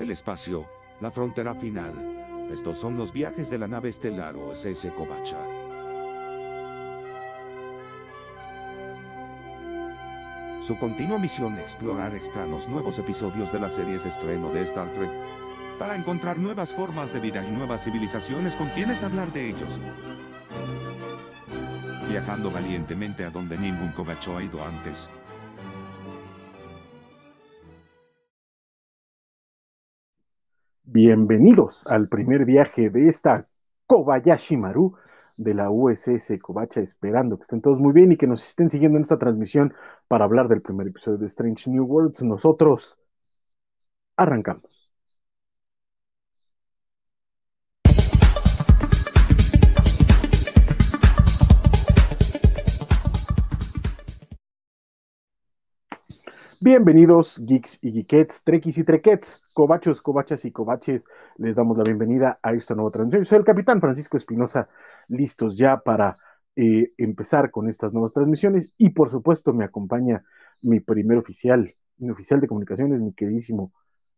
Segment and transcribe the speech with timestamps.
[0.00, 0.66] el espacio,
[1.00, 1.92] la frontera final.
[2.50, 5.36] Estos son los viajes de la nave estelar OSS Kovacha.
[10.62, 15.10] Su continua misión explorar extraños nuevos episodios de las series estreno de Star Trek
[15.78, 19.78] para encontrar nuevas formas de vida y nuevas civilizaciones con quienes hablar de ellos.
[22.08, 25.10] Viajando valientemente a donde ningún Kovacho ha ido antes.
[31.02, 33.48] Bienvenidos al primer viaje de esta
[33.86, 34.98] Kobayashi Maru
[35.38, 38.98] de la USS Kobacha, esperando que estén todos muy bien y que nos estén siguiendo
[38.98, 39.72] en esta transmisión
[40.08, 42.22] para hablar del primer episodio de Strange New Worlds.
[42.22, 42.98] Nosotros
[44.14, 44.79] arrancamos.
[56.62, 61.06] Bienvenidos, geeks y geekettes, trekkies y trequets, cobachos, cobachas y cobaches.
[61.38, 63.24] Les damos la bienvenida a esta nueva transmisión.
[63.24, 64.68] Soy el capitán Francisco Espinosa,
[65.08, 66.18] listos ya para
[66.56, 68.70] eh, empezar con estas nuevas transmisiones.
[68.76, 70.22] Y por supuesto, me acompaña
[70.60, 73.72] mi primer oficial, mi oficial de comunicaciones, mi queridísimo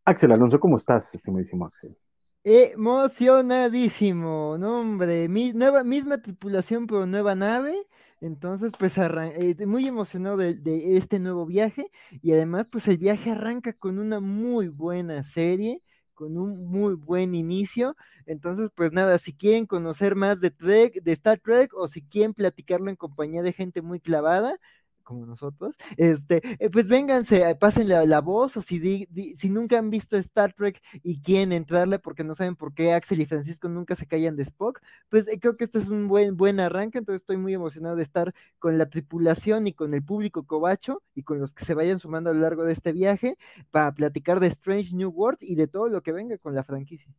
[0.04, 0.58] Axel Alonso.
[0.58, 1.96] ¿Cómo estás, estimadísimo Axel?
[2.44, 7.86] Emocionadísimo, no hombre, mi, nueva, misma tripulación pero nueva nave,
[8.20, 11.88] entonces pues eh, muy emocionado de, de, este nuevo viaje.
[12.20, 15.82] Y además pues el viaje arranca con una muy buena serie,
[16.14, 21.12] con un muy buen inicio, entonces pues nada, si quieren conocer más de Trek, de
[21.12, 24.58] Star Trek o si quieren platicarlo en compañía de gente muy clavada,
[25.12, 29.91] como nosotros, este, eh, pues vénganse, eh, pasen la, voz, o si, si nunca han
[29.91, 33.94] visto Star Trek y quieren entrarle porque no saben por qué Axel y Francisco nunca
[33.94, 37.20] se callan de Spock, pues eh, creo que este es un buen, buen arranque, entonces
[37.20, 41.38] estoy muy emocionado de estar con la tripulación y con el público cobacho y con
[41.41, 43.37] los que se vayan sumando a lo largo de este viaje
[43.70, 47.12] para platicar de Strange New Worlds y de todo lo que venga con la franquicia.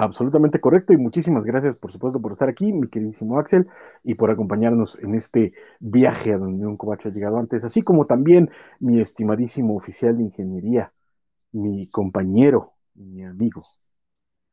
[0.00, 3.66] Absolutamente correcto y muchísimas gracias por supuesto por estar aquí, mi queridísimo Axel,
[4.04, 8.06] y por acompañarnos en este viaje a donde un cobacho ha llegado antes, así como
[8.06, 8.48] también
[8.78, 10.92] mi estimadísimo oficial de ingeniería,
[11.50, 13.66] mi compañero, mi amigo,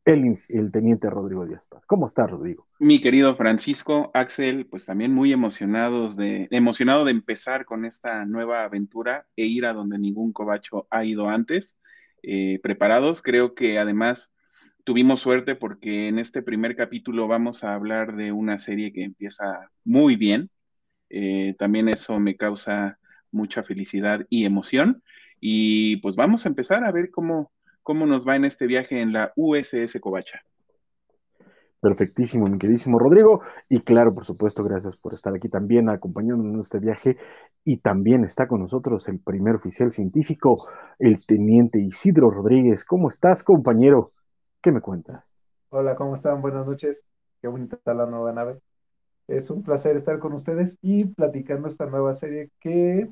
[0.04, 1.84] el, el teniente Rodrigo Díaz Paz.
[1.86, 2.66] ¿Cómo estás, Rodrigo?
[2.80, 8.64] Mi querido Francisco, Axel, pues también muy emocionados de, emocionado de empezar con esta nueva
[8.64, 11.78] aventura e ir a donde ningún cobacho ha ido antes.
[12.24, 14.35] Eh, preparados, creo que además
[14.86, 19.72] tuvimos suerte porque en este primer capítulo vamos a hablar de una serie que empieza
[19.84, 20.50] muy bien.
[21.10, 22.98] Eh, también eso me causa
[23.32, 25.04] mucha felicidad y emoción.
[25.42, 27.52] Y pues vamos a empezar a ver cómo,
[27.82, 30.42] cómo nos va en este viaje en la USS Covacha.
[31.82, 33.42] Perfectísimo, mi queridísimo Rodrigo.
[33.68, 37.18] Y claro, por supuesto, gracias por estar aquí también acompañándonos en este viaje.
[37.64, 40.68] Y también está con nosotros el primer oficial científico,
[41.00, 42.86] el teniente Isidro Rodríguez.
[42.86, 44.12] ¿Cómo estás, compañero?
[44.66, 45.24] ¿Qué me cuentas?
[45.70, 46.42] Hola, ¿cómo están?
[46.42, 47.06] Buenas noches.
[47.40, 48.60] Qué bonita está la nueva nave.
[49.28, 53.08] Es un placer estar con ustedes y platicando esta nueva serie que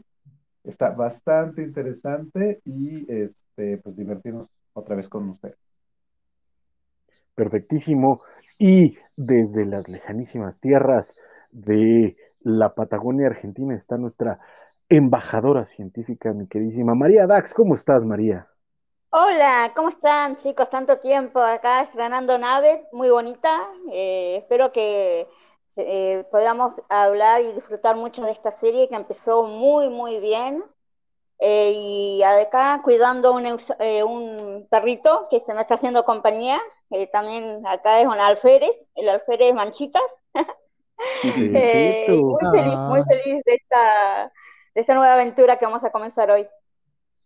[0.63, 5.59] está bastante interesante y este, pues divertirnos otra vez con ustedes.
[7.35, 8.23] Perfectísimo.
[8.57, 11.15] Y desde las lejanísimas tierras
[11.51, 14.39] de la Patagonia Argentina está nuestra
[14.89, 17.53] embajadora científica, mi queridísima María Dax.
[17.53, 18.47] ¿Cómo estás, María?
[19.15, 20.71] Hola, ¿cómo están chicos?
[20.71, 23.69] Tanto tiempo acá estrenando nave, muy bonita.
[23.91, 25.29] Eh, espero que
[25.75, 30.63] eh, podamos hablar y disfrutar mucho de esta serie que empezó muy, muy bien.
[31.37, 36.59] Eh, y acá cuidando un, un, perrito que se me está haciendo compañía.
[37.11, 40.01] también acá es un alférez, el alférez Manchitas.
[41.23, 44.33] muy feliz, muy feliz de esta,
[44.73, 46.49] de esta nueva aventura que vamos a comenzar hoy.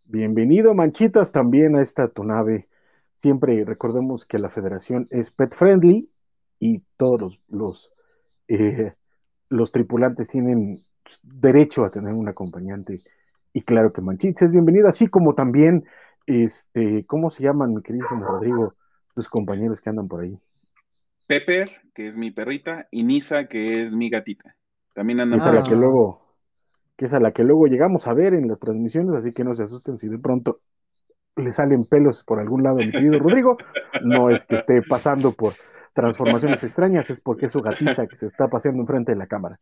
[0.09, 2.69] Bienvenido, Manchitas, también a esta tu nave.
[3.16, 6.09] Siempre recordemos que la federación es pet friendly
[6.62, 7.91] y todos los, los,
[8.47, 8.93] eh,
[9.49, 10.79] los tripulantes tienen
[11.23, 13.02] derecho a tener un acompañante.
[13.52, 15.84] Y claro que Manchitas es bienvenido, así como también,
[16.26, 18.76] este, ¿cómo se llaman, mi queridísimo Rodrigo,
[19.14, 20.40] tus compañeros que andan por ahí?
[21.28, 24.55] Pepper, que es mi perrita, y Nisa, que es mi gatita.
[24.93, 26.27] También andan por que luego
[26.97, 29.53] que es a la que luego llegamos a ver en las transmisiones, así que no
[29.53, 30.59] se asusten si de pronto
[31.35, 33.58] le salen pelos por algún lado, mi querido Rodrigo.
[34.03, 35.53] No es que esté pasando por
[35.94, 39.59] transformaciones extrañas, es porque es su gatita que se está paseando enfrente de la cámara.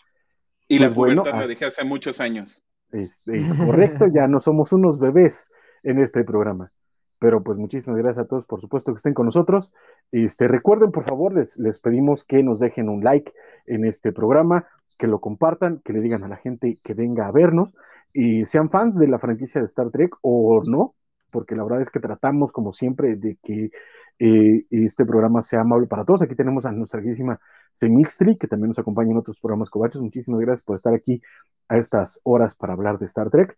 [0.70, 2.64] Y la pues bueno, lo dije hace muchos años.
[2.92, 5.48] Es, es correcto, ya no somos unos bebés
[5.84, 6.72] en este programa.
[7.20, 9.74] Pero pues muchísimas gracias a todos, por supuesto, que estén con nosotros.
[10.12, 13.34] Este, recuerden, por favor, les, les pedimos que nos dejen un like
[13.66, 14.68] en este programa
[14.98, 17.70] que lo compartan, que le digan a la gente que venga a vernos
[18.14, 20.96] y sean fans de la franquicia de Star Trek o no,
[21.32, 23.72] porque la verdad es que tratamos, como siempre, de que
[24.20, 26.22] eh, este programa sea amable para todos.
[26.22, 27.40] Aquí tenemos a nuestra queridísima
[27.74, 30.02] Semixtri, que también nos acompaña en otros programas cobachos.
[30.02, 31.22] Muchísimas gracias por estar aquí
[31.68, 33.58] a estas horas para hablar de Star Trek.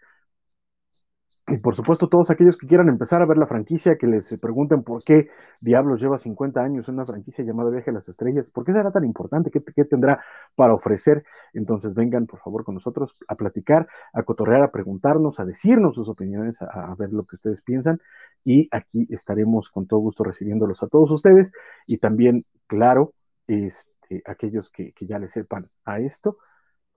[1.49, 4.83] Y por supuesto, todos aquellos que quieran empezar a ver la franquicia, que les pregunten
[4.83, 5.29] por qué
[5.61, 9.05] Diablos lleva 50 años una franquicia llamada Viaje a las Estrellas, ¿por qué será tan
[9.05, 9.49] importante?
[9.49, 10.21] ¿Qué, qué tendrá
[10.55, 11.23] para ofrecer?
[11.53, 16.09] Entonces vengan, por favor, con nosotros a platicar, a cotorrear, a preguntarnos, a decirnos sus
[16.09, 18.01] opiniones, a, a ver lo que ustedes piensan.
[18.43, 21.53] Y aquí estaremos con todo gusto recibiéndolos a todos ustedes.
[21.85, 23.13] Y también, claro,
[23.47, 26.39] este, aquellos que, que ya le sepan a esto,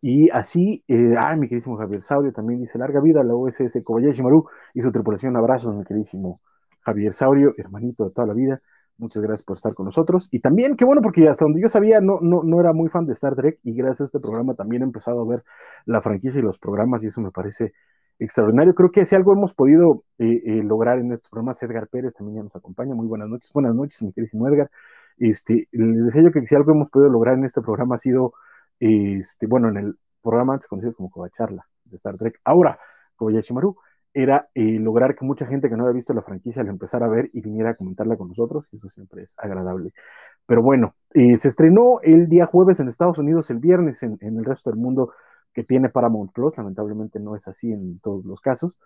[0.01, 4.23] y así, eh, ah, mi queridísimo Javier Saurio también dice, larga vida la OSS Kobayashi
[4.23, 6.41] Maru y su tripulación, abrazos, mi queridísimo
[6.81, 8.63] Javier Saurio, hermanito de toda la vida,
[8.97, 10.29] muchas gracias por estar con nosotros.
[10.31, 13.07] Y también, qué bueno, porque hasta donde yo sabía, no, no, no era muy fan
[13.07, 15.45] de Star Trek y gracias a este programa también he empezado a ver
[15.87, 17.73] la franquicia y los programas y eso me parece
[18.19, 18.75] extraordinario.
[18.75, 22.37] Creo que si algo hemos podido eh, eh, lograr en estos programas, Edgar Pérez también
[22.37, 22.95] ya nos acompaña.
[22.95, 24.71] Muy buenas noches, buenas noches, mi queridísimo Edgar.
[25.19, 28.33] Este, les yo que si algo hemos podido lograr en este programa ha sido
[28.81, 32.79] este, bueno, en el programa antes conocido como Covacharla de Star Trek, ahora
[33.17, 33.77] Kobayashi Maru,
[34.13, 37.09] era eh, lograr que mucha gente que no había visto la franquicia la empezara a
[37.09, 39.93] ver y viniera a comentarla con nosotros, y eso siempre es agradable.
[40.47, 44.39] Pero bueno, eh, se estrenó el día jueves en Estados Unidos, el viernes en, en,
[44.39, 45.13] el resto del mundo
[45.55, 48.79] que tiene Paramount Plus, lamentablemente no es así en todos los casos,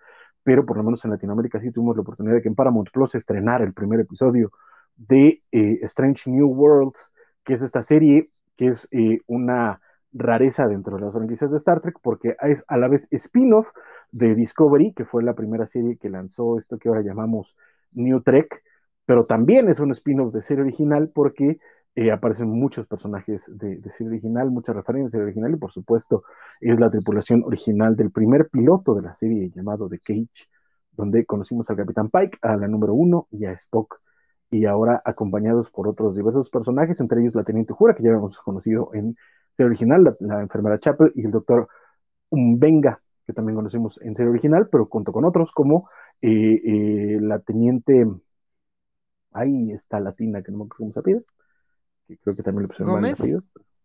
[0.42, 3.14] pero por lo menos en Latinoamérica sí tuvimos la oportunidad de que en Paramount Plus
[3.14, 4.50] estrenara el primer episodio
[4.96, 7.12] de eh, Strange New Worlds,
[7.44, 9.80] que es esta serie que es eh, una
[10.12, 13.68] rareza dentro de las franquicias de Star Trek, porque es a la vez spin-off
[14.12, 17.56] de Discovery, que fue la primera serie que lanzó esto que ahora llamamos
[17.92, 18.62] New Trek,
[19.06, 21.58] pero también es un spin-off de serie original porque
[21.96, 25.72] eh, aparecen muchos personajes de, de, serie original, muchas referencias de serie original, y por
[25.72, 26.24] supuesto
[26.60, 30.48] es la tripulación original del primer piloto de la serie llamado The Cage,
[30.92, 34.00] donde conocimos al Capitán Pike, a la número uno y a Spock
[34.54, 38.38] y ahora acompañados por otros diversos personajes, entre ellos la Teniente Jura, que ya hemos
[38.38, 39.16] conocido en
[39.56, 41.66] serie original, la, la enfermera Chapel y el doctor
[42.30, 45.90] Umbenga, que también conocimos en serie original, pero junto con otros como
[46.22, 48.06] eh, eh, la Teniente,
[49.32, 51.24] ahí está Latina, que no me acuerdo cómo se pide,
[52.06, 53.42] que creo que también le pusieron mal apellido.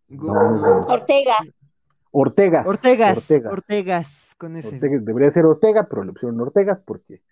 [0.07, 0.33] No,
[0.87, 1.33] Ortega.
[2.11, 2.67] Ortegas.
[2.67, 3.17] Ortegas.
[3.17, 3.51] Ortegas.
[3.51, 4.75] Ortegas con ese.
[4.75, 7.23] Ortega, debería ser Ortega, pero le pusieron Ortegas porque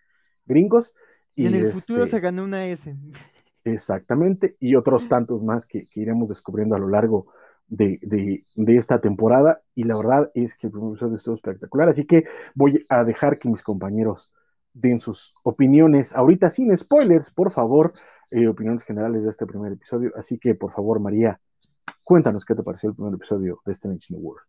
[0.47, 0.91] gringos.
[1.37, 2.93] Y, y en el este, futuro se ganó una S.
[3.63, 7.27] Exactamente, y otros tantos más que, que iremos descubriendo a lo largo
[7.67, 9.61] de, de, de, esta temporada.
[9.75, 12.25] Y la verdad es que el primer episodio estuvo espectacular, así que
[12.55, 14.31] voy a dejar que mis compañeros
[14.73, 17.93] den sus opiniones, ahorita sin spoilers, por favor,
[18.31, 20.11] eh, opiniones generales de este primer episodio.
[20.15, 21.39] Así que, por favor, María,
[22.03, 24.45] cuéntanos qué te pareció el primer episodio de Strange New World.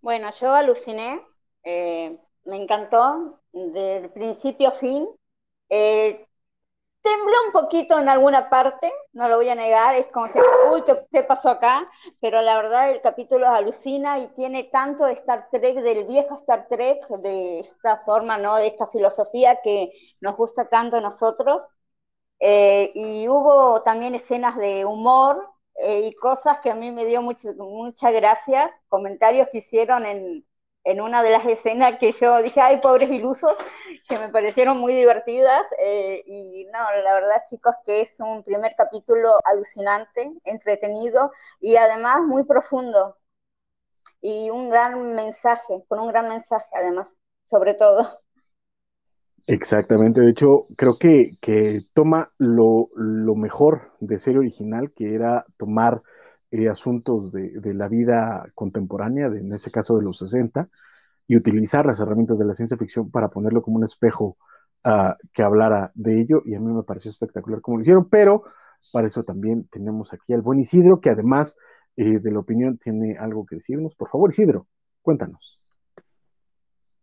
[0.00, 1.20] Bueno, yo aluciné,
[1.62, 5.08] eh, me encantó del principio a fin.
[5.68, 6.26] Eh,
[7.02, 10.38] tembló un poquito en alguna parte, no lo voy a negar, es como si,
[10.72, 11.88] uy, ¿qué, ¿qué, pasó acá?
[12.20, 16.66] Pero la verdad el capítulo alucina y tiene tanto de Star Trek, del viejo Star
[16.68, 18.56] Trek, de esta forma, ¿no?
[18.56, 19.92] De esta filosofía que
[20.22, 21.64] nos gusta tanto a nosotros.
[22.40, 27.22] Eh, y hubo también escenas de humor eh, y cosas que a mí me dio
[27.22, 30.44] muchas gracias, comentarios que hicieron en,
[30.84, 33.56] en una de las escenas que yo dije, ay, pobres ilusos,
[34.08, 35.62] que me parecieron muy divertidas.
[35.78, 42.22] Eh, y no, la verdad, chicos, que es un primer capítulo alucinante, entretenido y además
[42.22, 43.16] muy profundo.
[44.20, 47.08] Y un gran mensaje, con un gran mensaje además,
[47.44, 48.20] sobre todo.
[49.46, 55.44] Exactamente, de hecho, creo que, que toma lo, lo, mejor de serie original, que era
[55.58, 56.02] tomar
[56.54, 60.68] eh, asuntos de, la vida contemporánea, de, en ese caso de los 60,
[61.26, 64.36] y utilizar las herramientas de la ciencia ficción para ponerlo como un espejo
[64.84, 68.44] uh, que hablara de ello, y a mí me pareció espectacular como lo hicieron, pero
[68.92, 71.56] para eso también tenemos aquí al buen Isidro, que además
[71.96, 73.96] eh, de la opinión tiene algo que decirnos.
[73.96, 74.68] Por favor, Isidro,
[75.02, 75.58] cuéntanos.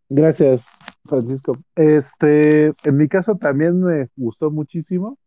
[0.07, 0.65] Gracias,
[1.03, 1.57] Francisco.
[1.75, 5.17] Este, en mi caso también me gustó muchísimo.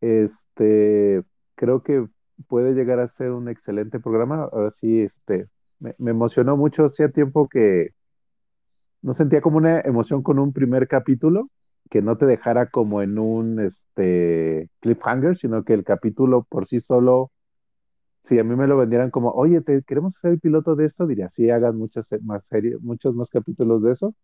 [0.00, 1.22] Este,
[1.56, 2.06] creo que
[2.48, 4.48] puede llegar a ser un excelente programa.
[4.52, 5.46] Ahora sí, este,
[5.78, 6.84] me, emocionó mucho.
[6.86, 7.90] Hacía tiempo que
[9.02, 11.50] no sentía como una emoción con un primer capítulo,
[11.90, 16.80] que no te dejara como en un este, cliffhanger, sino que el capítulo por sí
[16.80, 17.30] solo
[18.22, 21.06] si a mí me lo vendieran como, oye, te queremos hacer el piloto de esto,
[21.06, 24.14] diría, sí, hagan muchas más series, muchos más capítulos de eso.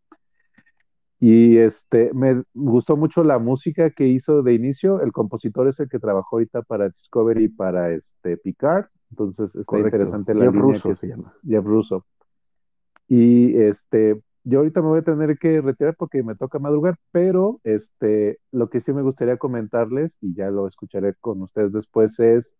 [1.18, 5.00] Y este, me gustó mucho la música que hizo de inicio.
[5.00, 8.86] El compositor es el que trabajó ahorita para Discovery y para este Picard.
[9.10, 9.96] Entonces está Correcto.
[9.96, 11.34] interesante la Jeff línea Russo que se llama.
[11.46, 12.06] Jeff Russo.
[13.08, 17.60] Y este, yo ahorita me voy a tener que retirar porque me toca madrugar, pero
[17.64, 22.54] este, lo que sí me gustaría comentarles, y ya lo escucharé con ustedes después, es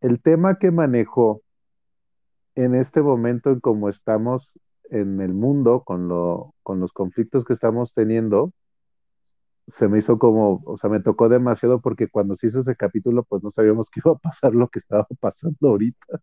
[0.00, 1.42] el tema que manejó
[2.54, 4.58] en este momento en cómo estamos
[4.90, 8.52] en el mundo, con, lo, con los conflictos que estamos teniendo,
[9.68, 13.24] se me hizo como, o sea, me tocó demasiado porque cuando se hizo ese capítulo,
[13.24, 16.20] pues no sabíamos que iba a pasar lo que estaba pasando ahorita.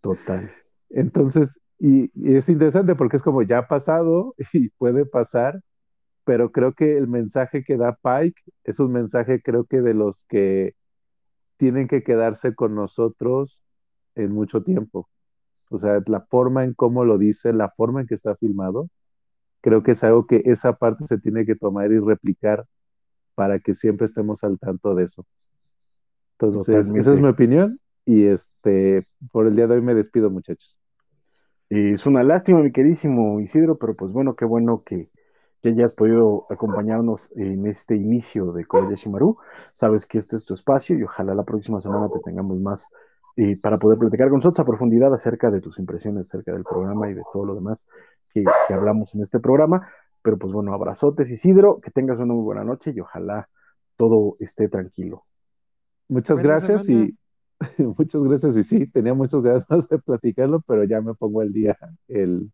[0.00, 0.50] Total.
[0.90, 5.60] Entonces, y, es interesante porque es como ya ha pasado y puede pasar,
[6.24, 10.24] pero creo que el mensaje que da Pike es un mensaje creo que de los
[10.24, 10.74] que
[11.56, 13.62] tienen que quedarse con nosotros
[14.14, 15.08] en mucho tiempo.
[15.74, 18.88] O sea, la forma en cómo lo dice, la forma en que está filmado,
[19.60, 22.66] creo que es algo que esa parte se tiene que tomar y replicar
[23.34, 25.26] para que siempre estemos al tanto de eso.
[26.38, 30.78] Entonces, esa es mi opinión y este, por el día de hoy me despido, muchachos.
[31.70, 35.10] Es una lástima, mi queridísimo Isidro, pero pues bueno, qué bueno que,
[35.62, 39.38] que hayas podido acompañarnos en este inicio de Kobayashi Maru.
[39.72, 42.86] Sabes que este es tu espacio y ojalá la próxima semana te tengamos más
[43.36, 47.10] eh, para poder platicar con nosotros a profundidad acerca de tus impresiones acerca del programa
[47.10, 47.84] y de todo lo demás
[48.32, 49.88] que, hablamos en este programa.
[50.22, 53.48] Pero pues bueno, abrazotes Isidro, que tengas una muy buena noche y ojalá
[53.96, 55.24] todo esté tranquilo.
[56.08, 57.16] Muchas gracias y
[57.78, 58.56] muchas gracias.
[58.56, 61.76] Y sí, tenía muchas ganas de platicarlo, pero ya me pongo el día
[62.08, 62.50] el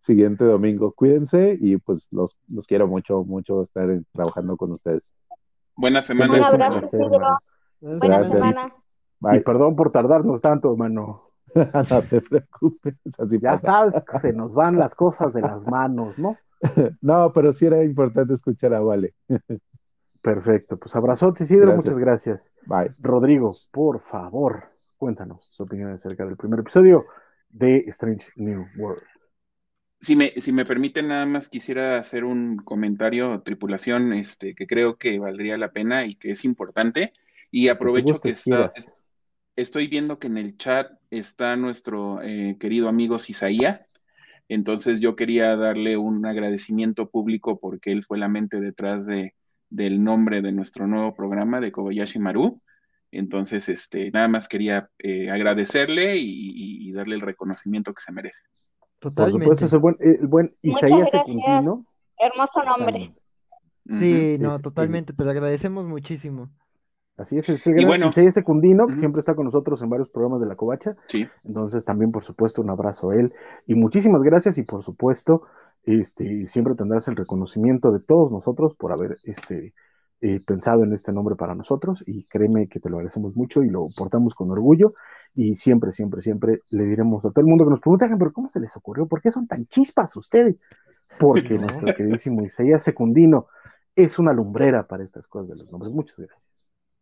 [0.00, 0.92] siguiente domingo.
[0.92, 5.12] Cuídense y pues los, los quiero mucho, mucho estar trabajando con ustedes.
[5.76, 6.34] Buena semana.
[6.34, 6.86] Un abrazo,
[7.80, 8.74] Buena semana.
[9.32, 11.30] Y perdón por tardarnos tanto, mano.
[11.90, 12.94] no te preocupes.
[13.18, 16.36] Así ya sabes que se nos van las cosas de las manos, ¿no?
[17.00, 19.14] no, pero sí era importante escuchar a Vale.
[20.20, 22.50] Perfecto, pues abrazotes, Isidro, muchas gracias.
[22.66, 22.94] Bye.
[22.98, 24.64] Rodrigo, por favor,
[24.96, 27.04] cuéntanos su opinión acerca del primer episodio
[27.50, 29.02] de Strange New World.
[30.00, 34.96] Si me, si me permiten, nada más quisiera hacer un comentario, tripulación, este, que creo
[34.96, 37.12] que valdría la pena y que es importante.
[37.50, 38.72] Y aprovecho que está,
[39.56, 43.86] estoy viendo que en el chat está nuestro eh, querido amigo Cisaía.
[44.48, 49.34] Entonces yo quería darle un agradecimiento público porque él fue la mente detrás de,
[49.70, 52.60] del nombre de nuestro nuevo programa de Kobayashi Maru.
[53.10, 58.42] Entonces, este, nada más quería eh, agradecerle y, darle el reconocimiento que se merece.
[59.00, 59.46] Totalmente.
[59.46, 59.66] Por supuesto,
[60.00, 61.86] es el buen, el Isaías Secundino.
[62.18, 63.12] Hermoso nombre.
[64.00, 66.50] Sí, no, totalmente, te lo agradecemos muchísimo.
[67.16, 70.08] Así es, es el gran bueno, Isaías Secundino, que siempre está con nosotros en varios
[70.10, 70.96] programas de la Covacha.
[71.06, 71.28] Sí.
[71.44, 73.32] Entonces, también, por supuesto, un abrazo a él.
[73.66, 75.42] Y muchísimas gracias, y por supuesto,
[75.84, 79.74] este, siempre tendrás el reconocimiento de todos nosotros por haber este,
[80.20, 83.68] eh, pensado en este nombre para nosotros y créeme que te lo agradecemos mucho y
[83.68, 84.94] lo portamos con orgullo
[85.34, 88.48] y siempre, siempre, siempre le diremos a todo el mundo que nos preguntan, pero ¿cómo
[88.48, 89.06] se les ocurrió?
[89.06, 90.56] ¿Por qué son tan chispas ustedes?
[91.18, 93.48] Porque nuestro queridísimo Isaías Secundino
[93.94, 95.92] es una lumbrera para estas cosas de los nombres.
[95.92, 96.53] Muchas gracias.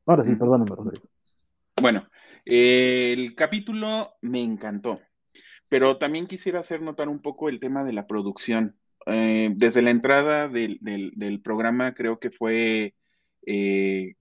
[0.06, 1.06] Ahora sí, perdóname, Rodrigo.
[1.80, 2.06] Bueno,
[2.44, 5.00] el capítulo me encantó.
[5.68, 8.76] Pero también quisiera hacer notar un poco el tema de la producción.
[9.06, 12.94] Eh, desde la entrada del, programa creo que fue
[13.46, 14.14] eh,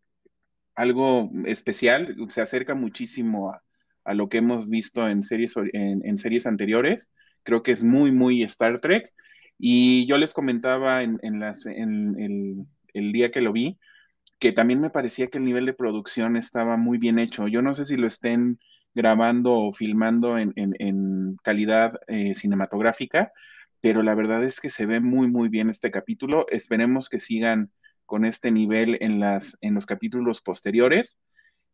[0.76, 3.54] algo especial, se acerca muchísimo
[4.06, 7.12] a, lo que hemos visto en series, en, series anteriores.
[7.44, 9.12] Creo que es muy, muy Star Trek.
[9.58, 13.78] Y yo les comentaba en, las, en el día que lo vi,
[14.42, 17.48] que también me parecía que el nivel de producción estaba muy bien hecho.
[17.48, 18.60] Yo no sé si lo estén
[18.96, 23.32] grabando o filmando en, calidad eh, cinematográfica,
[23.82, 26.48] pero la verdad es que se ve muy, muy bien este capítulo.
[26.50, 27.72] Esperemos que sigan
[28.08, 31.20] con este nivel en, las, en los capítulos posteriores.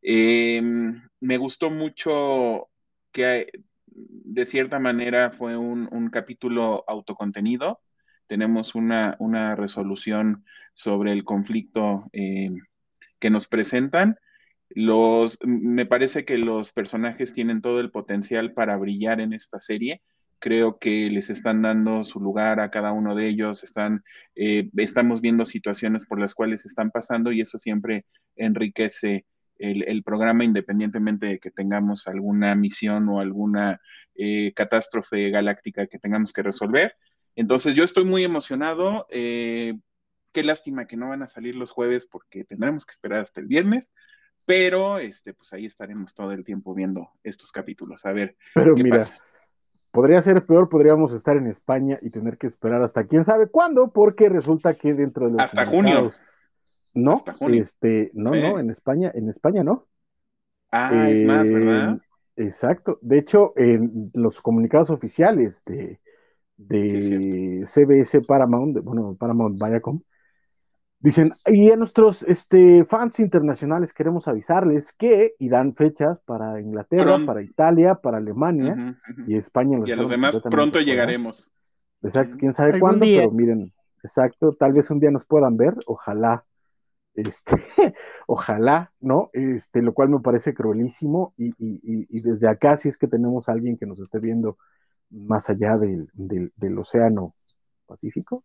[0.02, 2.68] Em, me gustó mucho
[3.14, 3.50] que
[3.86, 7.80] de cierta manera fue un, capítulo autocontenido.
[8.28, 12.60] Tenemos una, una, resolución sobre el conflicto em,
[13.20, 14.18] que nos presentan
[14.70, 20.02] los, me parece que los personajes tienen todo el potencial para brillar en esta serie.
[20.40, 23.64] Creo que les están dando su lugar a cada uno de ellos.
[23.64, 24.04] Están,
[24.36, 28.06] eh, estamos viendo situaciones por las cuales están pasando y eso siempre
[28.36, 29.26] enriquece
[29.58, 33.82] el, programa independientemente de que tengamos alguna misión o alguna
[34.16, 36.96] eh, catástrofe galáctica que tengamos que resolver.
[37.38, 39.08] Entonces yo estoy muy emocionado.
[39.10, 39.80] Eh,
[40.34, 43.48] qué lástima que no van a salir los jueves porque tendremos que esperar hasta el
[43.48, 43.94] viernes
[44.46, 49.04] pero este, pues ahí estaremos todo el tiempo viendo estos capítulos, a ver pero mira,
[49.92, 53.92] Podría ser peor, podríamos estar en España y tener que esperar hasta quién sabe cuándo,
[53.92, 56.14] porque resulta que dentro de los hasta junio.
[56.94, 57.64] No, hasta junio.
[57.64, 59.88] este, no, no, en España, en España no.
[60.72, 62.00] Ah, es más, ¿verdad?
[62.36, 63.00] Exacto.
[63.02, 66.00] De hecho, en los comunicados oficiales de,
[66.58, 70.02] de CBS Paramount, de, bueno, Paramount Viacom,
[71.00, 77.20] dicen, y a nuestros este, fans internacionales queremos avisarles que, y dan fechas para Inglaterra,
[77.26, 78.98] para Italia, para Alemania
[79.28, 79.80] y España.
[79.86, 81.54] Y a los demás pronto llegaremos.
[82.04, 83.74] Exacto, quién sabe cuándo, pero miren,
[84.04, 86.46] exacto, tal vez un día nos puedan ver, ojalá,
[87.16, 87.56] este,
[88.28, 89.30] ojalá, ¿no?
[89.34, 93.54] Este, lo cual me parece cruelísimo, y, y, desde acá, si es que tenemos a
[93.54, 94.58] alguien que nos esté viendo
[95.10, 97.36] más allá del, del, océano
[97.86, 98.44] Pacífico.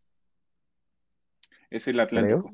[1.71, 2.51] Es el Atlántico.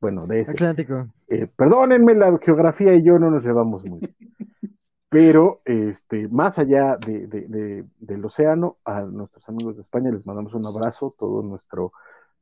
[0.00, 0.52] Bueno, de ese.
[0.52, 1.08] Atlántico.
[1.28, 4.16] Eh, perdónenme, la geografía y yo no nos llevamos muy bien.
[5.08, 11.14] Pero este, más allá del océano, a nuestros amigos de España les mandamos un abrazo,
[11.16, 11.92] todo nuestro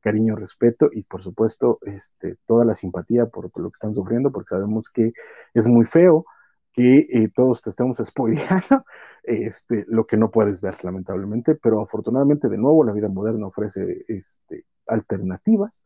[0.01, 4.49] cariño, respeto y por supuesto este, toda la simpatía por, lo que están sufriendo, porque
[4.49, 5.13] sabemos que
[5.53, 6.25] es muy feo
[6.75, 8.85] que todos te estemos spoileando
[9.23, 14.05] este, lo que no puedes ver, lamentablemente, pero afortunadamente, de nuevo, la vida moderna ofrece
[14.07, 15.81] este, alternativas.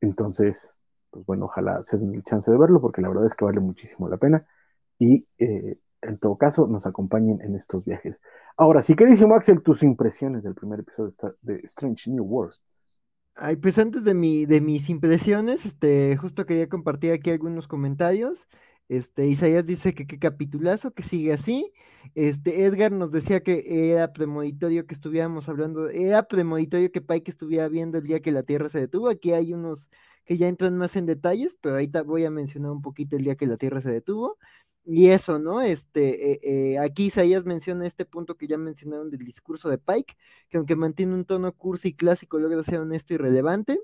[0.00, 0.72] Entonces,
[1.10, 3.60] pues bueno, ojalá se den el chance de verlo, porque la verdad es que vale
[3.60, 4.46] muchísimo la pena
[4.98, 8.20] y eh, en todo caso nos acompañen en estos viajes.
[8.56, 12.60] Ahora, sí, ¿qué dice Axel tus impresiones del primer episodio de Strange New Worlds?
[13.34, 18.46] Ay, pues antes de, mi, de mis impresiones, este, justo quería compartir aquí algunos comentarios.
[18.88, 21.72] Este, Isaías dice que qué capitulazo, que sigue así.
[22.14, 27.68] Este, Edgar nos decía que era premonitorio que estuviéramos hablando, era premonitorio que Pike estuviera
[27.68, 29.08] viendo el día que la Tierra se detuvo.
[29.08, 29.88] Aquí hay unos
[30.24, 33.36] que ya entran más en detalles, pero ahorita voy a mencionar un poquito el día
[33.36, 34.38] que la Tierra se detuvo.
[34.84, 35.60] Y eso, ¿no?
[35.60, 40.16] Este, eh, eh, aquí Isaías menciona este punto que ya mencionaron del discurso de Pike,
[40.48, 43.80] que aunque mantiene un tono cursi y clásico, logra ser honesto y relevante.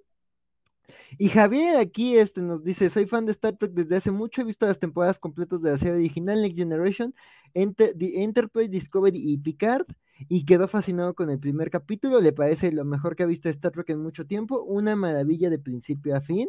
[1.19, 4.45] Y Javier aquí este, nos dice, soy fan de Star Trek desde hace mucho, he
[4.45, 7.15] visto las temporadas completas de la serie original, Next Generation,
[7.55, 9.87] Enterprise, Discovery y Picard,
[10.29, 13.73] y quedó fascinado con el primer capítulo, le parece lo mejor que ha visto Star
[13.73, 16.49] Trek en mucho tiempo, una maravilla de principio a fin,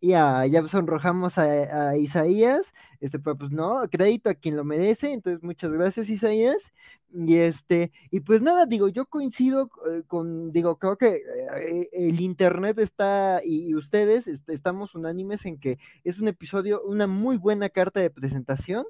[0.00, 5.70] y ya sonrojamos a, Isaías, este, pues no, crédito a quien lo merece, entonces muchas
[5.70, 6.72] gracias Isaías,
[7.14, 11.22] y este, y pues nada, digo, yo coincido eh, con, digo, creo que
[11.56, 17.06] eh, el internet está, y, ustedes este, estamos unánimes en que es un episodio, una
[17.06, 18.84] muy buena carta de presentación,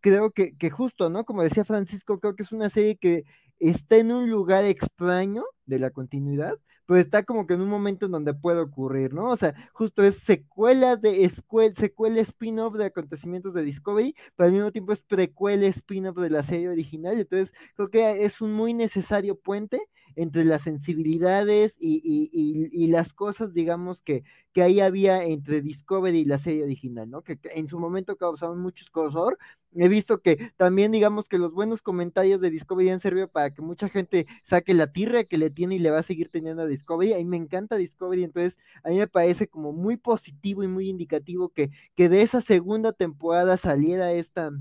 [0.00, 1.24] creo que, que justo, ¿no?
[1.24, 3.24] Como decía Francisco, creo que es una serie que
[3.58, 8.06] está en un lugar extraño de la continuidad, pues está como que en un momento
[8.06, 9.30] en donde puede ocurrir, ¿no?
[9.30, 11.30] O sea, justo es secuela de
[11.74, 16.42] secuela spin-off de acontecimientos de Discovery, pero al mismo tiempo es precuela spin-off de la
[16.42, 19.82] serie original, entonces creo que es un muy necesario puente
[20.16, 26.38] entre las sensibilidades y, las cosas, digamos, que, que ahí había entre Discovery y la
[26.38, 27.22] serie original, ¿no?
[27.22, 29.38] Que, en su momento causaron mucho escosor.
[29.74, 33.62] He visto que también, digamos, que los buenos comentarios de Discovery han servido para que
[33.62, 36.66] mucha gente saque la tirra que le tiene y le va a seguir teniendo a
[36.66, 37.12] Discovery.
[37.12, 40.88] A mí me encanta Discovery, entonces a mí me parece como muy positivo y muy
[40.88, 44.52] indicativo que, que de esa segunda temporada saliera esta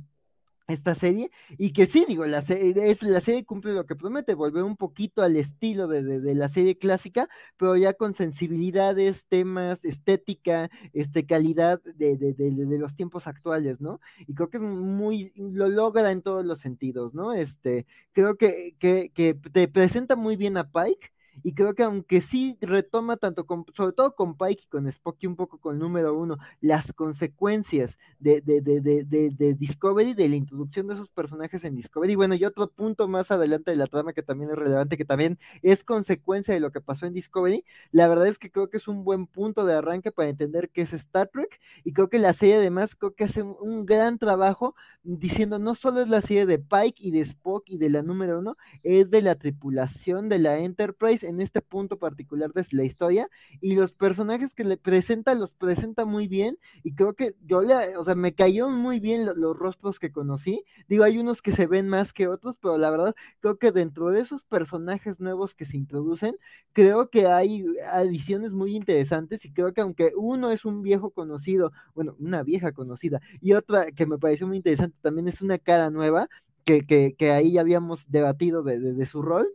[0.67, 4.33] esta serie y que sí, digo, la, serie, es, la serie cumple lo que promete,
[4.33, 9.85] volver un poquito al estilo de, de, la serie clásica, pero ya con sensibilidades, temas,
[9.85, 13.99] estética, este, calidad de, de, los tiempos actuales, ¿no?
[14.27, 17.33] Y creo que es muy, lo logra en todos los sentidos, ¿no?
[17.33, 21.11] Este, creo que, que, que te presenta muy bien a Pike,
[21.43, 25.17] y creo que aunque sí retoma tanto con, sobre todo con Pike y con Spock
[25.21, 30.29] y un poco con número uno, las consecuencias de, de, de, de, de Discovery, de
[30.29, 33.87] la introducción de esos personajes en Discovery, bueno, y otro punto más adelante de la
[33.87, 37.63] trama que también es relevante, que también es consecuencia de lo que pasó en Discovery,
[37.91, 40.81] la verdad es que creo que es un buen punto de arranque para entender qué
[40.81, 44.75] es Star Trek, y creo que la serie además creo que hace un, gran trabajo
[45.03, 48.39] diciendo no solo es la serie de Pike y de Spock y de la número
[48.39, 53.29] uno, es de la tripulación de la Enterprise en este punto particular de la historia
[53.61, 57.97] y los personajes que le presenta los presenta muy bien y creo que yo le,
[57.97, 60.63] o sea, me cayó muy bien los rostros que conocí.
[60.87, 64.09] Digo, hay unos que se ven más que otros, pero la verdad creo que dentro
[64.09, 66.37] de esos personajes nuevos que se introducen,
[66.73, 71.71] creo que hay adiciones muy interesantes y creo que aunque uno es un viejo conocido,
[71.95, 75.89] bueno, una vieja conocida y otra que me pareció muy interesante también es una cara
[75.89, 76.29] nueva.
[76.65, 79.47] Que, que, que ahí ya habíamos debatido de, de su rol,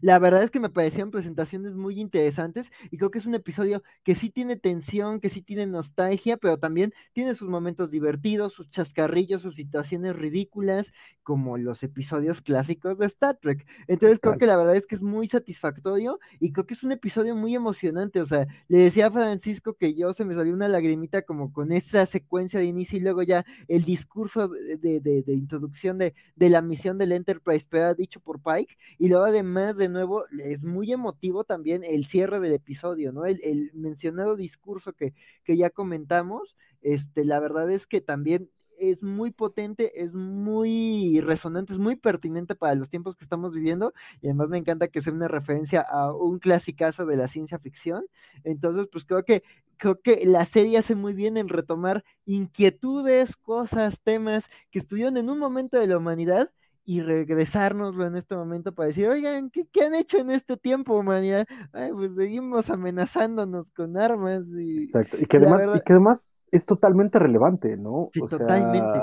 [0.00, 3.82] la verdad es que me parecieron presentaciones muy interesantes y creo que es un episodio
[4.02, 8.70] que sí tiene tensión, que sí tiene nostalgia, pero también tiene sus momentos divertidos, sus
[8.70, 13.66] chascarrillos, sus situaciones ridículas, como los episodios clásicos de Star Trek.
[13.88, 16.92] Entonces creo que la verdad es que es muy satisfactorio y creo que es un
[16.92, 18.20] episodio muy emocionante.
[18.20, 21.72] O sea, le decía a Francisco que yo se me salió una lagrimita como con
[21.72, 26.50] esa secuencia de inicio y luego ya el discurso de, de, de, introducción de, de
[26.50, 30.92] la misión del Enterprise, pero dicho por Pike, y luego además de nuevo, es muy
[30.92, 33.26] emotivo también el cierre del episodio, ¿no?
[33.26, 39.02] El, el mencionado discurso que, que ya comentamos, este, la verdad es que también es
[39.02, 44.26] muy potente, es muy resonante, es muy pertinente para los tiempos que estamos viviendo y
[44.26, 48.04] además me encanta que sea una referencia a un clasicazo de la ciencia ficción.
[48.42, 49.42] Entonces, pues creo que
[49.76, 55.30] creo que la serie hace muy bien en retomar inquietudes, cosas, temas que estuvieron en
[55.30, 56.50] un momento de la humanidad
[56.84, 61.46] y regresárnoslo en este momento para decir, oigan, ¿qué, han hecho en este tiempo, humanidad?
[61.72, 64.84] Ay, pues seguimos amenazándonos con armas y...
[64.84, 65.16] Exacto.
[65.18, 68.10] Y que además, y que además es totalmente relevante, ¿no?
[68.12, 69.00] Sí, totalmente.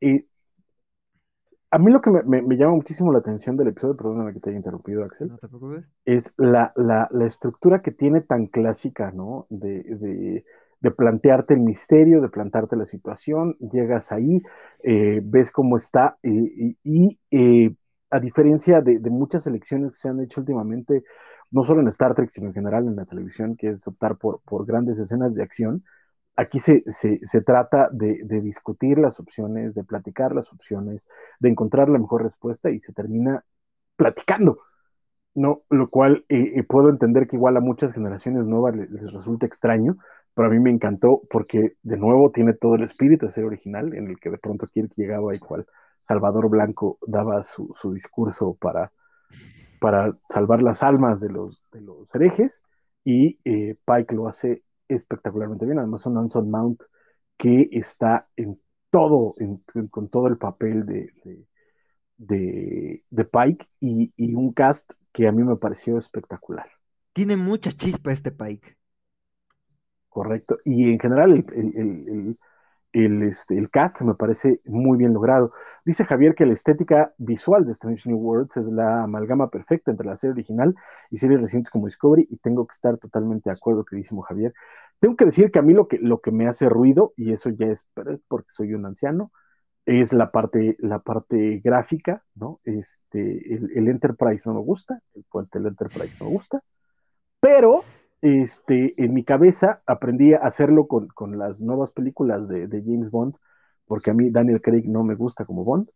[0.00, 0.26] y
[1.72, 4.56] a mí lo que me, llama muchísimo la atención del episodio, perdóname que te haya
[4.56, 5.84] interrumpido, Axel, no te preocupes.
[6.04, 9.46] es la, la, la, estructura que tiene tan clásica, ¿no?
[9.50, 10.44] De, de,
[10.80, 14.42] de, plantearte el misterio, de plantearte la situación, llegas ahí,
[14.82, 17.74] eh, ves cómo está, y, eh,
[18.10, 21.04] a diferencia de, muchas elecciones que se han hecho últimamente,
[21.50, 24.40] no solo en Star Trek, sino en general en la televisión, que es optar por,
[24.66, 25.84] grandes escenas de acción,
[26.36, 26.82] Aquí se,
[27.44, 31.06] trata de, discutir las opciones, de platicar las opciones,
[31.38, 33.44] de encontrar la mejor respuesta y se termina
[33.96, 34.60] platicando,
[35.34, 35.64] ¿no?
[35.68, 39.98] Lo cual eh, eh, puedo entender que igual a muchas generaciones nuevas les, resulta extraño,
[40.34, 43.94] pero a mí me encantó porque de nuevo tiene todo el espíritu de ser original,
[43.94, 45.66] en el que de pronto Kirk llegaba y cual
[46.02, 48.92] Salvador Blanco daba su, discurso para,
[50.28, 52.60] salvar las almas de los, de los herejes
[53.04, 55.78] y eh, Pike lo hace espectacularmente bien.
[55.78, 56.80] Además, un Anson Mount
[57.36, 59.34] que está en todo,
[59.90, 61.10] con todo el papel de,
[62.16, 66.68] de, de, Pike y, un cast que a mí me pareció espectacular.
[67.12, 68.76] Tiene mucha chispa este Pike.
[70.10, 70.58] Correcto.
[70.64, 72.36] Y en general el,
[72.92, 75.52] el, este, el cast me parece muy bien logrado.
[75.84, 80.06] Dice Javier que la estética visual de Strange New Worlds es la amalgama perfecta entre
[80.06, 80.74] la serie original
[81.10, 84.52] y series recientes como Discovery, y tengo que estar totalmente de acuerdo, queridísimo Javier.
[84.98, 87.48] Tengo que decir que a mí lo que, lo que me hace ruido, y eso
[87.50, 87.86] ya es
[88.28, 89.30] porque soy un anciano,
[89.86, 92.60] es la parte, la parte gráfica, ¿no?
[92.64, 96.62] Este, el, el Enterprise no me gusta, el puente del Enterprise no me gusta,
[97.40, 97.84] pero
[98.22, 103.34] este, en mi cabeza aprendí a hacerlo con, las nuevas películas de, James Bond,
[103.86, 105.88] porque a mí Daniel Craig no me gusta como Bond.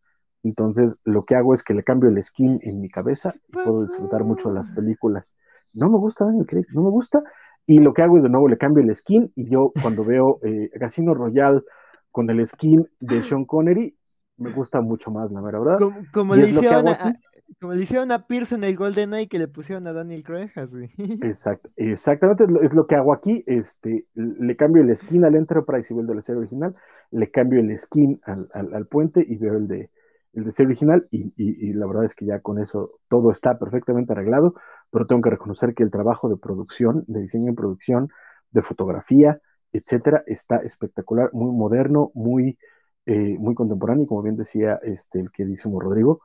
[0.42, 3.86] Entonces, lo que hago es que le cambio el skin en mi cabeza y puedo
[3.86, 5.34] disfrutar mucho de las películas.
[5.72, 7.22] No me gusta Daniel Craig, no me gusta.
[7.66, 10.38] Y lo que hago es de nuevo le cambio el skin y yo cuando veo
[10.42, 11.62] eh, Casino Royale
[12.10, 13.96] con el skin de Sean Connery,
[14.36, 15.78] me gusta mucho más, la verdad.
[15.78, 17.14] Como, como le hicieron a,
[17.60, 20.50] como le hicieron a en el Golden Eye que le pusieron a Daniel Craig.
[21.22, 23.44] Exacto, exactamente es lo, que hago aquí.
[23.46, 26.74] Este, le cambio el skin al Enterprise y veo el de la serie original,
[27.10, 29.90] le cambio el skin al, puente y veo el de,
[30.32, 34.12] el de serie original, y, la verdad es que ya con eso todo está perfectamente
[34.12, 34.54] arreglado,
[34.90, 38.08] pero tengo que reconocer que el trabajo de producción, de diseño y producción,
[38.50, 39.40] de fotografía,
[39.72, 42.58] etcétera, está espectacular, muy moderno, muy,
[43.06, 46.20] eh, muy contemporáneo, como bien decía este, el que dice Rodrigo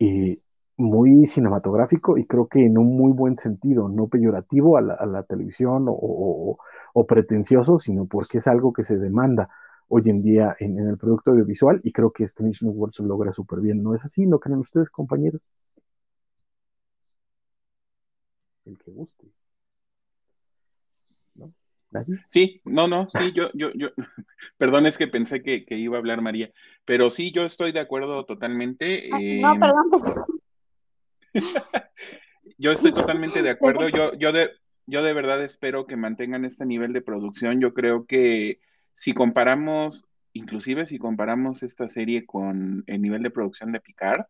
[0.00, 0.40] eh,
[0.76, 5.86] muy cinematográfico y creo que en un muy buen sentido, no peyorativo a la, televisión
[5.88, 6.58] o,
[7.08, 9.50] pretencioso, sino porque es algo que se demanda
[9.88, 13.32] hoy en día en, el producto audiovisual y creo que este Nation World se logra
[13.32, 13.82] súper bien.
[13.82, 14.26] ¿No es así?
[14.26, 15.42] ¿No creen ustedes, compañeros?
[18.64, 19.39] El que guste.
[21.90, 22.04] ¿No?
[22.28, 23.88] Sí, no, no, sí, yo, yo, yo,
[24.58, 26.50] perdón, es que pensé que, iba a hablar María,
[26.84, 29.08] pero sí, yo estoy de acuerdo totalmente.
[29.12, 30.40] Ah, no, em, perdón.
[32.58, 34.50] yo estoy totalmente de acuerdo, yo, yo, de,
[34.86, 38.60] yo de verdad espero que mantengan este nivel de producción, yo creo que
[38.94, 44.26] si comparamos, inclusive si comparamos esta serie con el nivel de producción de Picard,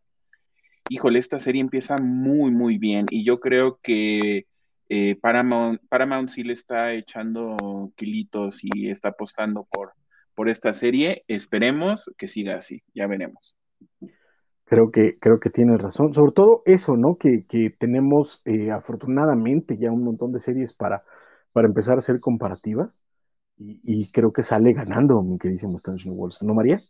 [0.89, 4.47] híjole, esta serie empieza muy, muy bien y yo creo que
[4.93, 7.55] eh, Paramount, Paramount sí le está echando
[7.95, 9.93] kilitos y está apostando por,
[10.35, 11.23] por esta serie.
[11.29, 13.55] Esperemos que siga así, ya veremos.
[14.65, 16.13] Creo que, creo que tienes razón.
[16.13, 17.15] Sobre todo eso, ¿no?
[17.17, 17.45] Que,
[17.79, 21.05] tenemos eh, afortunadamente ya un montón de series para,
[21.53, 23.01] para empezar a hacer comparativas.
[23.55, 26.81] Y, creo que sale ganando, mi queridísimo Stanton Walls, ¿no, María?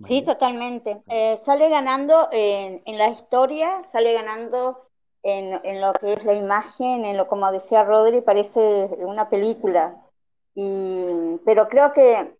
[0.00, 1.02] Sí, totalmente.
[1.08, 4.88] Eh, sale ganando en, la historia, sale ganando
[5.22, 9.96] en, lo que es la imagen, en lo como decía Rodri, parece una película.
[10.54, 12.36] Y, pero creo que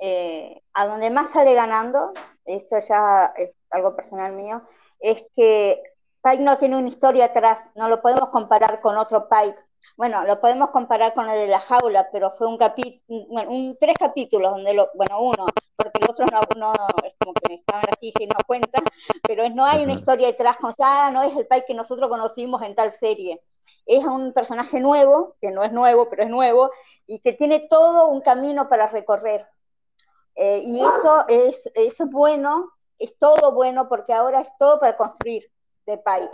[0.00, 2.12] eh, a donde más sale ganando,
[2.44, 4.62] esto ya es algo personal mío,
[5.00, 5.82] es que
[6.22, 9.60] Pike no tiene una historia atrás, no lo podemos comparar con otro Pike,
[9.96, 13.96] bueno, lo podemos comparar con el de la jaula, pero fue un capítulo, un, tres
[13.98, 16.72] capítulos donde lo, bueno, uno, porque el otro no,
[17.04, 18.84] es como que estaban así y no cuentan,
[19.22, 22.62] pero no hay una historia detrás con, ah, no es el pai que nosotros conocimos
[22.62, 23.40] en tal serie.
[23.86, 26.70] Es un personaje nuevo, que no es nuevo, pero es nuevo,
[27.06, 29.46] y que tiene todo un camino para recorrer.
[30.34, 34.96] Eh, y eso es, eso es bueno, es todo bueno, porque ahora es todo para
[34.96, 35.50] construir
[35.86, 36.28] de Pai.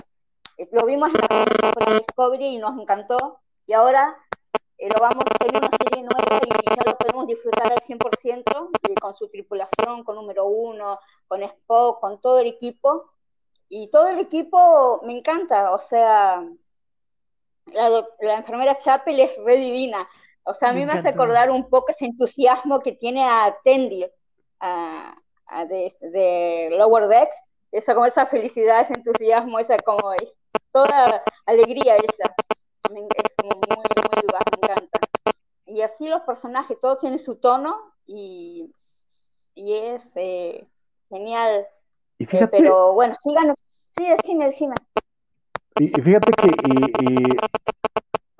[0.58, 4.18] Eh, lo vimos en la Discovery y nos encantó, y ahora
[4.76, 8.70] eh, lo vamos a hacer una serie nueva y ya lo podemos disfrutar al 100%
[9.00, 13.12] con su tripulación, con número uno, con Spock, con todo el equipo.
[13.68, 16.42] Y todo el equipo me encanta, o sea,
[17.72, 20.08] la, enfermera Chapel es re divina.
[20.44, 24.06] O sea, a mí me, hace acordar un poco ese entusiasmo que tiene a Tendi
[25.68, 27.36] de, Lower Decks,
[27.72, 30.12] esa como esa felicidad, ese entusiasmo, esa como
[30.70, 32.34] toda alegría ella.
[32.84, 35.00] Es como muy, muy me encanta.
[35.66, 37.76] Y así los personajes, todos tienen su tono
[38.06, 38.72] y,
[39.54, 40.66] y es eh,
[41.08, 41.66] genial.
[42.18, 43.54] Y fíjate, pero bueno, sigan,
[43.88, 44.74] sí, decime, decime.
[45.78, 47.38] Y, fíjate que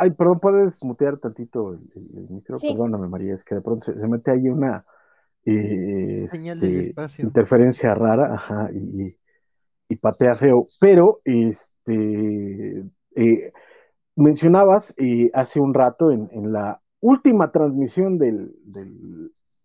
[0.00, 2.56] Ay, perdón, puedes mutear tantito el, micro.
[2.60, 4.84] Perdóname, María, es que de pronto se, mete ahí una
[5.44, 10.68] eh, este, interferencia rara ajá, y, patea feo.
[10.78, 13.52] Pero este eh,
[14.16, 18.54] mencionabas eh, hace un rato en, la última transmisión del,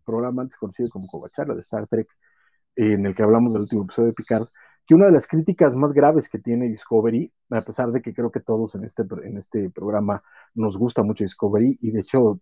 [0.05, 2.07] programa antes conocido como Covacharla de Star Trek,
[2.75, 4.47] en el que hablamos del último episodio de Picard,
[4.86, 8.31] que una de las críticas más graves que tiene Discovery, a pesar de que creo
[8.31, 12.39] que todos en este, en este programa nos gusta mucho Discovery, y de hecho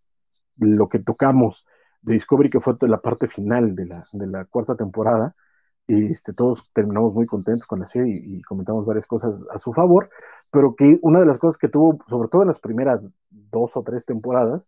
[0.57, 1.65] lo que tocamos
[2.01, 5.35] de Discovery, que fue la parte final de la, de la cuarta temporada,
[5.93, 10.09] este, todos terminamos muy contentos con la serie y, comentamos varias cosas a su favor,
[10.51, 13.83] pero que una de las cosas que tuvo, sobre todo en las primeras dos o
[13.83, 14.63] tres temporadas,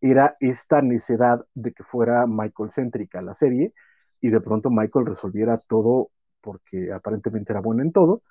[0.00, 3.72] era esta necesidad de que fuera Michael céntrica la serie
[4.20, 6.10] y de pronto Michael resolviera todo
[6.40, 8.22] porque aparentemente era bueno en todo,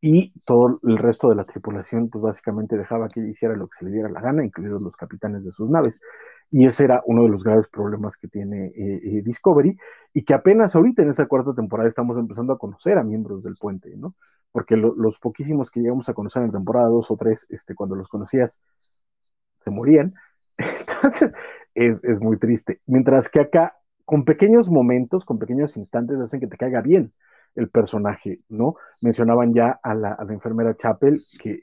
[0.00, 3.84] y todo el resto de la tripulación, pues básicamente dejaba que hiciera lo que se
[3.86, 5.98] le diera la gana, incluidos los capitanes de sus naves.
[6.50, 9.76] Y ese era uno de los graves problemas que tiene eh, eh, Discovery,
[10.12, 13.56] y que apenas ahorita en esta cuarta temporada estamos empezando a conocer a miembros del
[13.56, 14.14] puente, ¿no?
[14.52, 18.08] Porque los poquísimos que llegamos a conocer en temporada dos o tres, este, cuando los
[18.08, 18.58] conocías,
[19.56, 20.14] se morían.
[20.56, 21.32] Entonces,
[21.74, 22.80] es, es muy triste.
[22.86, 27.12] Mientras que acá, con pequeños momentos, con pequeños instantes, hacen que te caiga bien
[27.56, 28.76] el personaje, ¿no?
[29.00, 31.62] Mencionaban ya a la, enfermera Chapel, que,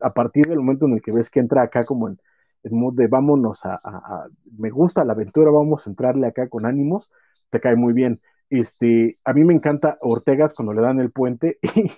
[0.00, 2.18] a partir del momento en el que ves que entra acá como en,
[2.64, 4.26] en mood de vámonos a,
[4.58, 7.10] me gusta la aventura, vamos a entrarle acá con ánimos,
[7.50, 8.20] te cae muy bien.
[8.50, 11.90] Este, a mí me encanta Ortegas cuando le dan el puente y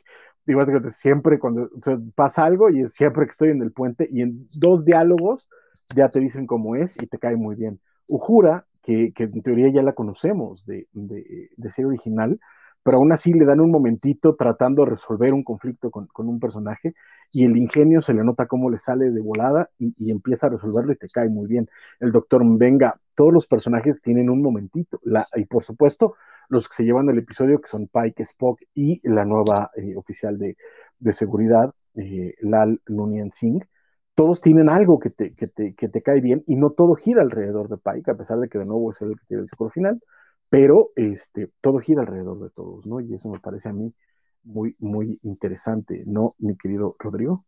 [0.45, 1.71] digo, siempre cuando
[2.15, 5.49] pasa algo y es siempre que estoy en el puente y en dos diálogos
[5.95, 7.81] ya te dicen cómo es y te cae muy bien.
[8.07, 12.39] Ujura, que, en teoría ya la conocemos de, de, de ser original,
[12.87, 16.95] pero aún así le dan un momentito tratando de resolver un conflicto con, un personaje
[17.33, 20.93] y el ingenio se le nota cómo le sale de volada y, empieza a resolverlo
[20.93, 21.69] y te cae muy bien.
[22.01, 25.01] El doctor Venga, todos los personajes tienen un momentito,
[25.35, 26.15] y por supuesto
[26.49, 30.39] los que se llevan el episodio que son Pike, Spock y la nueva eh, oficial
[30.39, 30.57] de,
[31.13, 33.65] seguridad, eh, Lal Nunian Singh,
[34.15, 37.23] todos tienen algo que te, que, te, que te cae bien y no todo gira
[37.23, 39.71] alrededor de Pike, a pesar de que de nuevo es el que tiene el ciclo
[39.71, 40.01] final
[40.49, 43.01] pero este, todo gira alrededor de todos, ¿no?
[43.01, 43.93] Y eso me parece a mí
[44.47, 47.45] muy, muy interesante, ¿no, mi querido Rodrigo?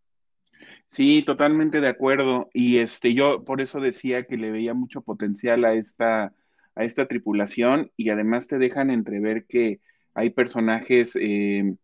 [0.87, 2.51] Sí, totalmente de acuerdo.
[2.53, 6.33] Y este, yo por eso decía que le veía mucho potencial a esta,
[6.75, 9.81] a esta tripulación y además te dejan entrever que
[10.15, 11.75] hay personajes, eh,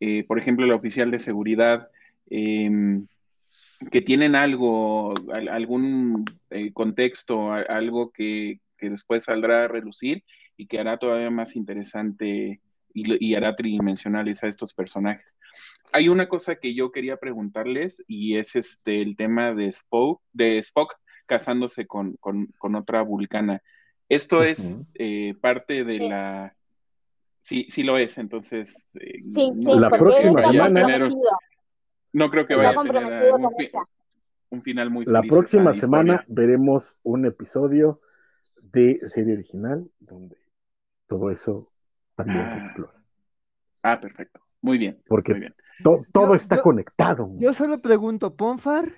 [0.00, 1.88] eh, por ejemplo, el oficial de seguridad,
[2.28, 3.06] em,
[3.90, 10.22] que tienen algo, algún eh, contexto, algo que, que después saldrá a relucir
[10.56, 12.60] y que hará todavía más interesante
[12.94, 15.34] y, hará tridimensionales a estos personajes.
[15.92, 20.58] Hay una cosa que yo quería preguntarles y es este el tema de Spock, de
[20.58, 20.94] Spock
[21.26, 22.18] casándose con,
[22.74, 23.62] otra vulcana.
[24.08, 26.56] Esto es eh, parte de la...
[27.42, 28.88] Sí, sí lo es, entonces...
[28.94, 31.08] Eh, sí, sí, la próxima semana...
[32.12, 33.02] No creo que vaya a tener
[34.50, 38.00] un, final muy La próxima semana veremos un episodio
[38.60, 40.36] de serie original donde
[41.06, 41.70] todo eso
[42.24, 42.64] también se ah.
[42.64, 42.92] explora.
[43.82, 44.40] Ah, perfecto.
[44.62, 44.98] Muy bien.
[45.08, 45.52] Porque
[46.12, 47.30] todo está conectado.
[47.38, 48.92] Yo solo pregunto, ¿Ponfar?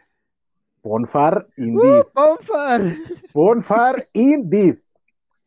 [0.80, 2.00] Ponfar, indeed.
[2.00, 2.82] Uh, Ponfar.
[3.32, 4.78] Ponfar, indeed.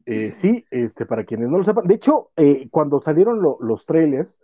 [0.05, 1.87] Eh, sí, este, para quienes no lo sepan.
[1.87, 4.39] De hecho, eh, cuando salieron los trailers,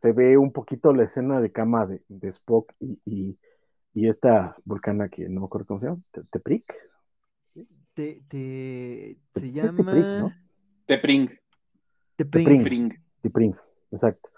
[0.00, 3.36] se ve un poquito la escena de cama de, Spock y,
[3.94, 6.74] y esta vulcana que no me acuerdo cómo se llama, Tepric.
[7.94, 9.76] Te, te, se Es llama...
[9.76, 10.32] Tepric, ¿no?
[10.86, 11.41] Tepring.
[12.16, 12.46] Tepring.
[12.46, 12.62] Tepring.
[12.62, 12.98] Tepring.
[13.22, 13.54] Tepring,
[13.92, 14.28] exacto.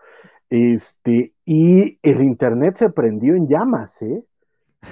[0.51, 4.25] Este, y el internet se prendió en llamas, ¿eh?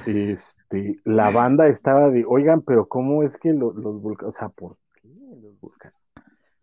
[0.07, 4.49] Este, la banda estaba de, oigan, pero ¿cómo es que lo- los vulcanos, o sea,
[4.49, 5.09] ¿por qué
[5.41, 5.99] los vulcanos?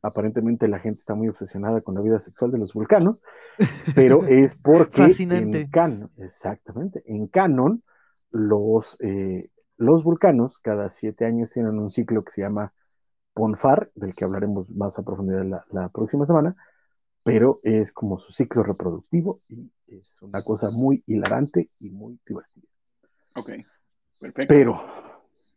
[0.02, 3.18] Aparentemente la gente está muy obsesionada con la vida sexual de los vulcanos,
[3.96, 5.62] pero es porque Fascinante.
[5.62, 7.84] en canon, exactamente, en canon,
[8.32, 12.74] los, eh, los vulcanos cada siete años tienen un ciclo que se llama
[13.40, 16.58] Ponfar, del que hablaremos más a profundidad la, la próxima semana,
[17.24, 22.68] pero es como su ciclo reproductivo y es una cosa muy hilarante y muy divertida.
[23.36, 23.52] Ok,
[24.20, 24.54] perfecto.
[24.54, 24.82] Pero,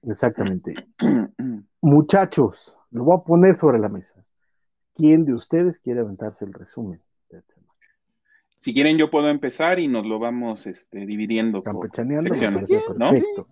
[0.02, 0.74] exactamente,
[1.80, 4.24] muchachos, lo voy a poner sobre la mesa.
[4.94, 7.72] ¿Quién de ustedes quiere aventarse el resumen de esta semana?
[8.60, 13.48] si quieren, yo puedo empezar y nos lo vamos este, dividiendo por perfecto.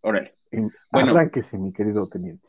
[0.00, 0.36] Órale.
[0.52, 1.10] Bueno.
[1.10, 2.46] Arránquese, mi querido teniente.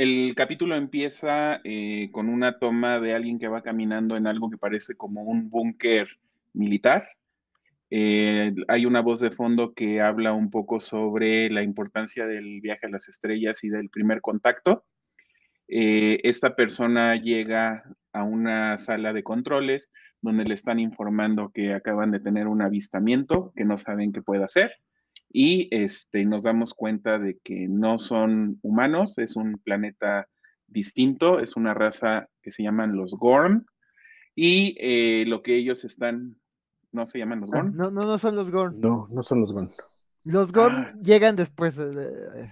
[0.00, 4.56] El capítulo empieza eh, con una toma de alguien que va caminando en algo que
[4.56, 6.08] parece como un búnker
[6.54, 7.06] militar.
[7.90, 12.86] Eh, hay una voz de fondo que habla un poco sobre la importancia del viaje
[12.86, 14.86] a las estrellas y del primer contacto.
[15.68, 17.84] Eh, esta persona llega
[18.14, 23.52] a una sala de controles donde le están informando que acaban de tener un avistamiento,
[23.54, 24.72] que no saben qué puede hacer.
[25.32, 30.26] Y este, nos damos cuenta de que no son humanos, es un planeta
[30.66, 33.66] distinto, es una raza que se llaman los Gorn.
[34.34, 36.36] Y eh, lo que ellos están,
[36.92, 37.76] ¿no se llaman los Ah, Gorn?
[37.76, 38.80] no, no, no son los Gorn.
[38.80, 39.72] No, no son los Gon.
[40.24, 40.94] Los Gorn Ah.
[41.02, 41.78] llegan después.
[41.78, 42.50] eh,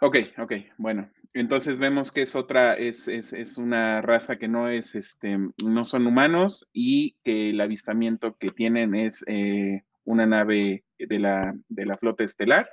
[0.00, 1.08] Ok, ok, bueno.
[1.32, 5.84] Entonces vemos que es otra, es, es, es una raza que no es, este, no
[5.84, 11.86] son humanos y que el avistamiento que tienen es eh, una nave de la, de
[11.86, 12.68] la flota estelar.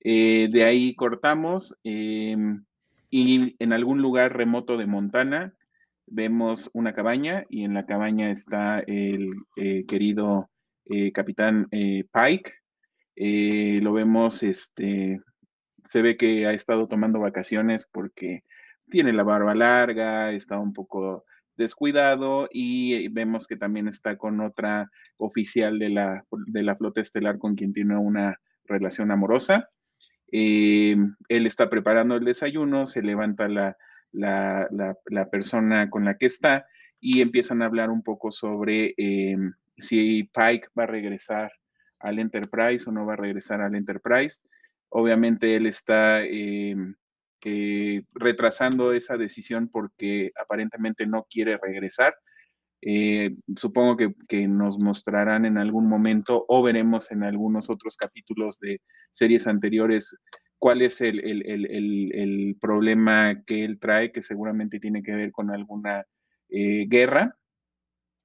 [0.00, 2.36] Eh, de ahí cortamos eh,
[3.10, 5.54] y en algún lugar remoto de Montana
[6.06, 10.48] vemos una cabaña y en la cabaña está el eh, querido
[11.14, 12.52] capitán Pike.
[13.80, 15.20] Lo vemos, este,
[15.84, 18.42] se ve que ha estado tomando vacaciones porque
[18.90, 21.24] tiene la barba larga, está un poco
[21.62, 27.38] descuidado y vemos que también está con otra oficial de la, de la flota estelar
[27.38, 29.68] con quien tiene una relación amorosa.
[30.30, 30.96] Eh,
[31.28, 33.76] él está preparando el desayuno, se levanta la,
[34.12, 34.68] la,
[35.06, 36.66] la, persona con la que está
[37.00, 39.36] y empiezan a hablar un poco sobre eh,
[39.78, 41.52] si Pike va a regresar
[41.98, 44.42] al Enterprise o no va a regresar al Enterprise.
[44.88, 46.76] Obviamente él está eh,
[47.44, 52.14] eh, retrasando esa decisión porque aparentemente no quiere regresar.
[52.84, 58.58] Eh, supongo que, que, nos mostrarán en algún momento o veremos en algunos otros capítulos
[58.58, 58.80] de
[59.12, 60.16] series anteriores
[60.62, 65.32] cuál es el, el, el, el problema que él trae, que seguramente tiene que ver
[65.32, 66.04] con alguna
[66.48, 67.36] eh, guerra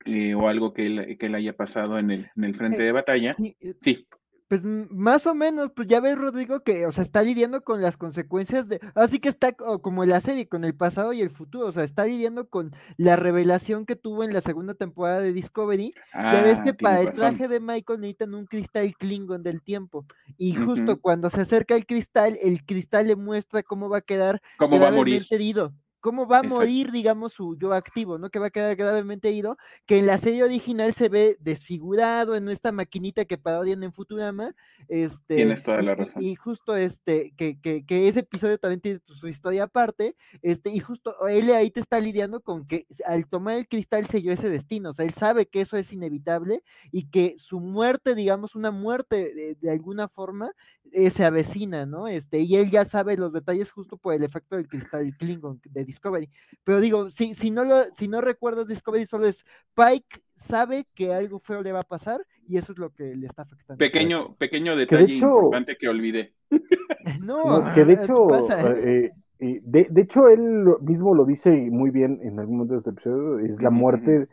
[0.06, 2.92] eh, o algo que él, que él, haya pasado en el, en el frente de
[2.92, 3.36] batalla.
[3.82, 4.08] Sí.
[4.48, 7.98] Pues más o menos, pues ya ves, Rodrigo, que, o sea, está lidiando con las
[7.98, 11.72] consecuencias de, así que está como la serie, con el pasado y el futuro, o
[11.74, 16.34] sea, está lidiando con la revelación que tuvo en la segunda temporada de Discovery, ah,
[16.34, 20.06] ya ves que para el traje de Michael necesitan un cristal Klingon del tiempo,
[20.38, 21.02] y justo uh -huh.
[21.02, 24.88] cuando se acerca el cristal, el cristal le muestra cómo va a quedar cómo va
[24.88, 25.26] a morir.
[25.30, 25.74] herido
[26.08, 26.62] cómo va a Exacto.
[26.62, 28.30] morir, digamos, su yo activo, ¿no?
[28.30, 32.48] Que va a quedar gravemente herido, que en la serie original se ve desfigurado en
[32.48, 34.56] esta maquinita que parodian en Futurama.
[34.88, 36.24] Este, Tienes toda la y, razón.
[36.24, 40.80] Y, justo este, que, que, que, ese episodio también tiene su historia aparte, este, y
[40.80, 44.92] justo él ahí te está lidiando con que al tomar el cristal selló ese destino,
[44.92, 49.34] o sea, él sabe que eso es inevitable y que su muerte, digamos, una muerte
[49.34, 50.54] de, de alguna forma,
[50.94, 52.08] eh, se avecina, ¿no?
[52.08, 55.86] Este, y él ya sabe los detalles justo por el efecto del cristal Klingon de
[55.86, 56.30] Discovery.
[56.64, 59.46] Pero digo, si, si, no lo, si no recuerdas Discovery, solo es
[59.76, 63.28] Pike sabe que algo feo le va a pasar y eso es lo que le
[63.28, 63.78] está afectando.
[63.78, 66.34] Pequeño, pequeño detalle de hecho, importante que olvidé.
[67.22, 69.12] No, no que de hecho, pasa, ¿eh?
[69.40, 72.90] Eh, de, de, hecho, él mismo lo dice muy bien en algún momento de este
[72.90, 74.28] episodio, es la muerte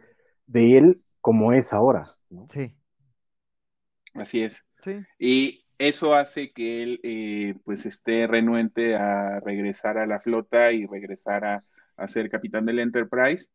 [0.46, 2.16] de él como es ahora.
[2.30, 2.46] ¿no?
[2.52, 2.74] Sí.
[4.14, 4.64] Así es.
[4.82, 5.00] Sí.
[5.18, 10.86] Y eso hace que él eh, pues esté renuente a regresar a la flota y
[10.86, 11.64] regresar a,
[12.06, 13.48] ser capitán del Enterprise.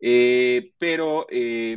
[0.00, 1.76] Eh, pero eh,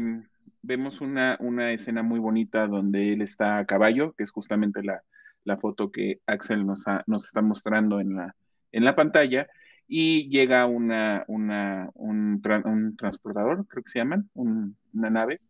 [0.62, 5.02] vemos una, una, escena muy bonita donde él está a caballo, que es justamente la,
[5.46, 8.36] la foto que Axel nos, nos está mostrando en la,
[8.72, 9.48] en la pantalla,
[9.88, 15.42] y llega una, una, un, tra un, transportador, creo que se llaman, un, una nave,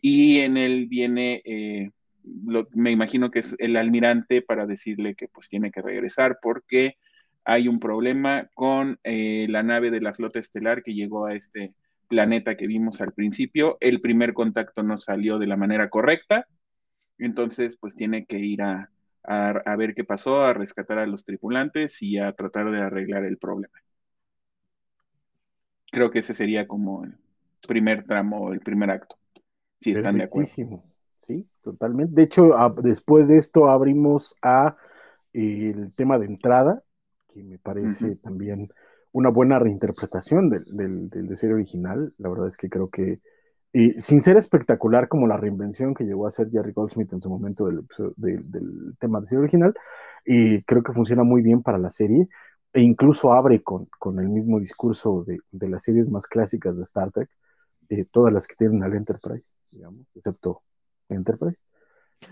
[0.00, 1.42] y en él viene
[2.72, 6.96] me imagino que es el almirante para decirle que pues tiene que regresar porque
[7.44, 11.74] hay un problema con eh, la nave de la flota estelar que llegó a este
[12.08, 13.76] planeta que vimos al principio.
[13.80, 16.46] El primer contacto no salió de la manera correcta,
[17.18, 18.90] entonces pues tiene que ir a,
[19.22, 23.38] a, ver qué pasó, a rescatar a los tripulantes y a tratar de arreglar el
[23.38, 23.78] problema.
[25.90, 27.14] Creo que ese sería como el
[27.66, 29.16] primer tramo, el primer acto,
[29.80, 30.50] si están de acuerdo.
[31.26, 32.14] Sí, totalmente.
[32.14, 32.52] De hecho,
[32.82, 34.76] después de esto abrimos a
[35.32, 36.82] el tema de entrada,
[37.28, 38.70] que me parece también
[39.12, 40.64] una buena reinterpretación del,
[41.10, 42.14] del, de serie original.
[42.18, 43.20] La verdad es que creo que,
[43.98, 47.66] sin ser espectacular como la reinvención que llegó a hacer Jerry Goldsmith en su momento
[47.66, 47.84] del,
[48.16, 49.74] del tema de serie original,
[50.24, 52.28] y creo que funciona muy bien para la serie,
[52.72, 56.82] e incluso abre con, con el mismo discurso de, de, las series más clásicas de
[56.82, 57.30] Star Trek,
[57.88, 60.62] eh, todas las que tienen al Enterprise, digamos, excepto
[61.08, 61.58] Enterprise.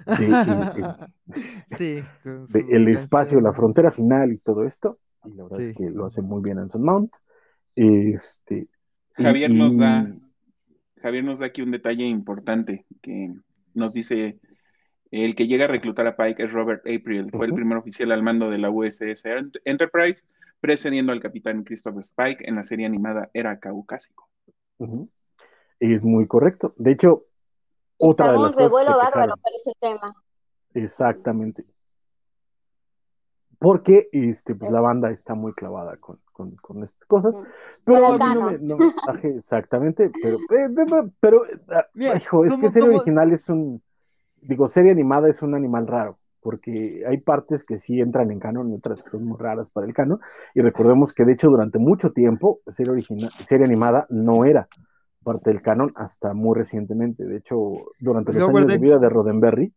[1.79, 4.99] el espacio, la frontera final y todo esto.
[5.25, 7.13] Y la verdad es que lo hace muy bien Anson Mount.
[7.77, 8.69] Este,
[9.15, 10.15] Javier nos da
[11.03, 13.35] Javier nos da aquí un detalle importante que
[13.75, 14.39] nos dice
[15.11, 18.23] el que llega a reclutar a Pike es Robert April, fue el primer oficial al
[18.23, 19.25] mando de la USS
[19.65, 20.25] Enterprise,
[20.61, 24.29] precediendo al capitán Christopher Spike en la serie animada Era Caucásico.
[25.79, 26.75] Es muy correcto.
[26.79, 27.27] De hecho,
[27.99, 30.15] otra de las revuelo bárbaro por ese tema.
[30.75, 31.65] Exactamente.
[33.59, 37.35] Porque este, pues, la banda está muy clavada con, con, estas cosas.
[37.85, 38.51] Pero no,
[39.23, 43.81] exactamente, pero, eh, pero ah, hijo, es que serie original es un,
[44.43, 48.71] digo, serie animada es un animal raro, porque hay partes que sí entran en canon
[48.71, 50.21] y otras que son muy raras para el canon.
[50.55, 54.69] Y recordemos que de hecho durante mucho tiempo, serie, original, serie animada no era
[55.25, 57.25] parte del canon hasta muy recientemente.
[57.25, 57.59] De hecho,
[57.99, 59.75] durante los años de vida de Roddenberry,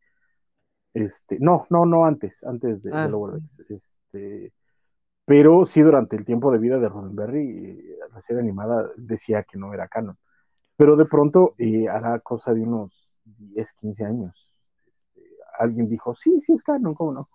[0.93, 3.07] este, no, no, no antes, antes de, ah.
[3.07, 4.53] Lower Decks, este,
[5.25, 9.73] pero sí durante el tiempo de vida de Roddenberry, la serie animada decía que no
[9.73, 10.17] era canon.
[10.75, 14.53] Pero de pronto, eh, hará cosa de unos 10, 15 años,
[15.15, 15.27] este,
[15.59, 17.29] alguien dijo, sí, sí es canon, ¿cómo no?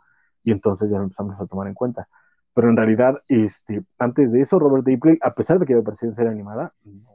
[0.45, 2.09] Y entonces ya lo empezamos a tomar en cuenta.
[2.55, 6.11] Pero en realidad, este, antes de eso, Robert April, a pesar de que había aparecido
[6.11, 7.12] en serie animada, no,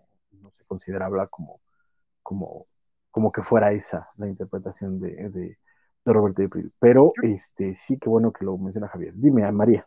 [0.67, 1.61] considerable como,
[2.21, 2.67] como,
[3.11, 5.57] como que fuera esa la interpretación de, de,
[6.05, 6.71] Robert April.
[6.79, 9.13] Pero este, sí que bueno que lo menciona Javier.
[9.15, 9.85] Dime, María.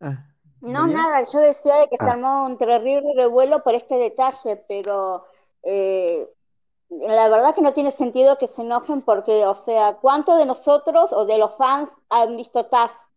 [0.00, 0.24] Ah,
[0.60, 2.12] no, nada, yo decía que se ah.
[2.12, 5.24] armó un terrible revuelo por este detalle, pero
[5.62, 6.28] eh,
[6.90, 11.12] la verdad que no tiene sentido que se enojen porque, o sea, ¿cuántos de nosotros
[11.12, 13.09] o de los fans han visto Taz?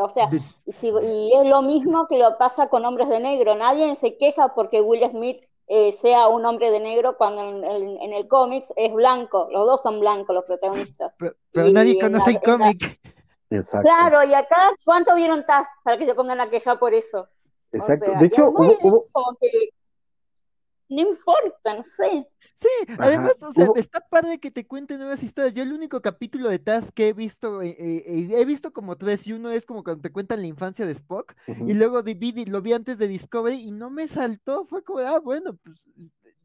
[0.00, 0.28] O sea,
[0.64, 3.54] y, si, y, es lo mismo que lo pasa con hombres de negro.
[3.54, 8.26] Nadie se queja porque Will Smith eh, sea un hombre de negro cuando en, el
[8.26, 9.48] cómics es blanco.
[9.50, 11.12] Los dos son blancos los protagonistas.
[11.18, 11.34] Pero,
[11.70, 12.98] nadie conoce el cómic.
[13.82, 17.28] Claro, y acá, ¿cuánto vieron Taz para que se pongan a quejar por eso?
[17.72, 18.12] Exacto.
[18.18, 19.06] de hecho, hubo,
[20.88, 22.26] no importa, no sé.
[22.56, 22.68] Sí,
[22.98, 25.54] además, o sea, está padre que te cuente nuevas historias.
[25.54, 29.28] Yo el único capítulo de Taz que he visto, eh, eh, he visto como tres,
[29.28, 32.72] y uno es como cuando te cuentan la infancia de Spock, y luego lo vi
[32.72, 35.84] antes de Discovery y no me saltó, fue como, ah, bueno, pues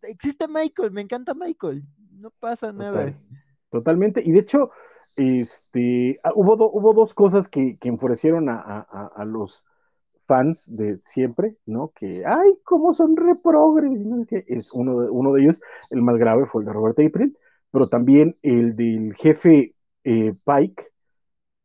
[0.04, 3.20] existe Michael, me encanta Michael, no pasa nada.
[3.72, 4.70] Totalmente, y de hecho,
[5.16, 9.64] este, ah, hubo, hubo dos cosas que, que enfurecieron a, a los
[10.26, 11.92] fans de siempre, ¿no?
[11.96, 14.26] Que, ay, cómo son reprogres, ¿no?
[14.26, 17.38] que es uno de, uno de ellos, el más grave fue el de Robert April,
[17.72, 20.88] pero también el del jefe eh, Pike,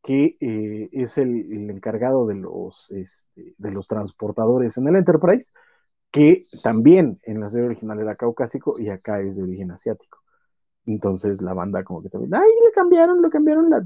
[0.03, 5.51] que eh, es el, encargado de los, este, de los transportadores en el Enterprise,
[6.11, 10.19] que también en la serie original era caucásico y acá es de origen asiático.
[10.85, 13.85] Entonces la banda como que también, ay, le cambiaron, le cambiaron la,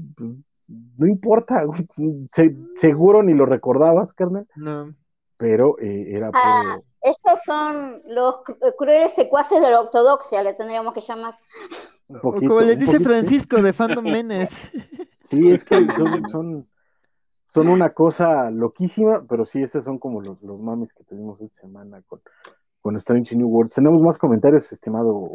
[0.68, 1.64] no importa,
[2.76, 4.46] seguro ni lo recordabas, carnal.
[4.56, 4.94] No.
[5.36, 8.36] Pero eh, era ah, Estos son los
[8.78, 11.34] crueles secuaces de la ortodoxia, le tendríamos que llamar.
[12.22, 14.50] como les dice Francisco de Fandom Menes.
[15.28, 15.86] Sí, es que
[16.30, 16.68] son,
[17.48, 21.62] son, una cosa loquísima, pero sí, esos son como los, los mames que tuvimos esta
[21.62, 22.20] semana con,
[22.80, 23.74] con Strange New Worlds.
[23.74, 25.30] ¿Tenemos más comentarios, estimado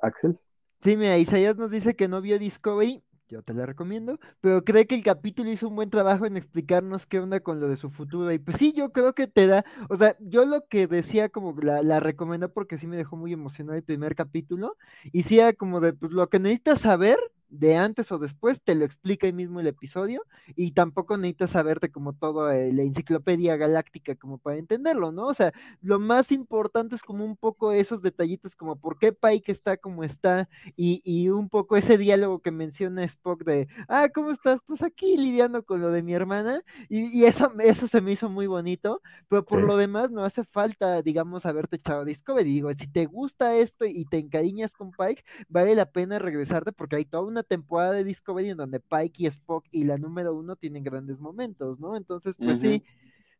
[0.00, 0.38] Axel?
[0.82, 3.02] Sí, mira, Isaías nos dice que no vio Discovery
[3.34, 7.06] yo te la recomiendo, pero cree que el capítulo hizo un buen trabajo en explicarnos
[7.06, 8.32] qué onda con lo de su futuro.
[8.32, 11.54] Y pues sí, yo creo que te da, o sea, yo lo que decía como
[11.60, 14.76] la, la recomendó porque sí me dejó muy emocionado el primer capítulo,
[15.12, 17.18] y sí era como de, pues lo que necesitas saber,
[17.58, 20.22] de antes o después, te lo explica ahí mismo el episodio
[20.56, 25.26] y tampoco necesitas saberte como todo eh, la enciclopedia galáctica como para entenderlo, ¿no?
[25.28, 29.52] O sea, lo más importante es como un poco esos detallitos como por qué Pike
[29.52, 34.30] está como está y, y un poco ese diálogo que menciona Spock de, ah, ¿cómo
[34.32, 34.60] estás?
[34.66, 38.28] Pues aquí lidiando con lo de mi hermana y, y eso, eso se me hizo
[38.28, 39.64] muy bonito, pero por Sí.
[39.64, 42.50] lo demás no hace falta, digamos, haberte echado Discovery.
[42.50, 46.96] Digo, si te gusta esto y te encariñas con Pike, vale la pena regresarte porque
[46.96, 50.56] hay toda una temporada de Discovery en donde Pike y Spock y la número uno
[50.56, 51.96] tienen grandes momentos, ¿no?
[51.96, 52.82] Entonces, pues sí,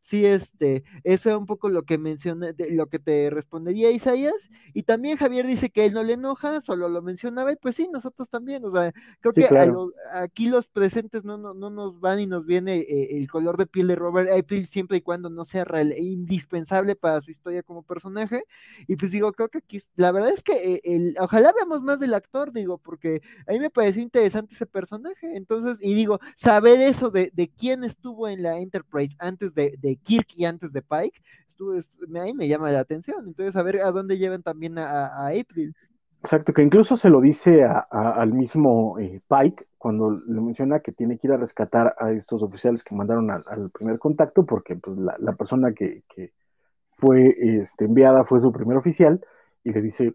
[0.04, 4.50] sí, este, eso es un poco lo que mencioné, de- lo que te respondería Isaías.
[4.74, 7.88] Y también Javier dice que él no le enoja, solo lo mencionaba, y pues sí,
[7.92, 11.70] nosotros también, o sea, creo Sí, que a lo- aquí los presentes no, no, no
[11.70, 15.00] nos van y nos viene eh, el color de piel de Robert April siempre y
[15.00, 18.44] cuando no sea real- indispensable para su historia como personaje.
[18.86, 22.00] Y pues digo, creo que aquí, la verdad es que eh, el, ojalá veamos más
[22.00, 25.36] del actor, digo, porque a mí me pareció interesante ese personaje.
[25.36, 29.93] Entonces, y digo, saber eso de, de quién estuvo en la Enterprise antes de, de
[29.96, 31.20] Kirk y antes de Pike,
[31.76, 33.26] est- me- llama la atención.
[33.26, 35.74] Entonces, a ver a dónde llevan también a, a- April.
[36.22, 41.18] Exacto, que incluso se lo dice al mismo eh, Pike cuando le menciona que tiene
[41.18, 45.16] que ir a rescatar a estos oficiales que mandaron al, primer contacto, porque pues, la,
[45.18, 46.32] la persona que, que
[46.96, 49.20] fue este, enviada fue su primer oficial,
[49.64, 50.14] y le dice,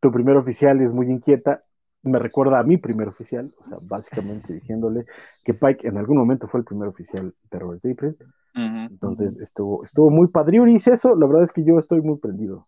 [0.00, 1.63] tu primer oficial es muy inquieta,
[2.04, 5.06] me recuerda a mi primer oficial, o sea, básicamente diciéndole
[5.44, 8.16] que Pike en algún momento fue el primer oficial de Robert April,
[8.54, 12.66] entonces estuvo, estuvo muy padriuris eso, la verdad es que yo estoy muy prendido.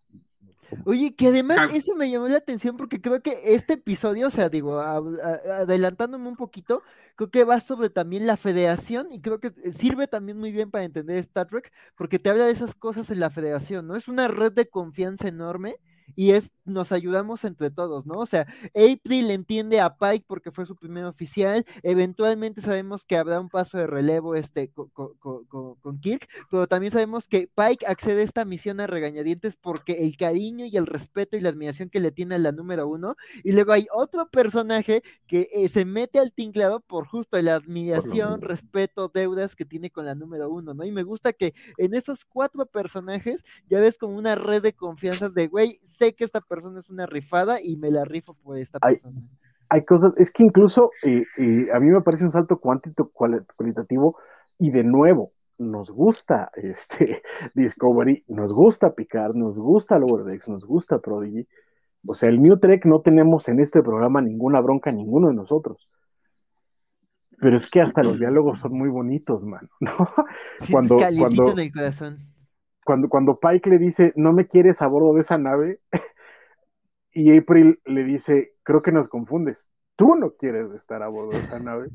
[0.84, 4.48] Oye, que además eso me llamó la atención porque creo que este episodio, o sea,
[4.48, 6.82] digo, a- a- adelantándome un poquito,
[7.14, 10.84] creo que va sobre también la federación y creo que sirve también muy bien para
[10.84, 13.94] entender Star Trek porque te habla de esas cosas en la federación, ¿no?
[13.96, 15.76] Es una red de confianza enorme
[16.14, 18.14] y es, nos ayudamos entre todos, ¿no?
[18.18, 23.40] O sea, April entiende a Pike porque fue su primer oficial, eventualmente sabemos que habrá
[23.40, 27.48] un paso de relevo este, co- co- co- co- con Kirk, pero también sabemos que
[27.54, 31.48] Pike accede a esta misión a regañadientes porque el cariño y el respeto y la
[31.50, 35.68] admiración que le tiene a la número uno, y luego hay otro personaje que eh,
[35.68, 40.48] se mete al tinglado por justo la admiración, respeto, deudas que tiene con la número
[40.50, 40.84] uno, ¿no?
[40.84, 45.34] Y me gusta que en esos cuatro personajes ya ves como una red de confianzas
[45.34, 48.78] de, güey, sé que esta persona es una rifada y me la rifo por esta
[48.82, 49.20] Ay, persona.
[49.68, 53.46] hay cosas, es que incluso eh, eh, a mí me parece un salto cuantito, cual-
[53.56, 54.18] cualitativo
[54.58, 57.22] y de nuevo, nos gusta este
[57.54, 61.46] Discovery, nos gusta Picard, nos gusta Lower Decks, nos gusta Prodigy.
[62.06, 65.88] O sea, el New Trek no tenemos en este programa ninguna bronca, ninguno de nosotros.
[67.38, 69.90] Pero es que hasta los diálogos son muy bonitos, mano, ¿no?
[70.58, 72.18] Sientes Cuando- cuando- corazón.
[72.86, 75.80] Cuando, cuando Pike le dice, no me quieres a bordo de esa nave,
[77.12, 79.66] y April le dice, creo que nos confundes,
[79.96, 81.88] tú no quieres estar a bordo de esa nave.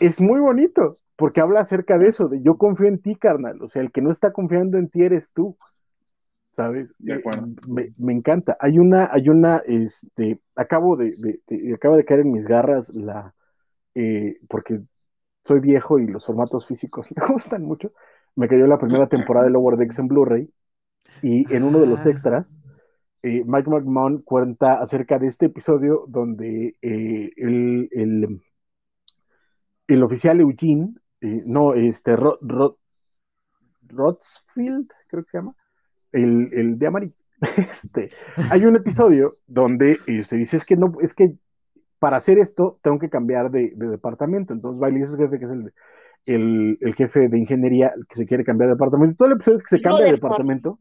[0.00, 3.62] Es muy bonito, porque habla acerca de eso, de yo confío en ti, carnal.
[3.62, 5.56] O sea, el que no está confiando en ti eres tú.
[6.54, 6.92] ¿Sabes?
[6.98, 7.48] De acuerdo.
[7.66, 8.56] Me, me encanta.
[8.60, 12.88] Hay una, hay una, este, acabo de, de- de- acaba de caer en mis garras
[12.90, 13.34] la,
[13.94, 14.80] eh, porque
[15.44, 17.92] soy viejo y los formatos físicos me gustan mucho.
[18.36, 20.50] Me cayó la primera temporada de Lower Decks en Blu-ray
[21.22, 22.10] y en uno de los Ah.
[22.10, 22.56] extras,
[23.22, 28.42] eh, Mike McMahon cuenta acerca de este episodio donde eh, el, el,
[29.86, 32.78] el oficial Eugene, eh, no, este, Ro- Ro-
[33.88, 35.54] Rotsfield, creo que se llama,
[36.12, 37.14] el, el de amarillo.
[37.58, 38.10] Este,
[38.50, 41.34] hay un episodio donde se dice es que no, es que
[41.98, 44.52] para hacer esto tengo que cambiar de, de departamento.
[44.54, 45.74] Entonces va y le dice al jefe que es el,
[46.26, 49.16] el, el jefe de ingeniería que se quiere cambiar de departamento.
[49.16, 50.78] Todo el episodio es que se cambia de departamento.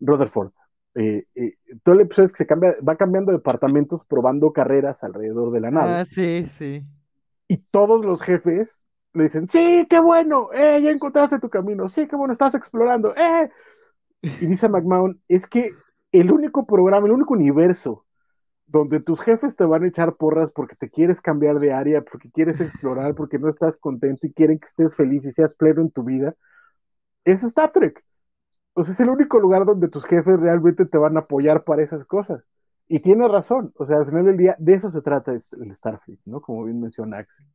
[0.00, 0.52] Rutherford.
[0.94, 5.04] Eh, eh, todo el episodio es que se cambia, va cambiando de departamentos, probando carreras
[5.04, 5.92] alrededor de la nave.
[5.92, 6.82] Ah, sí, sí.
[7.46, 8.80] Y todos los jefes
[9.14, 13.14] le dicen, sí, qué bueno, eh, ya encontraste tu camino, sí, qué bueno, estás explorando,
[13.16, 13.50] eh.
[14.22, 15.70] Y dice McMahon, es que
[16.12, 18.04] el único programa, el único universo
[18.68, 22.30] donde tus jefes te van a echar porras porque te quieres cambiar de área, porque
[22.32, 25.92] quieres explorar, porque no estás contento y quieren que estés feliz y seas pleno en
[25.92, 26.36] tu vida,
[27.24, 28.04] es Star Trek.
[28.74, 31.82] O sea, es el único lugar donde tus jefes realmente te van a apoyar para
[31.84, 32.44] esas cosas.
[32.88, 36.20] Y tiene razón, o sea, al final del día, de eso se trata el Starfleet,
[36.26, 36.40] ¿no?
[36.42, 37.46] Como bien menciona Axel.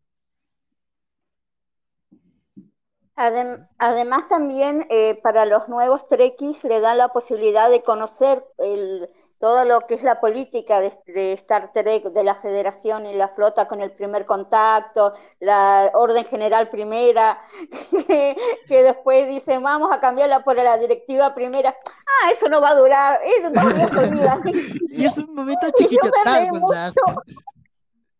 [3.15, 9.09] Adem- además también eh, para los nuevos trekkies le dan la posibilidad de conocer el,
[9.43, 13.27] todo lo que es la política de, de Star Trek, de la Federación y la
[13.27, 17.41] flota con el primer contacto, la orden general primera,
[18.07, 21.75] que, que después dicen vamos a cambiarla por la directiva primera.
[22.07, 24.41] Ah, eso no va a durar, eso no ya se olvidan.
[24.93, 26.09] Y es un momento Y yo chiquito.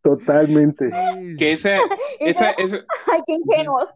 [0.02, 0.90] Totalmente.
[1.38, 1.78] Que esa,
[2.20, 3.90] esa, esa, Ay, qué ingenuos.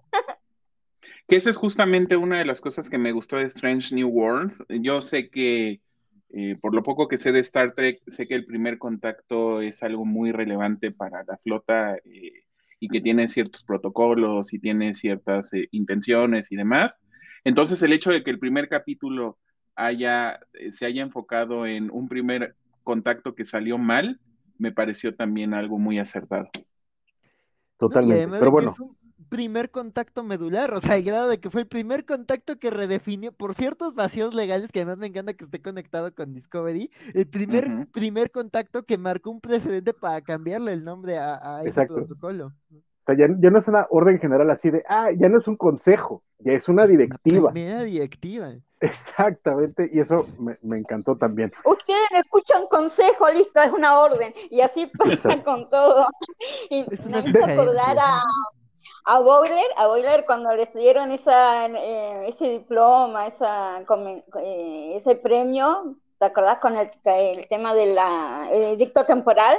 [1.27, 4.63] que esa es justamente una de las cosas que me gustó de Strange New Worlds.
[4.69, 5.81] Yo sé que,
[6.29, 9.81] eh, por lo poco que sé de Star Trek, sé que el primer contacto es
[9.83, 12.43] algo muy relevante para la flota eh,
[12.79, 16.97] y que tiene ciertos protocolos y tiene ciertas eh, intenciones y demás.
[17.43, 19.37] Entonces, el hecho de que el primer capítulo
[19.75, 24.19] haya, eh, se haya enfocado en un primer contacto que salió mal,
[24.57, 26.49] me pareció también algo muy acertado.
[27.77, 28.37] Totalmente.
[28.39, 28.97] Pero bueno, es un
[29.27, 33.31] primer contacto medular, o sea, al grado de que fue el primer contacto que redefinió,
[33.31, 37.87] por ciertos vacíos legales, que además me encanta que esté conectado con Discovery, el primer,
[37.91, 41.93] primer contacto que marcó un precedente para cambiarle el nombre a, a ese Exacto.
[41.93, 42.47] protocolo.
[42.47, 42.51] o
[43.05, 45.57] sea, ya, ya no es una orden general así de, ah, ya no es un
[45.57, 47.51] consejo, ya es una La directiva.
[47.51, 48.53] primera directiva.
[48.79, 51.51] Exactamente, y eso me, me encantó también.
[51.63, 54.33] Ustedes escuchan consejo, listo, es una orden.
[54.49, 55.43] Y así pasa Exacto.
[55.43, 56.07] con todo.
[56.69, 57.61] Y Es me una hizo sugerencia.
[57.61, 58.21] acordar a,
[59.09, 65.95] a Boiler, a Boiler cuando les dieron esa, eh, ese diploma, esa, eh, ese premio,
[66.19, 67.97] ¿te acordás con el, el tema del
[68.77, 69.57] dicto temporal?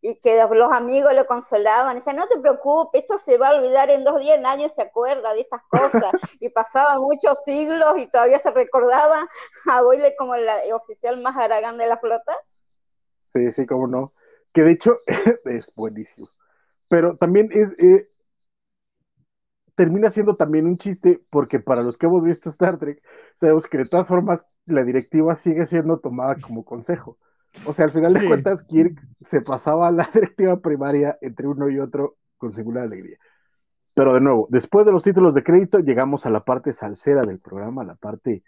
[0.00, 3.90] Y que los amigos lo consolaban, decían, no te preocupes, esto se va a olvidar
[3.90, 6.12] en dos días, nadie se acuerda de estas cosas.
[6.40, 9.28] Y pasaban muchos siglos y todavía se recordaba
[9.70, 12.34] a Boiler como el oficial más aragán de la flota.
[13.34, 14.14] Sí, sí, cómo no.
[14.54, 15.00] Que de hecho
[15.44, 16.30] es buenísimo.
[16.88, 17.72] Pero también es.
[17.78, 18.08] eh,
[19.76, 23.02] termina siendo también un chiste, porque para los que hemos visto Star Trek,
[23.40, 27.18] sabemos que de todas formas la directiva sigue siendo tomada como consejo.
[27.64, 28.28] O sea, al final de Sí.
[28.28, 33.18] cuentas, Kirk se pasaba a la directiva primaria entre uno y otro con singular alegría.
[33.94, 37.40] Pero de nuevo, después de los títulos de crédito, llegamos a la parte salsera del
[37.40, 38.44] programa, a la parte,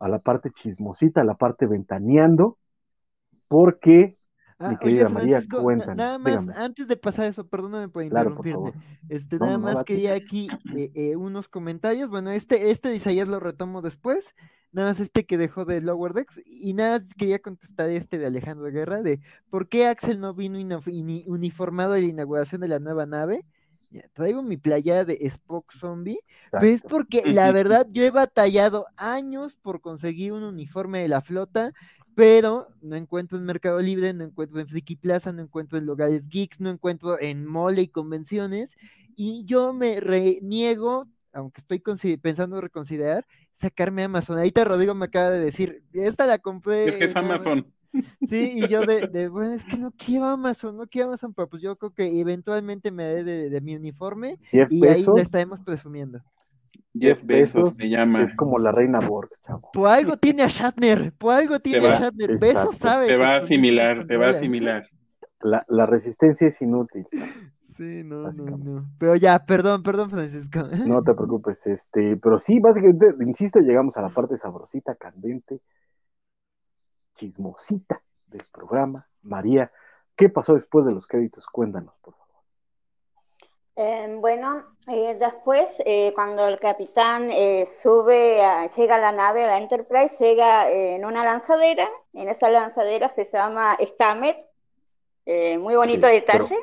[0.00, 2.58] a la parte chismosita, a la parte ventaneando,
[3.48, 4.18] porque
[4.62, 6.52] Ah, Mi querida oye, María, cuéntanos, nada más, dígame.
[6.64, 8.78] antes de pasar eso, perdóname por Claro, por interrumpirte.
[8.78, 8.98] favor.
[9.08, 9.94] Este, No, nada no, más date.
[9.94, 12.10] quería aquí eh, eh, unos comentarios.
[12.10, 14.34] Bueno, este, este Isaías lo retomo después.
[14.72, 16.40] Nada más este que dejó de Lower Decks.
[16.44, 20.58] Y nada más quería contestar este de Alejandro Guerra de por qué Axel no vino
[21.26, 23.44] uniformado a la inauguración de la nueva nave.
[23.92, 26.20] Ya, traigo mi playa de Spock Zombie.
[26.52, 31.20] Pues es porque la verdad yo he batallado años por conseguir un uniforme de la
[31.22, 31.72] flota,
[32.14, 36.28] pero no encuentro en Mercado Libre, no encuentro en Friki Plaza, no encuentro en lugares
[36.28, 38.74] geeks, no encuentro en mole y convenciones,
[39.16, 41.80] y yo me reniego, aunque estoy
[42.18, 44.38] pensando reconsiderar, sacarme a Amazon.
[44.38, 46.88] Ahorita Rodrigo me acaba de decir, esta la compré.
[46.88, 47.46] Es que es nada más".
[47.46, 47.72] Amazon.
[48.28, 51.48] Sí, y yo de, de, bueno, es que no quiero Amazon, no quiero Amazon, pero
[51.48, 55.22] pues yo creo que eventualmente me haré de, de mi uniforme y ahí lo Bezos
[55.22, 56.22] estaremos presumiendo.
[56.92, 58.22] Jeff Bezos Bezos se llama.
[58.22, 59.70] es como la reina Borg, chavo.
[59.72, 62.30] Por algo tiene a Shatner, por algo tiene va- a Shatner.
[62.32, 62.58] exacto.
[62.60, 63.06] Besos sabe.
[63.06, 64.88] Te va a asimilar, te va a asimilar.
[65.40, 67.06] La, la resistencia es inútil.
[67.76, 68.90] Sí, no, no, no.
[68.98, 70.58] Pero ya, perdón, perdón, Francisco.
[70.86, 75.60] No te preocupes, este, pero sí, básicamente, insisto, llegamos a la parte sabrosita, candente,
[77.14, 79.06] chismosita del programa.
[79.22, 79.70] María,
[80.14, 81.46] ¿qué pasó después de los créditos?
[81.46, 82.29] Cuéntanos, por favor.
[83.82, 89.44] Eh, bueno, eh, después, eh, cuando el capitán eh, sube, a- llega a la nave,
[89.44, 91.88] a la Enterprise, llega eh, en una lanzadera.
[92.12, 94.36] En esa lanzadera se llama Stamet.
[95.24, 96.58] Eh, muy bonito Sí, detalle.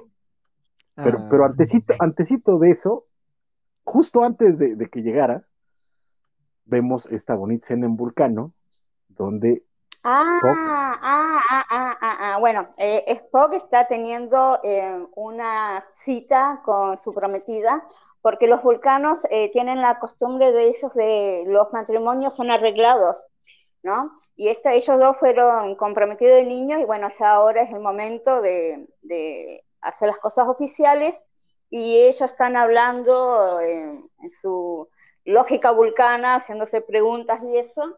[0.94, 3.06] Pero, Ah, pero antecito, antecito de eso,
[3.84, 5.44] justo antes de, de que llegara,
[6.66, 8.54] vemos esta bonita escena en Vulcano,
[9.10, 9.64] donde
[10.04, 10.58] Ah, Spock.
[11.02, 11.87] ah, ah,
[12.40, 17.88] Bueno, eh, Spock está teniendo eh, una cita con su prometida,
[18.22, 23.26] porque los vulcanos eh, tienen la costumbre de ellos de los matrimonios son arreglados,
[23.82, 24.12] ¿no?
[24.36, 28.42] Y esta, ellos dos fueron comprometidos de niños y bueno, ya ahora es el momento
[28.42, 31.22] de, de hacer las cosas oficiales
[31.70, 34.10] y ellos están hablando en
[34.42, 34.90] su
[35.26, 37.98] lógica vulcana, haciéndose preguntas y eso.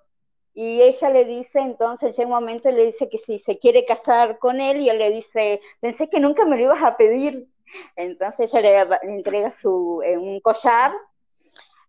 [0.53, 3.85] Y ella le dice, entonces llega un momento y le dice que si se quiere
[3.85, 7.47] casar con él, y él le dice, pensé que nunca me lo ibas a pedir.
[7.95, 10.91] Entonces ella le, entrega su, eh, un collar,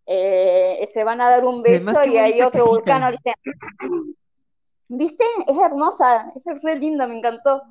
[0.07, 3.35] eh, se van a dar un beso y hay otro vulcano dice,
[4.89, 5.25] ¿viste?
[5.47, 7.63] Es hermosa, es re linda, me encantó.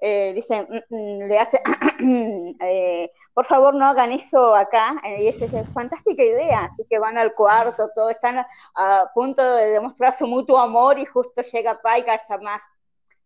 [0.00, 1.60] Eh, dice, "Mm, mm", le hace,
[2.60, 4.96] eh, por favor no hagan eso acá.
[5.04, 6.64] Eh, y ella dice, fantástica idea.
[6.64, 10.98] Así que van al cuarto, todos están a, a punto de demostrar su mutuo amor
[10.98, 12.60] y justo llega Paiga a llamar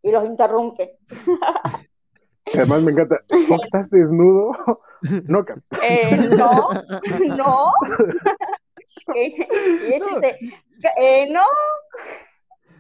[0.03, 0.99] y los interrumpe.
[2.55, 4.53] además me encanta, ¿estás desnudo?
[5.29, 5.45] No,
[5.83, 6.71] Eh, no,
[7.37, 7.71] no.
[9.15, 9.35] y
[9.93, 10.39] ella dice,
[10.97, 11.43] eh, no.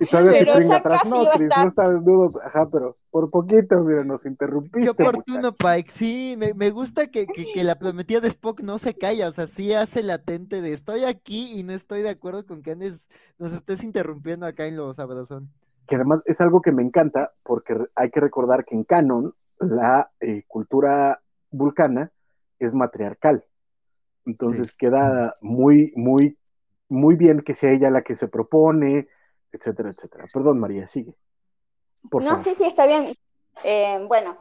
[0.01, 1.05] Y todavía se Pero pringa ya atrás.
[1.05, 1.63] No, Chris, estar.
[1.63, 2.41] no está desnudo.
[2.45, 4.81] Ajá, pero por poquito, mira, nos interrumpiste.
[4.81, 5.11] Qué muchacho.
[5.11, 5.91] oportuno, Pike.
[5.93, 9.33] Sí, me, me gusta que, que, que la prometida de Spock no se calla, o
[9.33, 13.09] sea, sí hace latente de estoy aquí y no estoy de acuerdo con que andes,
[13.39, 15.51] nos estés interrumpiendo acá en los sabrosón.
[15.87, 20.11] que además es algo que me encanta porque hay que recordar que en canon la
[20.21, 21.21] eh, cultura
[21.51, 22.11] vulcana
[22.59, 23.45] es matriarcal.
[24.27, 26.39] Entonces queda muy, muy,
[26.89, 29.09] muy bien que sea ella la que se propone,
[29.55, 30.25] etcétera, etcétera.
[30.33, 31.15] Perdón, María, sigue.
[32.11, 32.45] Por No, favor.
[32.45, 33.15] sí, sí, está bien.
[33.63, 34.37] Eh, bueno,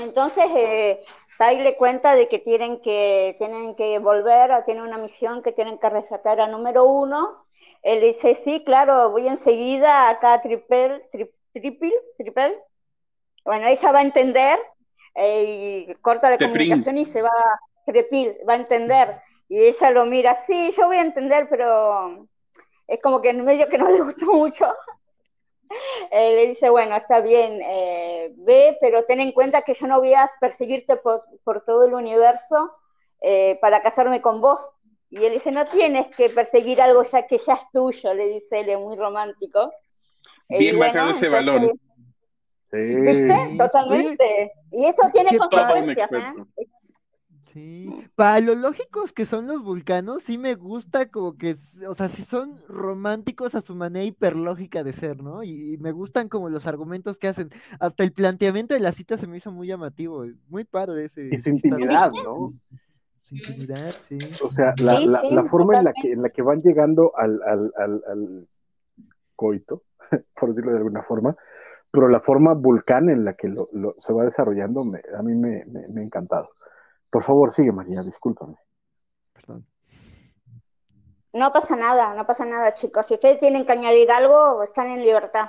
[0.00, 1.00] entonces eh,
[1.38, 5.52] Tai le cuenta de que tienen que tienen que volver, a- tienen una misión que
[5.52, 7.44] tienen que rescatar a número uno.
[7.82, 12.54] Él dice, sí, claro, voy enseguida acá a Tripel, tri, Tripil, Tripel.
[13.44, 14.58] Bueno, ella va a entender
[15.14, 17.60] eh, y corta la comunicación y se va a
[17.92, 19.20] Tripil, va a entender.
[19.48, 22.26] Y ella lo mira, sí, yo voy a entender, pero
[22.86, 24.66] es como que en medio que no le gustó mucho.
[26.10, 29.98] Eh, le dice, bueno, está bien, eh, ve, pero ten en cuenta que yo no
[29.98, 32.72] voy a perseguirte por, por todo el universo
[33.20, 34.74] eh, para casarme con vos.
[35.10, 38.60] Y él dice, no tienes que perseguir algo ya que ya es tuyo, le dice
[38.60, 39.72] él, es muy romántico.
[40.48, 41.80] Eh, Bien bueno, ese entonces, balón.
[42.70, 42.78] Sí.
[42.78, 43.48] ¿Viste?
[43.50, 43.58] Sí.
[43.58, 44.52] Totalmente.
[44.72, 46.12] Y eso tiene consecuencias.
[46.12, 46.66] ¿eh?
[47.54, 47.88] Sí.
[48.16, 51.54] Para lo lógicos que son los vulcanos, sí me gusta como que,
[51.88, 55.44] o sea, sí son románticos a su manera hiperlógica de ser, ¿no?
[55.44, 57.50] Y, y me gustan como los argumentos que hacen.
[57.78, 61.28] Hasta el planteamiento de la cita se me hizo muy llamativo, muy padre ese.
[61.32, 62.52] Y su intimidad, ¿no?
[63.22, 64.18] Su intimidad, sí.
[64.42, 66.58] O sea, la, Sí, la- sí, la forma en la, que, en la que van
[66.58, 68.48] llegando al, al, al, al
[69.36, 69.84] coito,
[70.40, 71.36] por decirlo de alguna forma,
[71.92, 75.34] pero la forma vulcán en la que lo, lo- se va desarrollando me- a mí
[75.36, 76.50] me, me- me ha encantado.
[77.14, 78.56] Por favor, sigue María, discúlpame.
[79.34, 79.64] Perdón.
[81.32, 83.06] No pasa nada, no pasa nada, chicos.
[83.06, 85.48] Si ustedes tienen que añadir algo, están en libertad.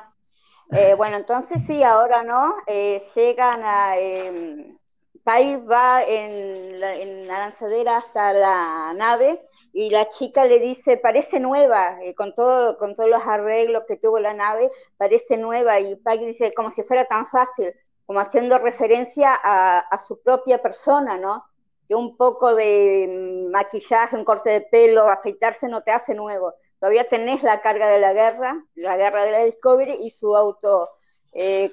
[0.70, 2.54] Eh, bueno, entonces sí, ahora no.
[2.68, 3.98] Eh, llegan a.
[3.98, 4.78] Eh,
[5.24, 9.42] Pai va en la, en la lanzadera hasta la nave
[9.74, 13.98] y la chica le dice: Parece nueva, eh, con, todo, con todos los arreglos que
[13.98, 15.80] tuvo la nave, parece nueva.
[15.80, 17.74] Y Pai dice: Como si fuera tan fácil,
[18.06, 21.44] como haciendo referencia a, a su propia persona, ¿no?
[21.88, 26.54] Que un poco de maquillaje, un corte de pelo, afeitarse no te hace nuevo.
[26.80, 30.90] Todavía tenés la carga de la guerra, la guerra de la Discovery y su auto
[31.34, 31.72] eh,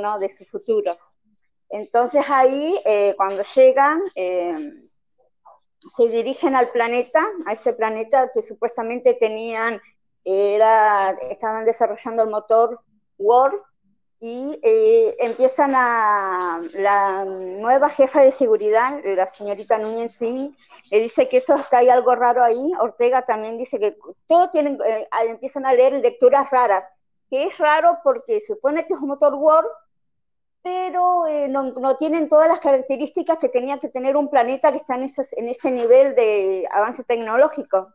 [0.00, 0.18] ¿no?
[0.18, 0.96] de su futuro.
[1.68, 4.72] Entonces ahí, eh, cuando llegan, eh,
[5.96, 9.80] se dirigen al planeta, a este planeta que supuestamente tenían,
[10.24, 12.80] era, estaban desarrollando el motor
[13.18, 13.62] Warp,
[14.24, 20.56] y eh, empiezan a la nueva jefa de seguridad, la señorita Núñez Singh,
[20.92, 22.70] le dice que eso que hay algo raro ahí.
[22.78, 23.96] Ortega también dice que
[24.28, 26.84] todo tienen, eh, empiezan a leer lecturas raras,
[27.28, 29.66] que es raro porque se supone que es un motor Word,
[30.62, 34.78] pero eh, no, no, tienen todas las características que tenía que tener un planeta que
[34.78, 37.88] está en ese, en ese nivel de avance tecnológico.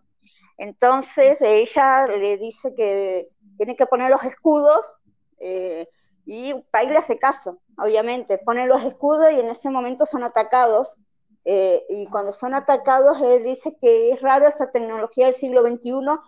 [0.57, 4.93] Entonces ella le dice que tiene que poner los escudos.
[5.39, 5.87] Eh,
[6.29, 10.97] y Pai le hace caso, obviamente, ponen los escudos y en ese momento son atacados.
[11.45, 16.19] Eh, y cuando son atacados, él dice que es raro esa tecnología del siglo XXI,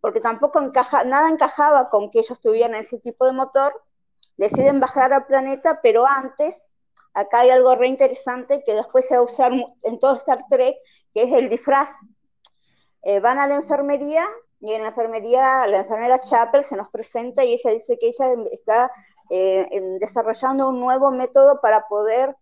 [0.00, 3.74] porque tampoco encaja, nada encajaba con que ellos tuvieran ese tipo de motor.
[4.36, 6.70] Deciden bajar al planeta, pero antes,
[7.12, 9.52] acá hay algo re interesante que después se va a usar
[9.82, 10.76] en todo Star Trek,
[11.12, 11.90] que es el disfraz.
[13.02, 14.24] Eh, van a la enfermería
[14.60, 18.34] y en la enfermería, la enfermera Chapel se nos presenta y ella dice que ella
[18.52, 18.92] está
[19.30, 22.36] eh, desarrollando un nuevo método para poder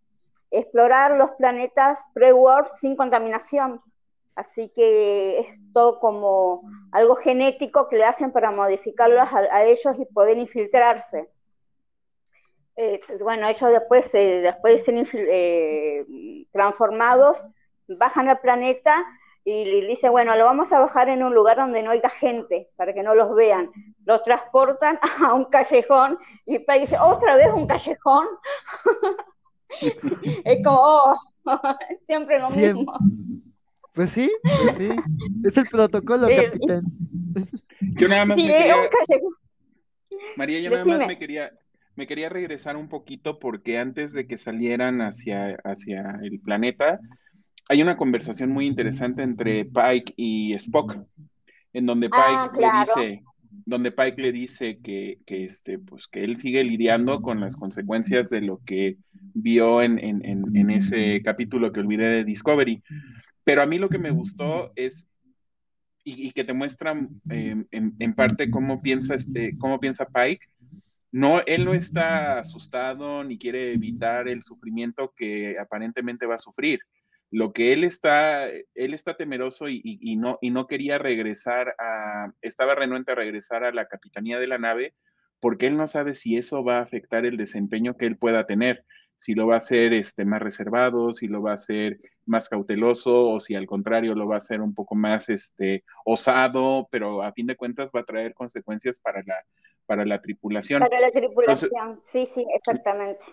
[0.51, 3.81] explorar los planetas pre-war sin contaminación.
[4.35, 6.63] Así que es todo como
[6.93, 11.31] algo genético que le hacen para modificarlos a, ellos y poder infiltrarse.
[12.77, 17.47] Eh, bueno, ellos después, eh, después de ser eh, transformados,
[17.89, 19.07] bajan al planeta
[19.47, 22.69] y le dice, bueno, lo vamos a bajar en un lugar donde no haya gente,
[22.75, 23.71] para que no los vean.
[24.05, 28.27] Los transportan a un callejón y Pai dice, ¿otra vez un callejón?
[30.45, 31.15] es como, oh,
[32.07, 32.75] siempre lo siempre.
[32.75, 32.99] mismo.
[33.95, 34.91] Pues sí, pues sí.
[35.45, 36.83] Es el protocolo, sí, capitán.
[37.81, 38.77] Yo nada más sí, me quería...
[38.77, 38.89] un
[40.37, 40.87] María, yo Decime.
[40.91, 41.53] nada más me quería,
[41.95, 46.99] me quería regresar un poquito porque antes de que salieran hacia, hacia el planeta,
[47.69, 50.97] hay una conversación muy interesante entre Pike y Spock,
[51.73, 52.93] en donde Pike ah, claro.
[52.97, 53.25] le dice,
[53.65, 58.31] donde Pike le dice que, que, este, pues, que él sigue lidiando con las consecuencias
[58.31, 58.97] de lo que
[59.35, 62.83] vio en, en, en, en ese capítulo que olvidé de Discovery.
[63.45, 65.09] Pero a mí lo que me gustó es
[66.07, 66.93] y, que te muestra
[67.31, 70.47] em, en, parte cómo piensa, este, cómo piensa Pike.
[71.11, 76.79] No, él no está asustado ni quiere evitar el sufrimiento que aparentemente va a sufrir.
[77.31, 82.75] Lo que él está, él está temeroso y, no, y no quería regresar a, estaba
[82.75, 84.95] renuente a regresar a la capitanía de la nave
[85.41, 88.85] porque él no sabe si eso va a afectar el desempeño que él pueda tener
[89.17, 93.31] si lo va a hacer este, más reservado, si lo va a hacer más cauteloso
[93.31, 97.33] o si al contrario lo va a hacer un poco más este, osado, pero a
[97.33, 99.37] fin de cuentas va a traer consecuencias para la,
[99.87, 100.81] para la tripulación.
[100.81, 103.25] Para la tripulación, sí, sí, exactamente.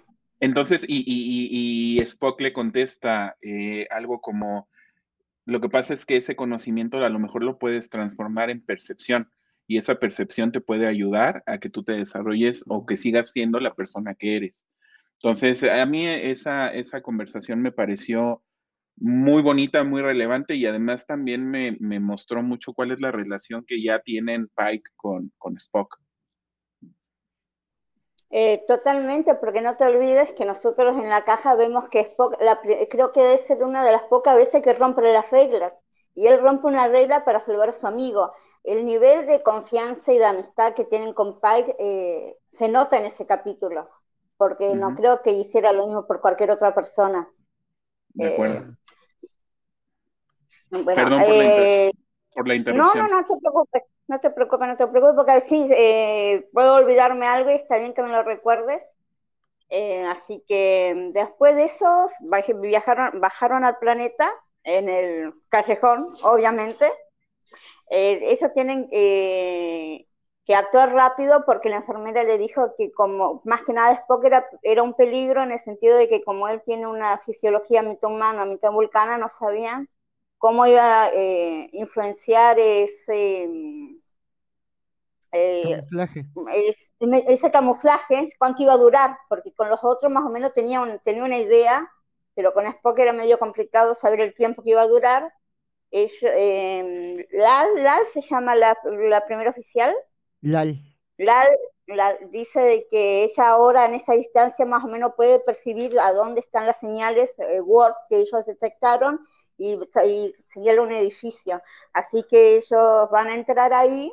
[0.43, 4.67] Entonces, y, Spock le contesta eh, algo como,
[5.45, 9.31] lo que pasa es que ese conocimiento a lo mejor lo puedes transformar en percepción
[9.67, 13.61] y esa percepción te puede ayudar a que tú te desarrolles o que sigas siendo
[13.61, 14.67] la persona que eres.
[15.13, 18.43] Entonces, a mí esa, esa conversación me pareció
[18.97, 23.81] muy bonita, muy relevante y además también me, mostró mucho cuál es la relación que
[23.81, 26.02] ya tienen Pike con, con Spock.
[28.35, 32.35] Eh, totalmente, porque no te olvides que nosotros en la caja vemos que Spock,
[32.89, 35.71] creo que debe ser una de las pocas veces que rompe las reglas,
[36.15, 38.33] y él rompe una regla para salvar a su amigo.
[38.63, 43.05] El nivel de confianza y de amistad que tienen con Pike eh, se nota en
[43.05, 43.87] ese capítulo
[44.37, 47.29] porque no creo que hiciera lo mismo por cualquier otra persona.
[48.09, 48.75] De acuerdo.
[50.69, 51.91] Perdón por, la eh,
[52.33, 52.97] por, la interrupción.
[52.97, 56.75] No, no, no te preocupes, no te preocupes, no te preocupes, porque sí, eh, puedo
[56.75, 58.83] olvidarme algo y está bien que me lo recuerdes.
[59.69, 62.07] Eh, así que después de eso,
[62.61, 64.31] viajaron, bajaron al planeta
[64.63, 66.91] en el callejón, obviamente.
[67.89, 68.89] ellos tienen
[70.45, 74.45] que actuó rápido porque la enfermera le dijo que como más que nada Spock era,
[74.61, 78.45] era un peligro en el sentido de que como él tiene una fisiología mitad humana,
[78.45, 79.87] mitad vulcana, no sabían
[80.43, 83.49] cómo iba a eh, influenciar ese
[85.31, 86.25] eh, camuflaje.
[87.29, 91.23] ese camuflaje, cuánto iba a durar, porque con los otros más o menos tenía, tenía
[91.23, 91.89] una idea,
[92.35, 95.33] pero con Spock era medio complicado saber el tiempo que iba a durar.
[95.91, 99.95] Eh, Lal, Lal se llama la, la primera oficial,
[100.41, 100.77] Lal.
[101.17, 106.11] Lal, dice de que ella ahora en esa distancia más o menos puede percibir a
[106.11, 109.21] dónde están las señales eh, Word que ellos detectaron
[109.57, 109.79] y,
[110.47, 111.61] señala un edificio.
[111.93, 114.11] Así que ellos van a entrar ahí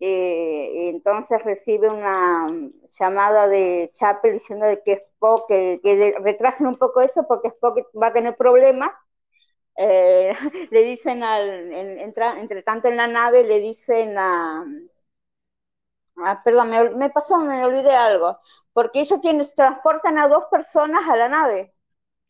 [0.00, 2.48] eh, y entonces recibe una
[2.98, 7.80] llamada de Chapel diciendo de que Spock, que, que retrasen un poco eso porque Spock
[8.00, 8.94] va a tener problemas.
[9.76, 10.34] Eh,
[10.70, 14.64] le dicen al, entre tanto en la nave, le dicen a
[16.16, 18.38] Ah, perdón, me, pasó, me olvidé algo.
[18.72, 21.74] Porque ellos tienen, transportan a dos personas a la nave.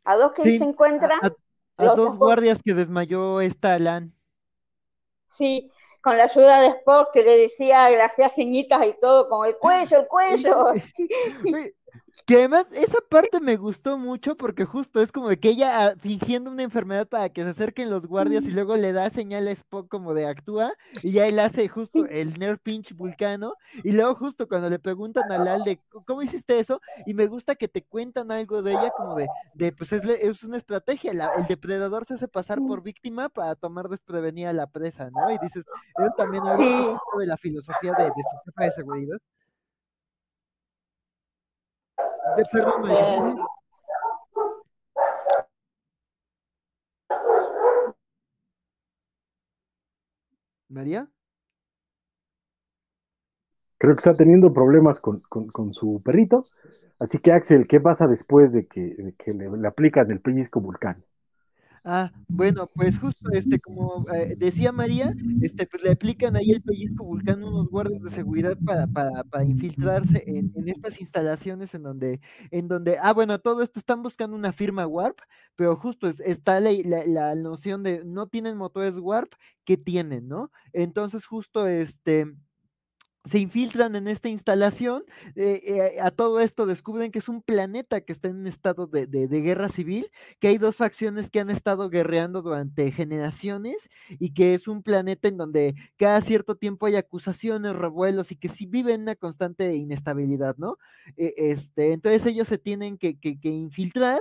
[0.04, 1.18] A dos que se encuentran.
[1.22, 1.32] A,
[1.76, 4.14] dos guardias que desmayó esta Alan.
[5.26, 5.70] Sí,
[6.00, 10.00] con la ayuda de Spock que le decía, gracias ceñitas y todo, con el cuello,
[10.00, 10.66] el cuello.
[12.26, 15.94] Que además esa parte me gustó mucho porque justo es como de que ella ah,
[15.98, 19.50] fingiendo una enfermedad para que se acerquen los guardias y luego le da señal a
[19.50, 20.72] Spock como de actúa
[21.02, 25.30] y ya él hace justo el nerf pinch vulcano y luego justo cuando le preguntan
[25.30, 28.90] a Lal de cómo hiciste eso y me gusta que te cuentan algo de ella
[28.96, 33.28] como de, de pues es, es una estrategia, el depredador se hace pasar por víctima
[33.28, 35.30] para tomar desprevenida a la presa, ¿no?
[35.30, 35.66] Y dices,
[35.98, 39.18] él también habla de la filosofía de, de su jefa de seguridad.
[50.68, 51.08] María.
[53.78, 55.22] Creo que está teniendo problemas con,
[55.72, 56.46] su perrito.
[56.98, 58.80] Así que Axel, ¿qué pasa después de que,
[59.26, 61.02] le, le, aplican el pellizco vulcano?
[61.86, 65.12] Ah, bueno, pues justo este, como eh, decía María,
[65.42, 69.44] este, pues le aplican ahí el pellizco vulcano unos guardias de seguridad para, para, para
[69.44, 72.20] infiltrarse en, en, estas instalaciones en donde,
[72.50, 75.18] en donde, ah, bueno, todo esto están buscando una firma Warp,
[75.56, 79.34] pero justo es, está la, la, la noción de no tienen motores Warp,
[79.66, 80.50] ¿qué tienen, no?
[80.72, 82.32] Entonces, justo este
[83.24, 85.04] se infiltran en esta instalación,
[85.34, 88.86] eh, eh, a todo esto descubren que es un planeta que está en un estado
[88.86, 90.10] de, guerra civil,
[90.40, 95.28] que hay dos facciones que han estado guerreando durante generaciones y que es un planeta
[95.28, 100.56] en donde cada cierto tiempo hay acusaciones, revuelos y que sí viven una constante inestabilidad,
[100.58, 100.76] ¿no?
[101.16, 104.20] Eh, este, entonces ellos se tienen que, que infiltrar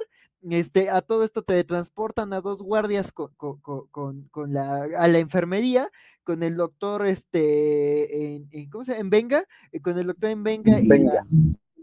[0.49, 5.89] este, a todo esto te transportan a dos guardias con, con, la, a la enfermería,
[6.23, 9.01] con el doctor este, en, ¿cómo se llama?
[9.01, 11.25] En Venga, eh, con el doctor en Venga, Y, la,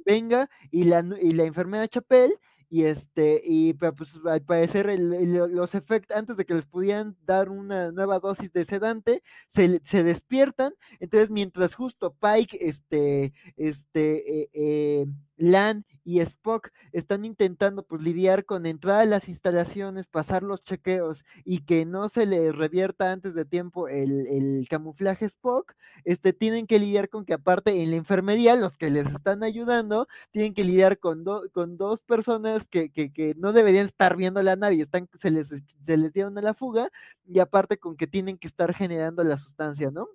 [0.04, 2.34] Venga y la, y la enfermera Chapel,
[2.72, 7.90] y este, y pues al parecer los efectos, antes de que les pudieran dar una
[7.90, 15.06] nueva dosis de sedante, se, se despiertan, entonces mientras justo Pike, este, este, eh, eh,
[15.40, 21.24] Lan y Spock están intentando pues lidiar con entrar a las instalaciones, pasar los chequeos
[21.44, 25.74] y que no se le revierta antes de tiempo el, camuflaje Spock,
[26.04, 30.06] este, tienen que lidiar con que aparte en la enfermería los que les están ayudando
[30.30, 34.80] tienen que lidiar con, con dos personas que, que, no deberían estar viendo la nave
[34.80, 36.90] están, se, les, se les dieron a la fuga
[37.26, 40.08] y aparte con que tienen que estar generando la sustancia, ¿no?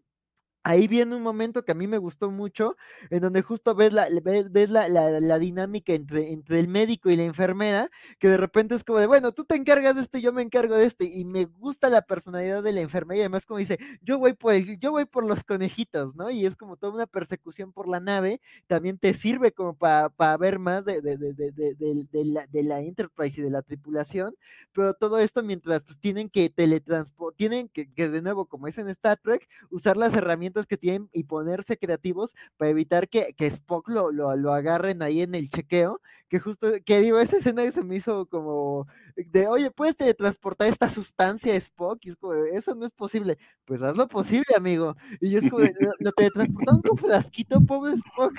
[0.66, 2.76] Ahí viene un momento que a mí me gustó mucho,
[3.12, 4.08] en donde justo ves la,
[4.50, 8.98] ves, la, dinámica entre, entre, el médico y la enfermera, que de repente es como
[8.98, 11.46] de, bueno, tú te encargas de esto y yo me encargo de esto, y me
[11.46, 15.06] gusta la personalidad de la enfermera, y además como dice, yo voy por, yo voy
[15.06, 16.32] por los conejitos, ¿no?
[16.32, 20.58] Y es como toda una persecución por la nave, también te sirve como para ver
[20.58, 24.36] más de, de, la, de la Enterprise y de la tripulación,
[24.74, 28.80] pero todo esto mientras pues tienen que teletransportar, tienen que, que de nuevo, como es
[28.80, 33.48] en Star Trek, usar las herramientas que tienen y ponerse creativos para evitar que, que
[33.48, 36.00] Spock lo, lo, agarren ahí en el chequeo,
[36.30, 40.90] que justo, que digo, esa escena se me hizo como de, oye, ¿puedes teletransportar esta
[40.90, 42.00] sustancia Spock?
[42.04, 43.38] Y es como, eso no es posible.
[43.66, 44.96] Pues hazlo posible, amigo.
[45.20, 48.34] Y yo es como, lo, lo teletransportaron con frasquito, pobre Spock.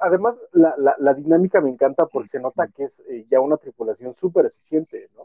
[0.00, 3.56] Además, la, la, la, dinámica me encanta porque se nota que es eh, ya una
[3.56, 5.24] tripulación súper eficiente, ¿no?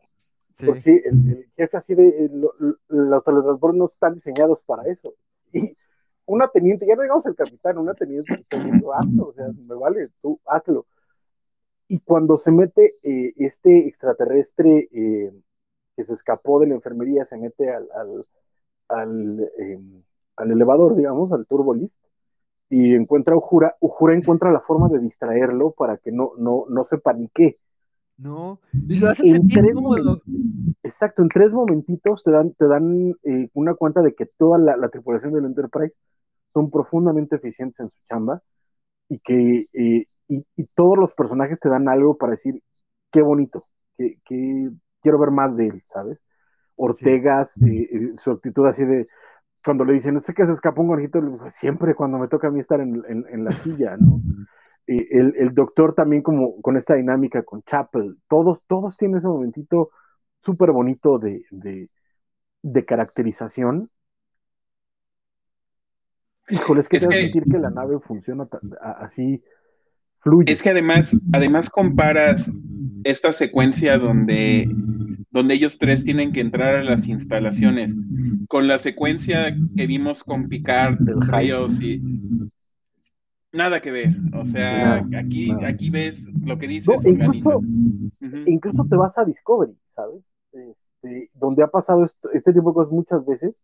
[0.66, 2.30] Porque sí, el, jefe así de
[2.90, 5.14] los teletransportes no están diseñados para eso.
[5.52, 5.76] Y
[6.26, 10.40] una teniente, ya no digamos el capitán, una teniente, hazlo, o sea, me vale, tú
[10.46, 10.86] hazlo.
[11.88, 15.32] Y cuando se mete eh, este extraterrestre eh,
[15.96, 18.26] que se escapó de la enfermería, se mete al, al,
[18.90, 20.04] al, em,
[20.36, 21.96] al elevador, digamos, al turbolift,
[22.70, 26.86] y encuentra a Ujura, Ujura encuentra la forma de distraerlo para que no, no, no
[26.86, 27.58] se panique
[28.20, 28.60] ¿no?
[28.74, 29.66] Y lo sentir
[30.84, 34.90] Exacto, en tres momentitos te dan, te dan eh, una cuenta de que toda la,
[34.90, 35.98] tripulación del Enterprise
[36.54, 38.42] son profundamente eficientes en su chamba
[39.08, 42.62] y que eh, y, todos los personajes te dan algo para decir
[43.12, 43.68] qué bonito,
[43.98, 44.18] que,
[45.02, 46.20] quiero ver más de él, ¿sabes?
[46.76, 49.08] Ortegas, eh, su actitud así de
[49.64, 52.52] cuando le dicen, no sé qué se escapó un conejito, siempre cuando me toca a
[52.52, 54.22] mí estar en, en la silla, ¿no?
[54.90, 59.92] El, doctor también como con esta dinámica con Chapel, todos, todos tienen ese momentito
[60.44, 63.90] súper bonito de, de, caracterización.
[66.50, 67.22] Híjole, es que te que...
[67.22, 68.48] sentir que la nave funciona
[69.00, 69.44] así,
[70.20, 70.52] fluye.
[70.52, 72.52] Es que además, además comparas
[73.04, 74.68] esta secuencia donde,
[75.30, 77.96] donde ellos tres tienen que entrar a las instalaciones
[78.48, 82.02] con la secuencia que vimos con Picard, Rayos y
[83.52, 87.56] Nada que ver, o sea, aquí, aquí ves lo que dices, incluso,
[88.46, 90.22] incluso, te vas a Discovery, ¿sabes?
[90.52, 93.56] Este, donde ha pasado este tipo de cosas muchas veces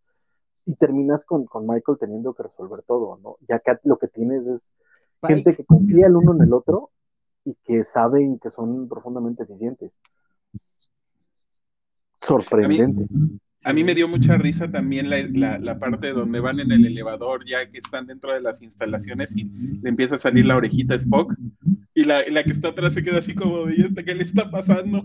[0.66, 3.38] y terminas con, Michael teniendo que resolver todo, ¿no?
[3.48, 4.74] Ya que lo que tienes es
[5.22, 6.90] gente que confía el uno en el otro
[7.44, 9.92] y que saben que son profundamente eficientes.
[12.22, 13.04] Sorprendente.
[13.04, 13.40] A mí
[13.74, 18.08] me dio mucha risa también la, parte donde van en el elevador, ya que están
[18.08, 19.46] dentro de las instalaciones y
[19.82, 21.34] le empieza a salir la orejita a Spock.
[21.96, 25.04] Y la, que está atrás se queda así como, ¿y este qué le está pasando?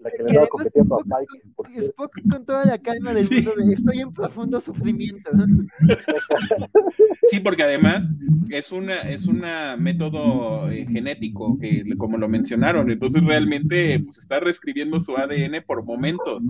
[0.00, 1.80] La que le estaba competiendo a Pike.
[1.86, 5.30] Spock con toda la calma del mundo de estoy en profundo sufrimiento.
[7.28, 8.08] Sí, porque además
[8.50, 14.38] es una es una método eh, genético que como lo mencionaron, entonces realmente pues está
[14.38, 16.44] reescribiendo su ADN por momentos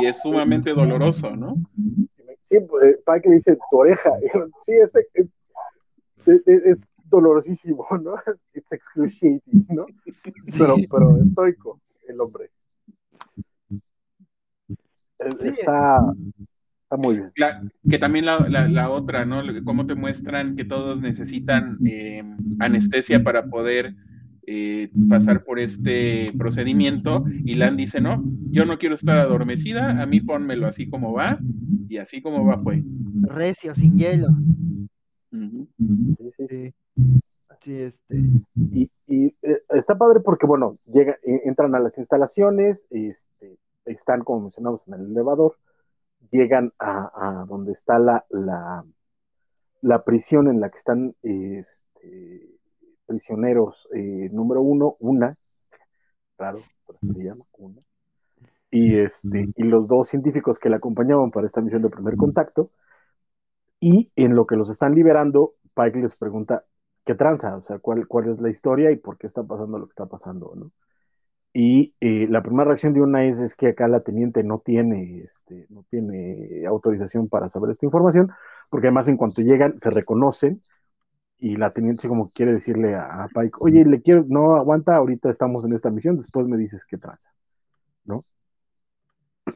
[0.00, 1.56] y es sumamente doloroso, ¿no?
[2.50, 4.10] Sí, pues, Pike dice tu oreja,
[4.66, 4.90] sí es,
[6.26, 8.14] es, es, dolorosísimo, ¿no?
[8.54, 9.86] It's excruciating, ¿no?
[10.56, 12.50] Pero, pero estoico el hombre.
[15.18, 16.00] Está,
[16.90, 17.32] Está muy bien.
[17.90, 19.42] que también la, otra, ¿no?
[19.62, 22.24] Cómo te muestran que todos necesitan eh,
[22.60, 23.94] anestesia para poder
[24.50, 27.24] eh, pasar por este procedimiento.
[27.44, 31.38] Y Lan dice, no, yo no quiero estar adormecida, a mí pónmelo así como va,
[31.86, 32.82] y así como va fue.
[33.22, 34.28] Recio, sin hielo.
[35.30, 36.72] Sí,
[37.60, 38.16] sí, este.
[38.72, 44.40] Y, y eh, está padre porque, bueno, llega, entran a las instalaciones, este, están, como
[44.40, 45.56] mencionamos, en el elevador
[46.30, 52.57] llegan a, donde está la, la, prisión en la que están este,
[53.08, 55.36] prisioneros eh, número uno, una,
[56.36, 56.60] claro,
[57.00, 57.80] se llama una,
[58.70, 62.70] y, este, y los dos científicos que la acompañaban para esta misión de primer contacto,
[63.80, 66.64] y en lo que los están liberando, Pike les pregunta,
[67.04, 69.86] qué tranza, o sea, cuál, cuál es la historia y por qué está pasando lo
[69.86, 70.70] que está pasando, ¿no?
[71.54, 75.22] Y eh, la primera reacción de una es, es que acá la teniente no tiene,
[75.22, 78.30] este, no tiene autorización para saber esta información,
[78.68, 80.62] porque además en cuanto llegan se reconocen
[81.38, 85.30] y la teniente como quiere decirle a, a Pike, oye, le quiero, no aguanta, ahorita
[85.30, 87.30] estamos en esta misión, después me dices qué tranza,
[88.04, 88.24] ¿no?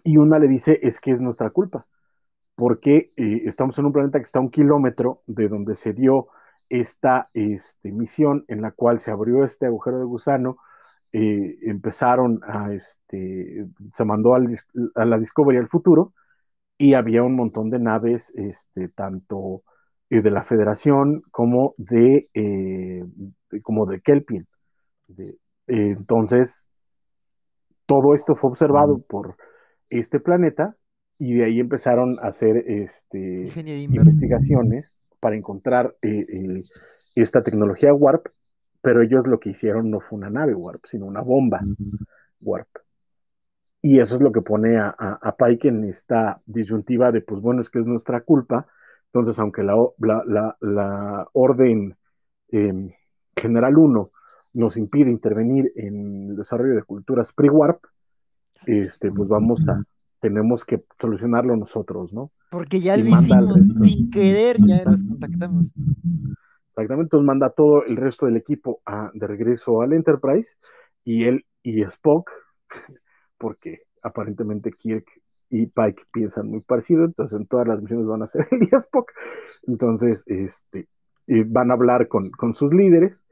[0.04, 1.86] Y una le dice, es que es nuestra culpa,
[2.54, 6.28] porque eh, estamos en un planeta que está a un kilómetro de donde se dio
[6.68, 10.58] esta este, misión en la cual se abrió este agujero de gusano,
[11.12, 14.58] eh, empezaron a, este, se mandó al,
[14.94, 16.14] a la Discovery al futuro
[16.78, 19.62] y había un montón de naves, este, tanto
[20.20, 23.02] de la Federación como de, eh,
[23.62, 24.02] como de
[25.16, 25.36] eh,
[25.66, 26.64] entonces,
[27.86, 29.36] todo esto fue observado por
[29.88, 30.76] este planeta
[31.18, 36.62] y de ahí empezaron a hacer este, investigaciones para encontrar eh,
[37.14, 38.26] esta tecnología Warp,
[38.80, 41.60] pero ellos lo que hicieron no fue una nave Warp, sino una bomba
[42.40, 42.68] Warp.
[43.80, 47.40] Y eso es lo que pone a, a, a, Pike en esta disyuntiva de, pues
[47.40, 48.66] bueno, es que es nuestra culpa.
[49.12, 51.96] Entonces, aunque la, la, la, la orden
[52.50, 52.96] eh,
[53.36, 54.10] General 1
[54.54, 57.84] nos impide intervenir en el desarrollo de culturas pre-warp,
[58.66, 59.82] este, pues vamos a,
[60.20, 62.30] tenemos que solucionarlo nosotros, ¿no?
[62.50, 65.66] Porque ya lo hicimos, sin querer ya los contactamos.
[66.68, 70.52] Exactamente, entonces manda todo el resto del equipo a, de regreso al Enterprise
[71.04, 72.30] y él y Spock,
[73.38, 75.06] porque aparentemente Kirk
[75.52, 79.12] y Pike piensan muy parecido, entonces en todas las misiones van a ser y Spock.
[79.66, 80.88] Entonces, este,
[81.46, 83.22] van a hablar con, con sus líderes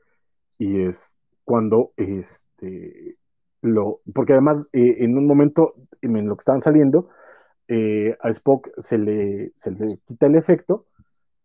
[0.59, 1.13] y es
[1.45, 3.17] cuando este,
[3.63, 7.09] lo, porque además eh, en un momento en lo que estaban saliendo,
[7.69, 10.85] eh, a Spock se le, se le quita el efecto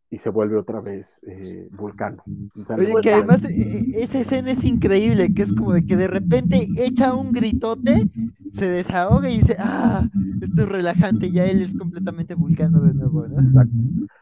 [0.10, 2.24] y se vuelve otra vez eh, vulcano.
[2.60, 5.96] O sea, Oye, que además eh, esa escena es increíble, que es como de que
[5.96, 8.10] de repente echa un gritote,
[8.54, 10.08] se desahoga y dice, ah,
[10.42, 13.42] esto es relajante, ya él es completamente vulcano de nuevo, ¿no?
[13.42, 13.76] Exacto.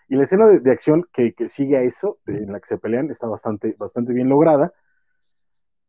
[0.09, 2.77] Y la escena de, de acción que, que, sigue a eso, en la que se
[2.77, 4.73] pelean, está bastante, bastante bien lograda.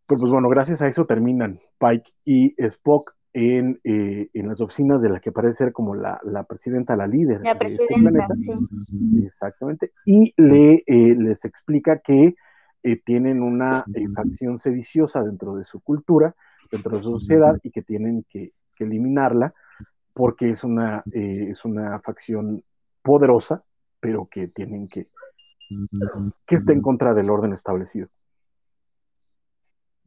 [0.07, 5.03] Pero pues bueno, gracias a eso terminan Pike y Spock en, eh, en, las oficinas
[5.03, 7.41] de la que parece ser como la, la presidenta, la líder.
[7.43, 8.57] La presidenta, este
[8.87, 9.24] sí.
[9.26, 9.91] Exactamente.
[10.07, 12.37] Y le, eh, les explica que
[12.85, 16.37] eh, tienen una eh, facción sediciosa dentro de su cultura,
[16.70, 19.53] dentro de su sociedad, y que tienen que, que eliminarla
[20.12, 22.62] porque es una, es una facción
[23.03, 23.64] poderosa,
[23.99, 25.09] pero que tienen que,
[26.47, 28.07] que está en contra del orden establecido.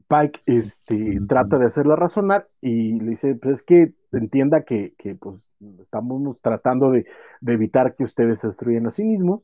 [0.07, 5.15] Pike este, trata de hacerla razonar y le dice, pues es que entienda que, que
[5.15, 5.41] pues,
[5.81, 7.05] estamos tratando de,
[7.41, 9.41] de, evitar que ustedes se destruyan a sí mismos.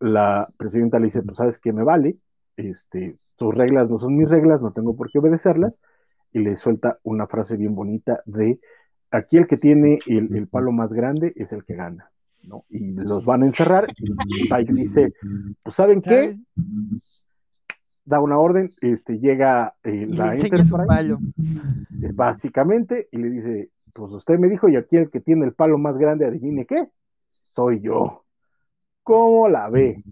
[0.00, 2.16] La presidenta le dice, pues sabes que me vale,
[2.56, 5.78] este, tus reglas no son mis reglas, no tengo por qué obedecerlas,
[6.32, 8.60] y le suelta una frase bien bonita de,
[9.10, 12.10] aquí el que tiene el, el palo más grande es el que gana.
[12.42, 12.64] ¿no?
[12.70, 13.86] Y los van a encerrar.
[13.96, 15.12] Y Pike dice,
[15.62, 16.38] pues ¿saben qué?
[18.08, 24.38] Da una orden, este, llega eh, la Enterprise, eh, básicamente, y le dice, pues usted
[24.38, 26.88] me dijo, y aquí el que tiene el palo más grande, adivine qué,
[27.54, 28.24] soy yo.
[29.02, 30.02] ¿Cómo la ve?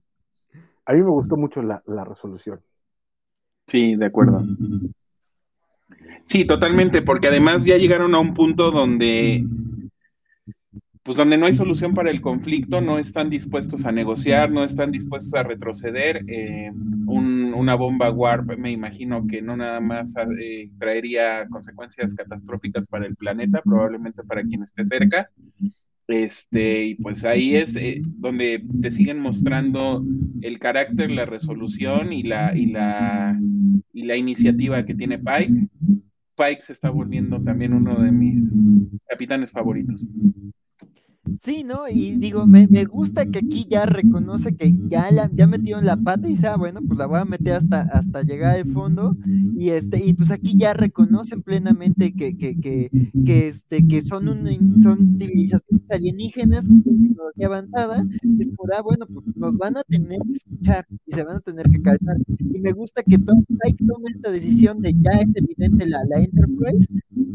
[0.84, 2.60] A mí me gustó mucho la, la resolución.
[3.66, 4.44] Sí, de acuerdo.
[6.24, 9.44] Sí, totalmente, porque además ya llegaron a un punto donde
[11.06, 14.90] pues donde no hay solución para el conflicto, no están dispuestos a negociar, no están
[14.90, 16.24] dispuestos a retroceder.
[16.26, 16.72] Eh,
[17.06, 23.06] un, una bomba warp, me imagino que no nada más eh, traería consecuencias catastróficas para
[23.06, 25.30] el planeta, probablemente para quien esté cerca.
[26.08, 30.04] Este, y pues ahí es eh, donde te siguen mostrando
[30.40, 33.38] el carácter, la resolución y la, y la,
[33.92, 35.68] y la iniciativa que tiene Pike.
[36.36, 38.52] Pike se está volviendo también uno de mis
[39.08, 40.08] capitanes favoritos.
[41.40, 41.88] Sí, ¿no?
[41.88, 45.86] Y digo, me, me, gusta que aquí ya reconoce que ya la, ya metió en
[45.86, 48.70] la pata y dice, ah, bueno, pues la voy a meter hasta, hasta llegar al
[48.72, 49.16] fondo.
[49.56, 54.82] Y este, y pues aquí ya reconocen plenamente que, que, que, este, que son un,
[54.82, 58.06] son civilizaciones alienígenas con tecnología avanzada.
[58.38, 61.40] Es por, ah, bueno, pues nos van a tener que escuchar y se van a
[61.40, 62.16] tener que calmar.
[62.38, 66.20] Y me gusta que Tom Pike tome esta decisión de ya es evidente la, la
[66.20, 66.86] Enterprise,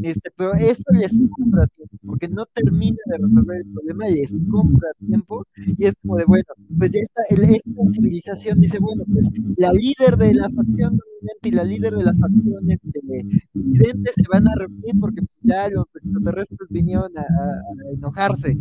[0.01, 1.67] este, pero eso les compra
[2.05, 5.45] porque no termina de resolver el problema les compra tiempo
[5.77, 6.45] y es como de, bueno,
[6.77, 9.27] pues esta, esta civilización dice, bueno, pues
[9.57, 10.99] la líder de la facción
[11.43, 12.99] y la líder de la facción este,
[13.53, 18.57] disidente se van a reunir porque ya los extraterrestres vinieron a, a, enojarse.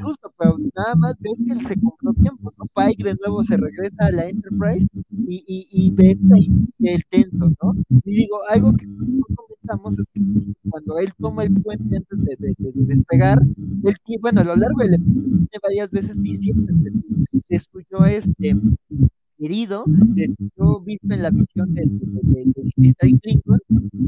[0.00, 2.64] Justo, pero nada más ves que él se compró tiempo, ¿no?
[2.74, 6.48] Pike de nuevo se regresa a la Enterprise y, y, y ves ahí
[6.80, 7.74] el tenso, ¿no?
[8.04, 8.86] Y digo, algo que
[9.34, 10.20] comentamos es que
[10.68, 14.82] cuando él toma el puente antes de, de, de, despegar, él, bueno, a lo largo
[14.82, 18.56] del episodio varias veces visitas de, suyo este
[19.44, 19.84] herido,
[20.56, 23.60] yo visto en la visión de, de, Clinton,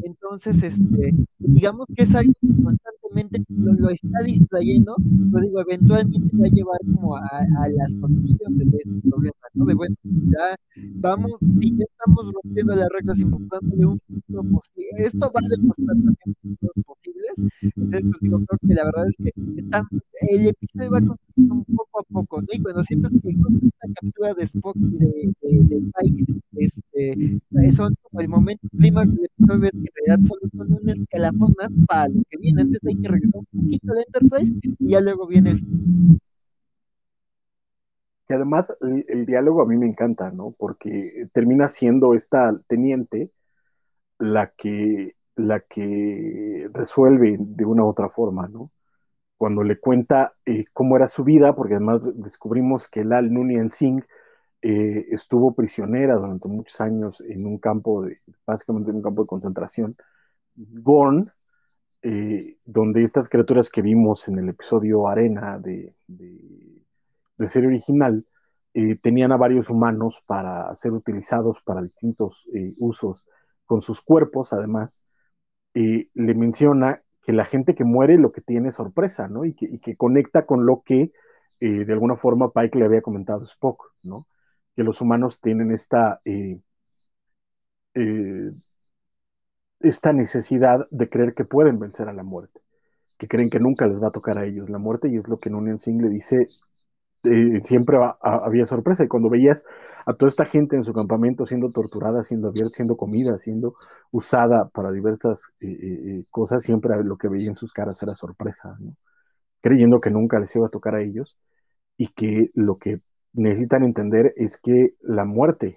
[0.02, 4.97] entonces este, digamos que es algo que constantemente lo, está distrayendo,
[5.31, 7.27] lo digo, eventualmente va a llevar como a,
[7.59, 9.65] a la solución de este problema, ¿no?
[9.65, 10.56] De bueno, ya
[10.97, 15.48] vamos, si ya estamos rompiendo las reglas y mostrándole un futuro posible, esto va a
[15.48, 17.03] demostrar también futuros posibles,
[17.37, 19.89] entonces pues digo, creo que la verdad es que está,
[20.21, 20.99] el episodio va
[21.37, 22.49] un poco a poco, ¿no?
[22.53, 26.25] Y cuando sientes que esta captura de Spock y de de, Pike
[26.57, 31.55] este, son como el momento clima del episodio que en realidad solo son un escalafón
[31.59, 32.63] más para lo que viene.
[32.63, 35.65] Antes hay que regresar un poquito al Enterprise y ya luego viene el
[38.27, 40.55] que además el, el, diálogo a mí me encanta, ¿no?
[40.57, 43.31] Porque termina siendo esta teniente
[44.19, 48.70] la que, la que resuelve de una u otra forma, ¿no?
[49.36, 54.05] Cuando le cuenta eh, cómo era su vida, porque además descubrimos que Lal Nunien Singh
[54.62, 59.28] eh, estuvo prisionera durante muchos años en un campo, de, básicamente en un campo de
[59.28, 59.97] concentración,
[60.56, 61.32] Gorn,
[62.02, 68.24] eh, donde estas criaturas que vimos en el episodio Arena de, de, serie original,
[69.02, 72.44] tenían a varios humanos para ser utilizados para distintos
[72.78, 73.24] usos
[73.66, 75.01] con sus cuerpos, además,
[75.75, 79.45] le menciona que la gente que muere lo que tiene es sorpresa, ¿no?
[79.45, 81.13] Y que, y que conecta con lo que
[81.61, 84.27] de alguna forma Pike le había comentado a Spock, ¿no?
[84.75, 86.59] que los humanos tienen esta, eh,
[87.95, 88.53] eh,
[89.81, 92.61] esta necesidad de creer que pueden vencer a la muerte,
[93.19, 95.39] que creen que nunca les va a tocar a ellos la muerte, y es lo
[95.39, 96.49] que Nunez Singh le dice,
[97.25, 99.65] eh, siempre había sorpresa, y cuando veías
[100.07, 103.75] a toda esta gente en su campamento siendo torturada, siendo abierta, siendo comida, siendo
[104.11, 105.49] usada para diversas
[106.31, 108.77] cosas, siempre lo que veía en sus caras era sorpresa,
[109.63, 111.39] creyendo que nunca les iba a tocar a ellos
[111.97, 113.01] y que lo que
[113.35, 115.77] necesitan entender es que la muerte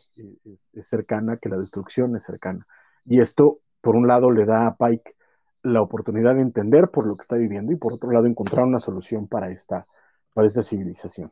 [0.73, 2.65] es, cercana, que la destrucción es cercana.
[3.05, 5.15] Y esto, por un lado, le da a Pike
[5.63, 8.79] la oportunidad de entender por lo que está viviendo y por otro lado encontrar una
[8.79, 9.85] solución para esta,
[10.33, 11.31] para esta civilización.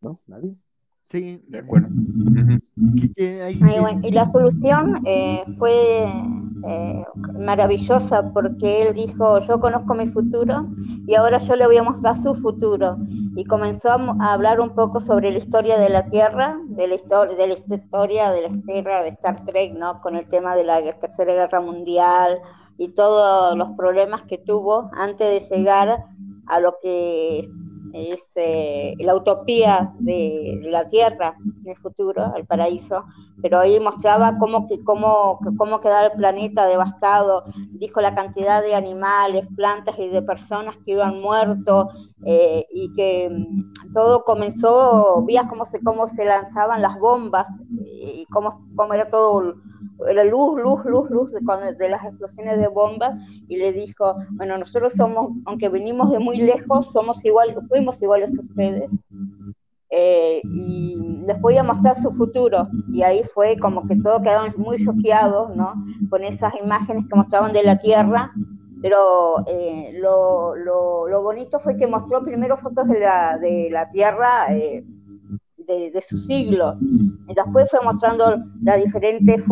[0.00, 0.20] ¿No?
[0.26, 0.56] ¿Nadie?
[1.10, 1.42] Sí.
[1.48, 1.88] De acuerdo.
[2.76, 7.04] y la solución eh, fue eh,
[7.38, 10.68] maravillosa porque él dijo, yo conozco mi futuro
[11.06, 12.96] y ahora yo le voy a mostrar su futuro.
[13.34, 17.36] Y comenzó a, hablar un poco sobre la historia de la Tierra, de la, historia,
[17.36, 20.00] de la historia de la Tierra, de Star Trek, ¿no?
[20.00, 22.38] con el tema de la Tercera Guerra Mundial
[22.78, 26.04] y todos los problemas que tuvo antes de llegar
[26.46, 27.48] a lo que
[27.92, 33.04] es eh, la utopía de la tierra en el futuro, el paraíso,
[33.42, 39.46] pero ahí mostraba cómo, cómo, cómo quedaba el planeta devastado, dijo la cantidad de animales,
[39.56, 41.86] plantas y de personas que iban muertos
[42.24, 48.24] eh, y que mm, todo comenzó, vías cómo se, cómo se lanzaban las bombas y
[48.30, 49.54] cómo, cómo era todo
[50.08, 51.40] era luz, luz, luz, luz de,
[51.76, 53.14] de, las explosiones de bombas
[53.48, 58.36] y le dijo, bueno, nosotros somos, aunque venimos de muy lejos, somos igual, fuimos iguales
[58.38, 58.90] a ustedes.
[59.92, 60.96] Eh, y
[61.26, 62.68] les voy a mostrar su futuro.
[62.90, 65.74] Y ahí fue como que todos quedaron muy choqueados, ¿no?
[66.08, 68.32] Con esas imágenes que mostraban de la Tierra.
[68.82, 73.90] Pero eh, lo, lo, lo, bonito fue que mostró primero fotos de la, de la
[73.90, 74.54] Tierra.
[74.54, 74.84] Eh,
[75.92, 76.76] de, su siglo.
[76.80, 79.42] Y después fue mostrando la diferente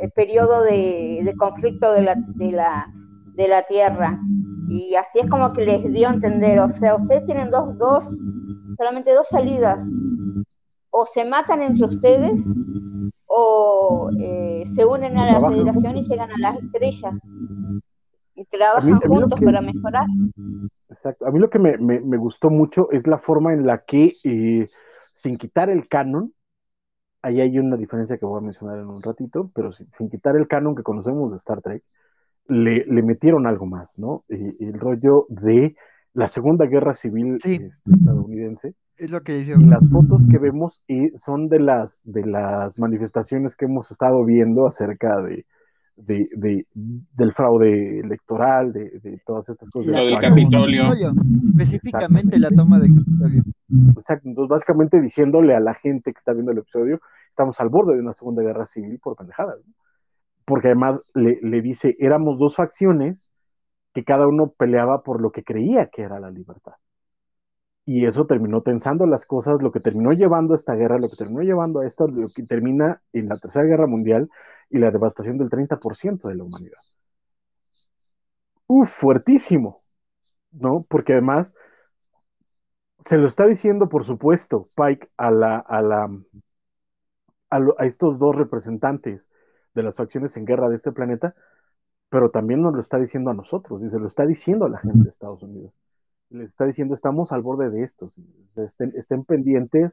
[0.00, 2.92] el periodo de, conflicto de la, de, la,
[3.34, 4.20] de la tierra.
[4.68, 8.04] Y así es como que les dio a entender, o sea, ustedes tienen dos, dos,
[8.76, 9.88] solamente dos salidas.
[10.90, 12.44] O se matan entre ustedes
[13.26, 17.18] o eh, se unen a la federación y llegan a las estrellas
[18.34, 20.06] y trabajan juntos para mejorar.
[20.88, 21.26] Exacto.
[21.26, 24.68] A mí lo que me, me, gustó mucho es la forma en la que eh,
[25.12, 26.32] sin quitar el canon,
[27.22, 30.48] ahí hay una diferencia que voy a mencionar en un ratito, pero sin, quitar el
[30.48, 31.82] canon que conocemos de Star Trek,
[32.46, 34.24] le, metieron algo más, ¿no?
[34.28, 35.76] el rollo de
[36.14, 38.74] la Segunda Guerra Civil este, estadounidense.
[38.96, 43.54] Es lo que Y las fotos que vemos y son de las, de las manifestaciones
[43.54, 45.46] que hemos estado viendo acerca de,
[45.98, 49.92] de, del fraude electoral, de, todas estas cosas.
[49.92, 50.92] Lo del Capitolio.
[51.50, 53.42] Específicamente la toma del Capitolio.
[53.96, 57.94] Exacto, entonces básicamente diciéndole a la gente que está viendo el episodio, estamos al borde
[57.94, 59.58] de una segunda guerra civil por pendejadas,
[60.44, 63.26] porque además le, dice, éramos dos facciones
[63.92, 66.74] que cada uno peleaba por lo que creía que era la libertad.
[67.88, 71.16] Y eso terminó tensando las cosas, lo que terminó llevando a esta guerra, lo que
[71.16, 74.28] terminó llevando a esto, lo que termina en la Tercera Guerra Mundial
[74.68, 76.76] y la devastación del 30% de la humanidad.
[78.66, 79.84] Uf, fuertísimo,
[80.50, 80.84] ¿no?
[80.86, 81.54] Porque además
[83.06, 86.10] se lo está diciendo, por supuesto, Pike a la, a la,
[87.48, 89.26] a, estos dos representantes
[89.72, 91.34] de las facciones en guerra de este planeta,
[92.10, 94.78] pero también nos lo está diciendo a nosotros, y se lo está diciendo a la
[94.78, 95.72] gente de Estados Unidos.
[96.30, 98.10] Les está diciendo, estamos al borde de esto,
[98.96, 99.92] estén, pendientes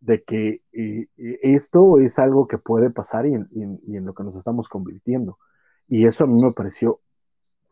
[0.00, 4.36] de que eh, eh, esto es algo que puede pasar y en lo que nos
[4.36, 5.38] estamos convirtiendo.
[5.88, 7.00] Y eso a mí me pareció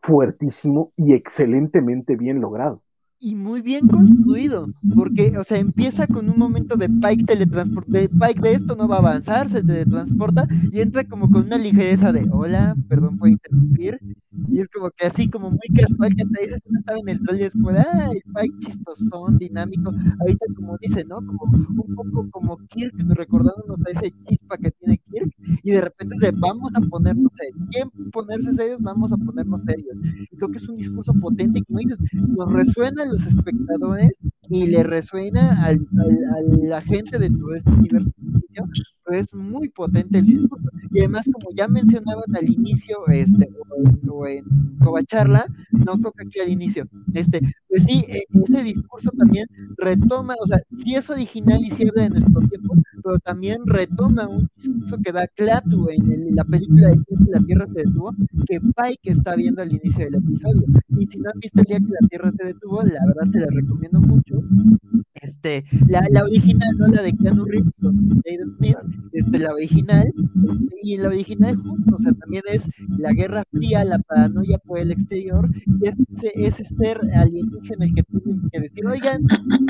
[0.01, 2.81] fuertísimo y excelentemente bien logrado
[3.19, 8.41] y muy bien construido, porque, o sea, empieza con un momento de Pike teletransporte, Pike
[8.41, 12.27] de esto no va a avanzar, se teletransporta y entra como con una ligereza de,
[12.31, 13.99] hola, perdón por interrumpir,
[14.49, 17.19] y es como que así, como muy casual, que te dices, no estaba en el
[17.25, 21.15] rol y es como, Pike chistosón, dinámico, ahorita como dice, ¿no?
[21.17, 25.31] Como un poco como Kirk, recordándonos a ese chispa que tiene Kirk,
[25.63, 28.79] y de repente dice, vamos a ponernos serios, ¿quién ponerse serios?
[28.81, 29.97] Vamos a ponernos serios.
[30.31, 34.11] Y creo que es un discurso potente y como dices, nos resuena los espectadores
[34.49, 38.11] y le resuena al, a la gente de todo este universo.
[39.11, 40.69] Es muy potente el discurso.
[40.91, 43.49] Y además, como ya mencionaban al inicio, este,
[44.09, 44.45] o en,
[44.83, 49.47] Covacharla, no toca aquí al inicio, este, pues sí, e, ese discurso también
[49.77, 54.49] retoma, o sea, sí es original y sirve de nuestro tiempo, pero también retoma un
[54.55, 58.13] discurso que da Clatu en, la película de La Tierra se detuvo,
[58.47, 60.63] que Pike está viendo al inicio del episodio.
[60.97, 63.39] Y si no han visto el día que la Tierra se detuvo, la verdad se
[63.39, 64.41] la recomiendo mucho.
[65.15, 68.77] Este, la, la original, no la de Keanu Reeves con Jaden Smith,
[69.13, 70.13] este, la original,
[70.83, 72.65] y en la original junto, o sea, también es
[72.97, 75.49] la Guerra Fría, la paranoia por el exterior,
[75.81, 75.97] y es,
[76.33, 79.23] es ser alienígena el que tienen que decir, oigan,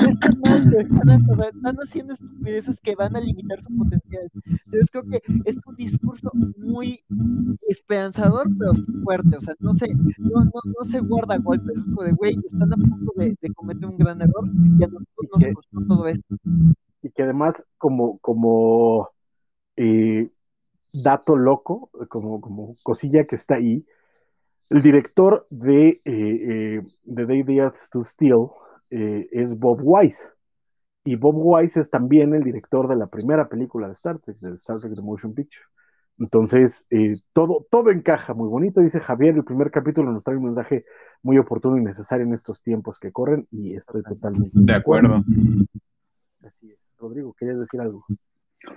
[0.06, 4.30] están mal, están, o sea, están haciendo estupideces que van a limitar su potencial.
[4.44, 7.02] Entonces creo que es un discurso muy
[7.68, 8.72] esperanzador, pero
[9.04, 12.36] fuerte, o sea, no se, no, no, no se guarda golpes, es como de, güey,
[12.44, 14.48] están a punto de, de, cometer un gran error
[14.78, 16.36] y a nosotros nos costó todo esto.
[17.02, 19.08] Y que además, como, como
[19.78, 20.28] eh,
[20.92, 23.84] dato loco, como, como cosilla que está ahí,
[24.70, 27.44] el director de, eh, eh de Day
[27.90, 28.48] to Steel
[28.90, 30.28] eh, es Bob Wise.
[31.04, 34.54] Y Bob Wise es también el director de la primera película de Star Trek, de
[34.54, 35.64] Star Trek The Motion Picture.
[36.18, 40.46] Entonces, eh, todo, todo encaja muy bonito, dice Javier, el primer capítulo nos trae un
[40.46, 40.84] mensaje
[41.22, 45.22] muy oportuno y necesario en estos tiempos que corren y estoy totalmente de acuerdo.
[46.44, 46.92] Así es.
[46.98, 48.04] Rodrigo, ¿querías decir algo?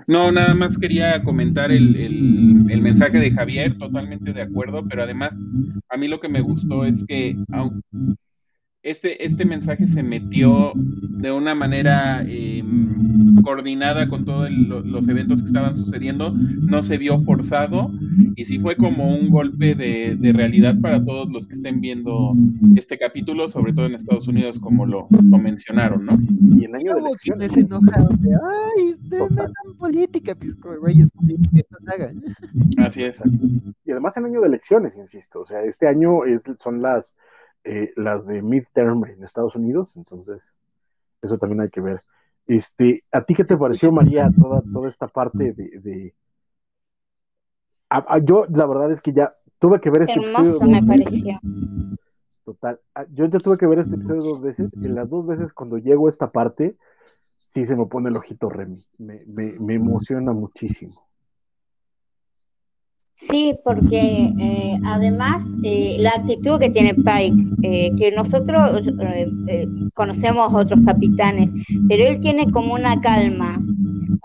[0.07, 5.39] No, nada más quería comentar el, el, mensaje de Javier, totalmente de acuerdo, pero además
[5.89, 7.35] a mí lo que me gustó es que
[8.83, 15.47] este, este mensaje se metió de una manera em, coordinada con todos los eventos que
[15.47, 17.91] estaban sucediendo, no se vio forzado
[18.35, 22.33] y sí fue como un golpe de, de, realidad para todos los que estén viendo
[22.75, 26.17] este capítulo, sobre todo en Estados Unidos, como lo, lo mencionaron, ¿no?
[26.57, 27.51] Y en año de elecciones.
[27.51, 32.13] Se enojaron de, ay, ustedes metan política, pues, güey, es política esta saga.
[32.77, 33.21] Así es.
[33.85, 37.15] Y además en año de elecciones, insisto, o sea, este año es, son las
[37.63, 40.55] eh, las de midterm en Estados Unidos, entonces
[41.21, 42.01] eso también hay que ver.
[42.47, 46.13] Este, ¿A ti qué te pareció, María, toda, toda esta parte de...
[48.23, 50.59] yo la verdad es que ya tuve que ver este episodio.
[50.67, 51.39] me pareció.
[52.43, 52.79] Total.
[53.11, 54.73] Yo ya tuve que ver este episodio dos veces.
[54.73, 56.75] En las dos veces cuando llego a esta parte,
[57.53, 58.85] sí se me pone el ojito Remy.
[58.97, 61.10] Me, me, me emociona muchísimo.
[63.27, 68.81] Sí, porque eh, además eh, la actitud que tiene Pike, eh, que nosotros
[69.93, 71.51] conocemos otros capitanes,
[71.87, 73.61] pero él tiene como una calma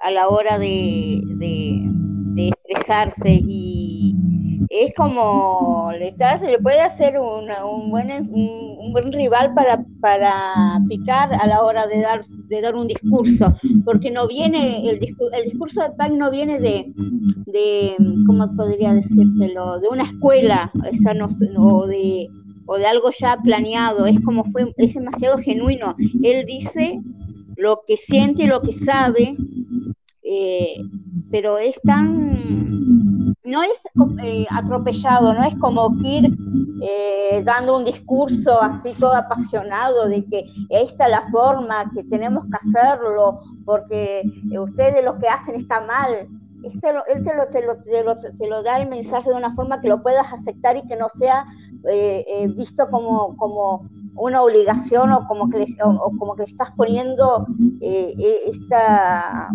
[0.03, 3.76] a la hora de, de expresarse y,
[4.69, 11.33] es como le, se le puede hacer un, buen, un, buen rival para, para picar
[11.35, 14.99] a la hora de dar, de dar un discurso, porque no viene, el,
[15.33, 16.93] el discurso de Pike no viene de,
[17.47, 22.29] de, ¿cómo podría decírtelo?, de una escuela, esa no, o de
[22.67, 25.95] o de algo ya planeado, es como fue, es demasiado genuino.
[26.23, 27.01] Él dice
[27.57, 29.37] lo que siente y lo que sabe,
[30.23, 30.77] eh,
[31.31, 32.66] pero es tan
[33.47, 33.89] no es
[34.23, 36.33] eh, atropellado, no es como Kirk
[36.83, 42.45] eh, dando un discurso así todo apasionado de que esta es la forma que tenemos
[42.45, 44.23] que hacerlo, porque
[44.59, 46.29] ustedes lo que hacen está mal.
[46.63, 49.55] Este él te lo, te, lo, te, lo, te lo da el mensaje de una
[49.55, 51.47] forma que lo puedas aceptar y que no sea
[51.89, 56.49] eh, eh, visto como, como una obligación o como que le, o, como que le
[56.49, 57.47] estás poniendo
[57.81, 58.15] eh,
[58.47, 59.49] esta,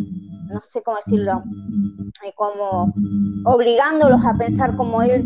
[0.51, 1.43] no sé cómo decirlo,
[2.35, 2.93] como
[3.45, 5.25] obligándolos a pensar como él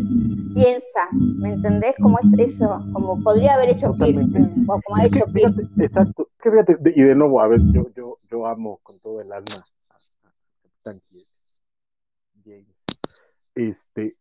[0.54, 1.94] piensa, ¿me entendés?
[2.00, 4.18] Como es eso, como podría haber hecho Kirk,
[4.68, 5.24] o como ha hecho.
[5.78, 6.28] Exacto,
[6.94, 9.96] y de nuevo, a ver, yo, yo, yo amo con todo el alma a,
[10.62, 11.02] Capitán
[12.44, 12.66] James.
[13.54, 14.16] Este,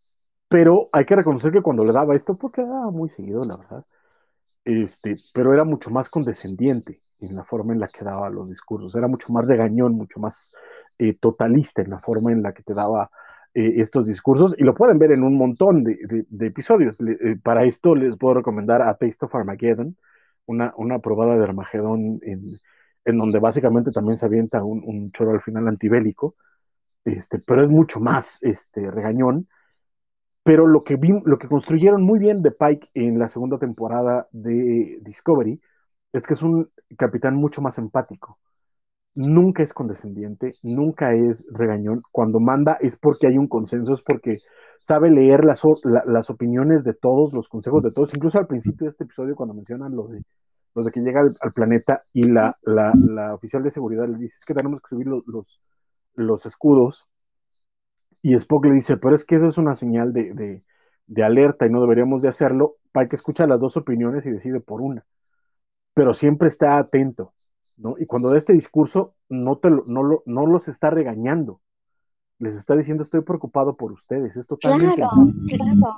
[0.48, 3.86] pero hay que reconocer que cuando le daba esto, porque daba muy seguido, la verdad,
[4.64, 8.96] este, pero era mucho más condescendiente en la forma en la que daba los discursos,
[8.96, 10.52] era mucho más regañón, mucho más
[11.00, 13.10] eh, totalista en la forma en la que te daba
[13.54, 16.98] eh, estos discursos, y lo pueden ver en un montón de, episodios.
[17.02, 19.98] Eh, para esto les puedo recomendar a Taste of Armageddon,
[20.46, 22.60] una, una probada de Armagedón en,
[23.06, 26.36] en donde básicamente también se avienta un, un choro al final antibélico,
[27.06, 29.48] este, pero es mucho más este, regañón
[30.46, 30.96] pero lo que,
[31.26, 35.60] lo que construyeron muy bien de Pike en la segunda temporada de Discovery
[36.14, 36.70] es que es un
[37.00, 38.38] capitán mucho más empático.
[39.16, 42.04] Nunca es condescendiente, nunca es regañón.
[42.12, 44.40] Cuando manda es porque hay un consenso, es porque
[44.80, 48.14] sabe leer las, las opiniones de todos, los consejos de todos.
[48.14, 50.22] Incluso al principio de este episodio, cuando mencionan lo de,
[50.76, 54.46] lo de que llega al, planeta y la, la, oficial de seguridad le dice es
[54.46, 55.62] que tenemos que subir los, los,
[56.16, 57.08] los escudos
[58.26, 60.64] y Spock le dice, pero es que eso es una señal de,
[61.24, 62.78] alerta y no deberíamos de hacerlo.
[62.92, 65.06] Pike escucha las dos opiniones y decide por una,
[65.94, 67.34] pero siempre está atento,
[67.78, 67.96] ¿no?
[68.00, 71.62] Y cuando da este discurso, no, te no, no los está regañando,
[72.40, 74.36] les está diciendo estoy preocupado por ustedes.
[74.36, 74.96] Es totalmente.
[74.96, 75.96] Claro, claro.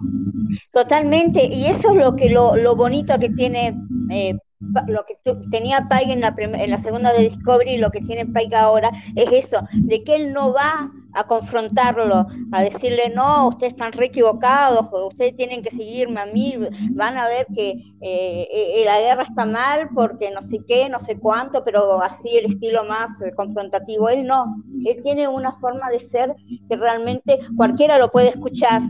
[0.72, 1.46] Totalmente.
[1.46, 3.76] Y eso es lo que lo, lo bonito que tiene
[4.12, 5.18] eh, lo que
[5.52, 8.92] tenía Pike en la, en la segunda de Discovery y lo que tiene Pike ahora
[9.16, 14.06] es eso, de que él no va a confrontarlo, a decirle, no, ustedes están re
[14.06, 16.56] equivocados, ustedes tienen que seguirme a mí,
[16.92, 17.70] van a ver que
[18.02, 22.38] eh, eh, la guerra está mal porque no sé qué, no sé cuánto, pero así
[22.38, 24.10] el estilo más eh, confrontativo.
[24.10, 26.36] Él no, él tiene una forma de ser
[26.70, 28.84] que realmente cualquiera lo puede escuchar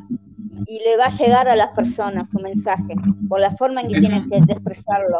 [0.68, 2.94] y le va a llegar a las personas su mensaje,
[3.30, 5.19] por la forma en que tienen que expresarlo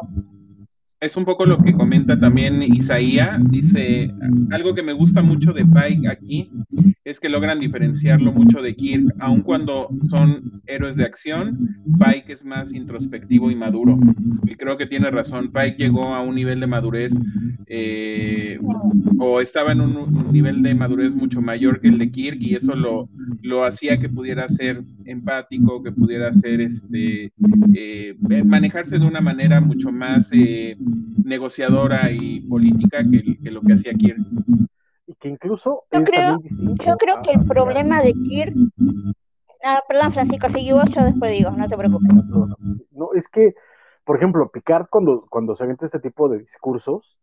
[1.00, 3.40] es un poco lo que comenta también Isaías.
[3.50, 4.14] Dice,
[4.52, 6.50] algo que me gusta mucho de Pike aquí
[7.04, 12.44] es que logran diferenciarlo mucho de Kirk, aun cuando son héroes de acción, Pike es
[12.44, 13.98] más introspectivo y maduro.
[14.44, 17.14] Y creo que tiene razón, Pike llegó a un nivel de madurez
[17.68, 18.60] eh,
[19.20, 22.76] o estaba en un, nivel de madurez mucho mayor que el de Kirk y eso
[22.76, 23.08] lo,
[23.42, 27.32] lo hacía que pudiera ser empático, que pudiera ser este,
[27.74, 28.16] eh,
[28.46, 30.30] manejarse de una manera mucho más...
[30.34, 30.76] Eh,
[31.24, 34.18] negociadora y política que, lo que hacía Kirk.
[35.08, 35.84] Y que incluso...
[35.92, 36.38] Yo creo,
[36.86, 38.56] yo creo que el problema de Kirk...
[39.64, 42.14] Ah, perdón, Francisco, sigue vos, yo después digo, no te preocupes.
[42.92, 43.56] No, es que,
[44.06, 47.18] por ejemplo, Picard cuando, cuando se avienta este tipo de discursos,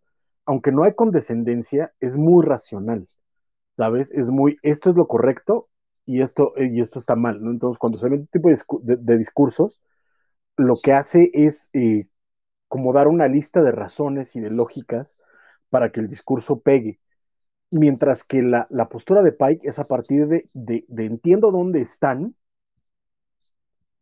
[0.46, 3.08] aunque no hay condescendencia, es muy racional,
[3.76, 4.10] ¿sabes?
[4.12, 5.68] Es muy, esto es lo correcto
[6.06, 7.50] y esto, y esto está mal, ¿no?
[7.50, 9.80] Entonces, cuando se avienta este tipo de, discursos,
[10.56, 12.06] lo que hace es eh,
[12.74, 15.16] como dar una lista de razones y de lógicas
[15.70, 16.98] para que el discurso pegue.
[17.70, 22.34] Mientras que la, postura de Pike es a partir de, entiendo dónde están,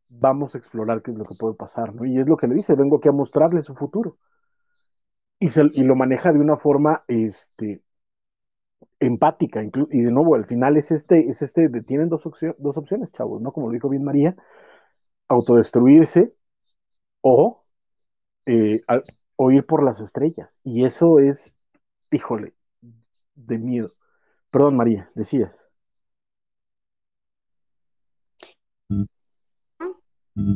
[0.09, 2.07] vamos a explorar qué es lo que puede pasar, ¿no?
[2.07, 4.17] Y es lo que le dice, vengo aquí a mostrarle su futuro.
[5.39, 5.51] Y,
[5.83, 7.83] lo maneja de una forma este,
[9.01, 12.23] empática, y de nuevo, al final es este, es este, tienen dos,
[12.57, 13.53] dos opciones, chavos, ¿no?
[13.53, 14.35] Como lo dijo bien María,
[15.29, 16.33] autodestruirse
[17.21, 17.62] o
[18.47, 18.83] eh,
[19.37, 20.59] oír por las estrellas.
[20.65, 21.53] Y eso es,
[22.11, 22.55] híjole,
[23.35, 23.95] de miedo.
[24.51, 25.59] Perdón, María, decías.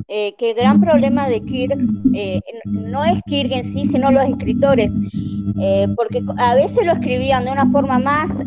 [0.09, 1.79] Eh, que el gran problema de Kirk
[2.15, 4.91] eh, no es Kirk en sí, sino los escritores,
[5.97, 8.43] porque a veces lo escribían de una forma más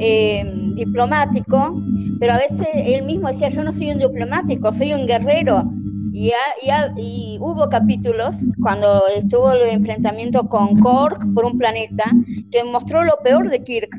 [0.75, 1.79] diplomático,
[2.19, 5.71] pero a veces él mismo decía, yo no soy un diplomático, soy un guerrero,
[6.11, 12.11] y, hubo capítulos cuando estuvo el enfrentamiento con Kork por un planeta
[12.51, 13.89] que mostró lo peor de Kirk.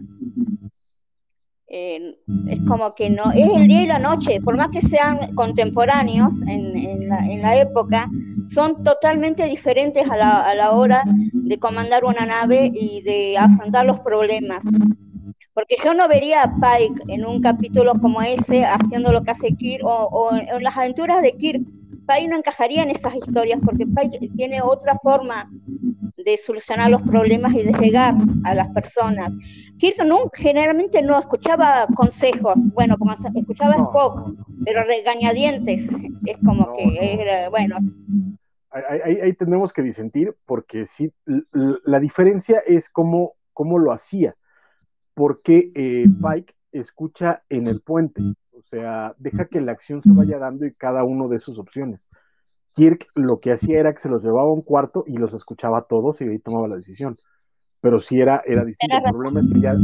[1.73, 2.19] Eh,
[2.49, 6.33] es como que no, es el día y la noche, por más que sean contemporáneos
[6.49, 8.11] en, la, época,
[8.47, 13.87] son totalmente diferentes a la, a la, hora de comandar una nave y de afrontar
[13.87, 14.65] los problemas.
[15.55, 19.55] Porque yo no vería a Pike en un capítulo como ese haciendo lo que hace
[19.55, 21.63] Kirk o, o en las aventuras de Kirk
[22.11, 25.49] Pai no encajaría en esas historias porque Pai tiene otra forma
[26.17, 29.33] de solucionar los problemas y de llegar a las personas.
[29.79, 34.29] Kirk no, generalmente no escuchaba consejos, bueno, como escuchaba Spock,
[34.65, 35.89] pero regañadientes,
[36.27, 37.77] es como que era, bueno.
[38.73, 41.13] ahí, tenemos que disentir porque sí,
[41.85, 44.35] la diferencia es cómo, cómo lo hacía,
[45.15, 48.21] porque eh, Pike escucha en el puente,
[48.71, 52.09] sea, deja que la acción se vaya dando y cada uno de sus opciones.
[52.75, 55.83] Kirk lo que hacía era que se los llevaba a un cuarto y los escuchaba
[55.83, 57.19] todos y ahí tomaba la decisión.
[57.81, 58.97] Pero sí era, era distinto.
[58.97, 59.75] El problema es que ya,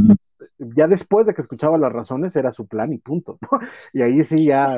[0.59, 3.37] ya después de que escuchaba las razones era su plan y punto.
[3.93, 4.77] Y ahí sí ya,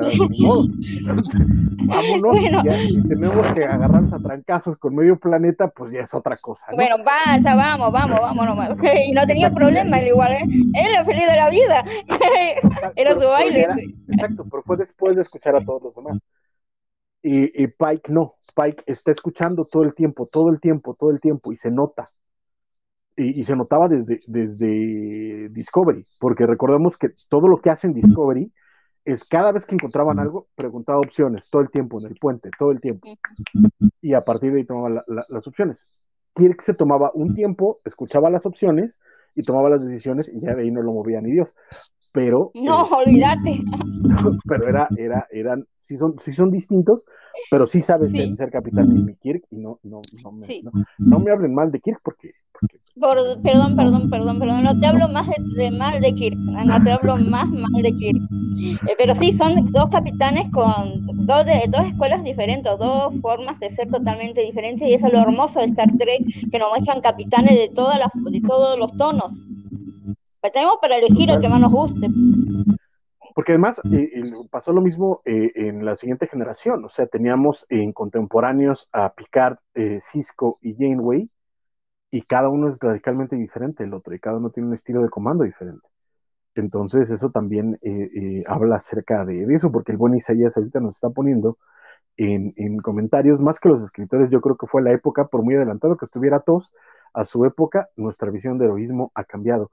[1.86, 6.36] vámonos, ya, si tenemos que agarrarnos a trancazos con medio planeta, pues ya es otra
[6.36, 6.66] cosa.
[6.74, 8.74] Bueno, vaya, vamos, vamos, vamos nomás.
[9.06, 10.44] Y no tenía problema, él igual, ¿eh?
[10.44, 11.84] Él era feliz de la vida.
[12.96, 13.66] era su baile.
[14.08, 16.20] exacto, pero fue después de escuchar a todos los demás.
[17.22, 21.20] Y, y Pike no, Pike está escuchando todo el tiempo, todo el tiempo, todo el
[21.20, 22.08] tiempo, y se nota
[23.20, 28.52] y, se notaba desde, desde Discovery, porque recordemos que todo lo que hacen Discovery
[29.04, 32.70] es cada vez que encontraban algo, preguntaba opciones todo el tiempo en el puente, todo
[32.70, 33.08] el tiempo.
[34.00, 35.86] Y a partir de ahí tomaba las opciones.
[36.34, 38.98] Kirk se tomaba un tiempo, escuchaba las opciones
[39.34, 41.54] y tomaba las decisiones y ya de ahí no lo movía ni Dios.
[42.12, 42.50] Pero.
[42.54, 43.60] No, eh, olvídate.
[44.48, 47.04] Pero era, era, eran sí son, sí son distintos,
[47.50, 50.46] pero sí sabes ser capitán de mi Kirk y no, no, no, me,
[50.98, 52.30] no, me hablen mal de Kirk porque...
[53.00, 57.16] perdón, perdón, perdón, perdón, no te hablo más de, mal de Kirk, no te hablo
[57.16, 58.20] más mal de Kirk.
[58.88, 63.70] Eh, pero sí, son dos capitanes con dos, de, dos escuelas diferentes, dos formas de
[63.70, 67.56] ser totalmente diferentes y eso es lo hermoso de Star Trek, que nos muestran capitanes
[67.56, 69.32] de, todas las, de todos los tonos.
[70.40, 72.08] Pues tenemos para elegir el que más nos guste.
[73.34, 77.92] Porque además eh, pasó lo mismo eh, en la siguiente generación, o sea, teníamos en
[77.92, 81.28] contemporáneos a Picard, eh, Cisco y Janeway,
[82.10, 85.10] y cada uno es radicalmente diferente del otro, y cada uno tiene un estilo de
[85.10, 85.86] comando diferente.
[86.54, 87.78] Entonces, eso también
[88.46, 91.58] habla acerca de, eso, porque el buen Isaías ahorita nos está poniendo
[92.16, 95.54] en, en, comentarios, más que los escritores, yo creo que fue la época, por muy
[95.56, 96.72] adelantado que estuviera todos,
[97.14, 99.70] a su época, nuestra visión de heroísmo ha cambiado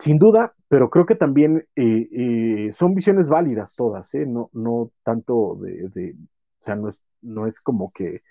[0.00, 4.26] sin duda, pero creo que también eh, eh, son visiones válidas todas, ¿eh?
[4.26, 6.16] no, no tanto de,
[6.60, 8.22] o sea, no es, no es como que,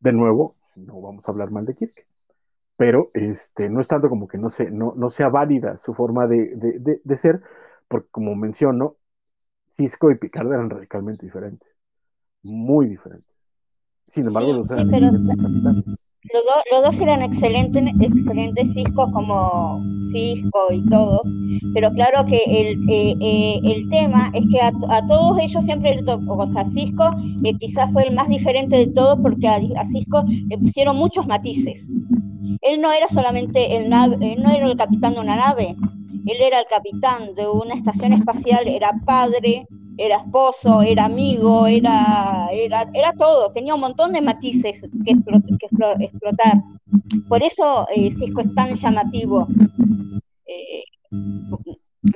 [0.00, 2.06] de nuevo, no vamos a hablar mal de Kirk,
[2.76, 6.26] pero este, no es tanto como que no, se, no, no sea válida su forma
[6.26, 7.42] de, de, ser,
[7.88, 8.96] porque como menciono,
[9.76, 11.68] Cisco y Picard eran radicalmente diferentes,
[12.42, 13.34] muy diferentes.
[14.06, 15.20] Sin embargo, los eran
[16.22, 21.22] los, dos eran excelentes, excelentes Ciscos como Cisco y todos,
[21.72, 24.72] pero claro que el, eh, eh, el tema es que a,
[25.06, 27.10] todos ellos siempre le tocó, o sea, Cisco
[27.44, 31.90] eh, quizás fue el más diferente de todos porque a, Cisco le pusieron muchos matices.
[32.62, 35.74] Él no era solamente el nave, no era el capitán de una nave,
[36.26, 39.66] él era el capitán de una estación espacial, era padre,
[39.98, 45.16] era esposo, era amigo, era, era, era todo, tenía un montón de matices que,
[46.00, 46.62] explotar.
[47.28, 49.46] Por eso eh, Cisco es tan llamativo.
[50.46, 50.84] Eh,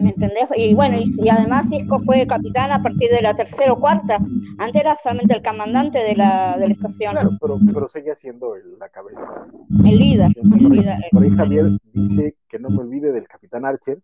[0.00, 0.48] ¿Me entendés?
[0.56, 4.18] Y bueno, y, además Cisco fue capitán a partir de la tercera o cuarta.
[4.58, 7.12] Antes era solamente el comandante de la, de la estación.
[7.12, 9.46] Claro, pero, pero seguía siendo la cabeza.
[9.84, 10.30] El líder.
[10.36, 10.98] El líder.
[11.10, 13.98] Por ahí Javier dice que no me olvide del capitán Archer,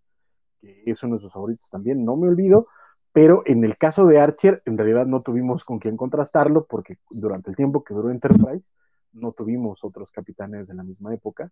[0.61, 2.05] que es uno de sus favoritos también.
[2.05, 2.67] No me olvido,
[3.13, 7.51] pero en el caso de Archer, en realidad no tuvimos con quién contrastarlo porque durante
[7.51, 8.69] el tiempo que duró Enterprise
[9.13, 11.51] no tuvimos otros capitanes de la misma época,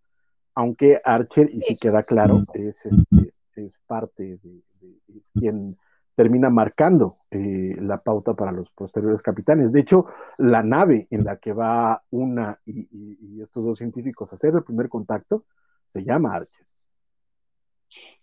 [0.54, 4.62] aunque Archer, y si queda claro, es, este, es parte de,
[5.34, 5.76] quien
[6.14, 9.72] termina marcando eh, la pauta para los posteriores capitanes.
[9.72, 10.06] De hecho,
[10.36, 14.64] la nave en la que va una y, y estos dos científicos a hacer el
[14.64, 15.44] primer contacto
[15.92, 16.67] se llama Archer.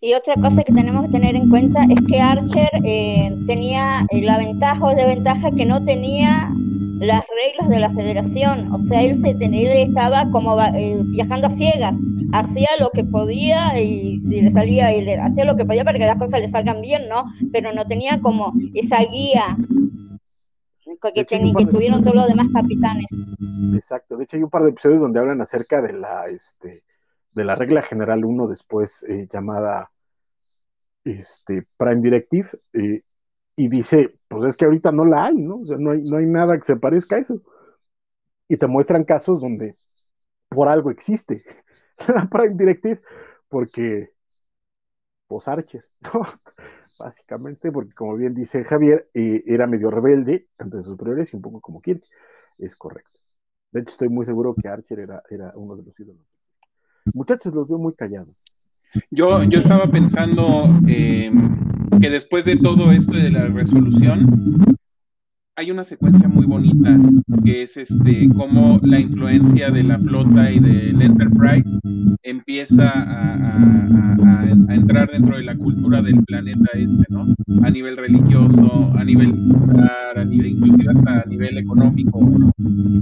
[0.00, 4.22] Y otra cosa que tenemos que tener en cuenta es que Archer eh, tenía eh,
[4.22, 6.52] la ventaja o desventaja que no tenía
[6.98, 11.50] las reglas de la federación, o sea, él, se tenía, estaba como eh, viajando a
[11.50, 11.96] ciegas,
[12.32, 15.98] hacía lo que podía y si le salía, y le, hacía lo que podía para
[15.98, 17.24] que las cosas le salgan bien, ¿no?
[17.52, 19.56] Pero no tenía como esa guía
[21.14, 23.06] que, que tuvieron todos los demás capitanes.
[23.74, 26.82] Exacto, de hecho hay un par de episodios donde hablan acerca de la, este,
[27.36, 29.92] de la regla general 1 después eh, llamada
[31.04, 33.02] este, Prime Directive, eh,
[33.56, 35.60] y dice, pues es que ahorita no la hay, ¿no?
[35.60, 37.42] O sea, no hay, no hay nada que se parezca a eso.
[38.48, 39.76] Y te muestran casos donde
[40.48, 41.44] por algo existe
[42.08, 43.02] la Prime Directive,
[43.48, 44.10] porque,
[45.26, 46.22] pues Archer, ¿no?
[46.98, 51.42] Básicamente, porque como bien dice Javier, eh, era medio rebelde ante sus superiores y un
[51.42, 52.02] poco como quien,
[52.58, 53.20] es correcto.
[53.72, 56.35] De hecho, estoy muy seguro que Archer era, era uno de los ídolos
[57.12, 58.34] Muchachos, los veo muy callados.
[59.10, 61.30] Yo, yo estaba pensando eh,
[62.00, 64.78] que después de todo esto de la resolución,
[65.56, 66.98] hay una secuencia muy bonita
[67.42, 71.70] que es este cómo la influencia de la flota y del Enterprise
[72.22, 73.56] empieza a,
[74.68, 77.34] entrar dentro de la cultura del planeta este, ¿no?
[77.62, 82.20] A nivel religioso, a nivel militar, a nivel, inclusive hasta a nivel económico,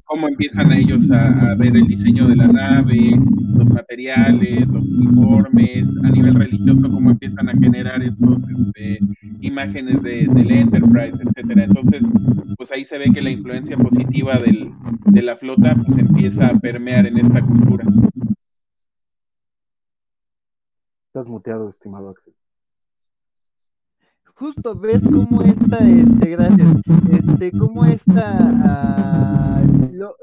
[0.04, 3.18] Cómo empiezan ellos a, ver el diseño de la nave,
[3.56, 9.00] los materiales, los uniformes, a nivel religioso, cómo empiezan a generar estos este,
[9.40, 11.64] imágenes de, del Enterprise, etcétera.
[11.64, 12.04] Entonces,
[12.56, 14.72] pues ahí se ve que la influencia positiva del,
[15.06, 17.84] de la flota pues empieza a permear en esta cultura.
[21.06, 22.34] Estás muteado, estimado Axel.
[24.34, 26.68] Justo ves cómo esta, este, gracias,
[27.12, 29.62] este, cómo esta, ah,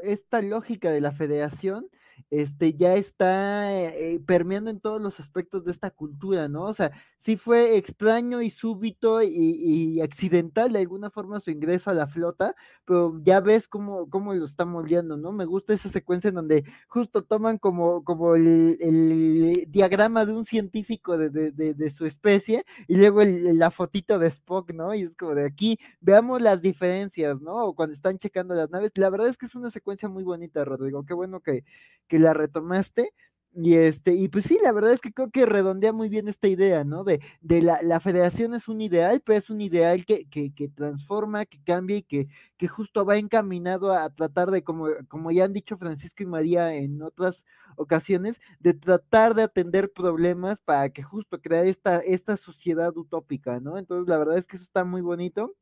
[0.03, 1.87] esta lógica de la federación
[2.31, 6.63] este, ya está eh, permeando en todos los aspectos de esta cultura, ¿no?
[6.63, 11.93] O sea, sí fue extraño y súbito y, accidental de alguna forma su ingreso a
[11.93, 12.55] la flota,
[12.85, 15.33] pero ya ves cómo, cómo lo está moldeando, ¿no?
[15.33, 21.17] Me gusta esa secuencia en donde justo toman como, como el, diagrama de un científico
[21.17, 24.95] de, su especie y luego la fotito de Spock, ¿no?
[24.95, 27.65] Y es como de aquí, veamos las diferencias, ¿no?
[27.65, 28.91] O cuando están checando las naves.
[28.95, 31.05] La verdad es que es una secuencia muy bonita, Rodrigo.
[31.05, 31.65] Qué bueno que,
[32.07, 33.11] que la retomaste.
[33.53, 36.47] Y este, y pues sí, la verdad es que creo que redondea muy bien esta
[36.47, 37.03] idea, ¿no?
[37.03, 40.69] De, de la, la federación es un ideal, pero es un ideal que, que, que
[40.69, 42.27] transforma, que cambia y que,
[42.57, 46.73] que justo va encaminado a tratar de, como, como ya han dicho Francisco y María
[46.75, 47.43] en otras
[47.75, 53.77] ocasiones, de tratar de atender problemas para que justo crear esta, esta sociedad utópica, ¿no?
[53.77, 55.53] Entonces, la verdad es que eso está muy bonito.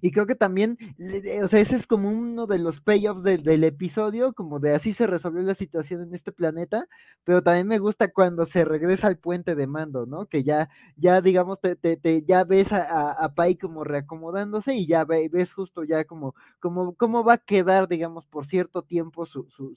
[0.00, 0.78] Y creo que también,
[1.42, 5.06] o sea, ese es como uno de los payoffs del, episodio, como de así se
[5.06, 6.86] resolvió la situación en este planeta,
[7.24, 10.26] pero también me gusta cuando se regresa al puente de mando, ¿no?
[10.26, 15.04] Que ya, ya digamos, te, te, ya ves a, a, Pai como reacomodándose y ya
[15.04, 19.74] ves justo ya como, como, cómo va a quedar, digamos, por cierto tiempo su, su,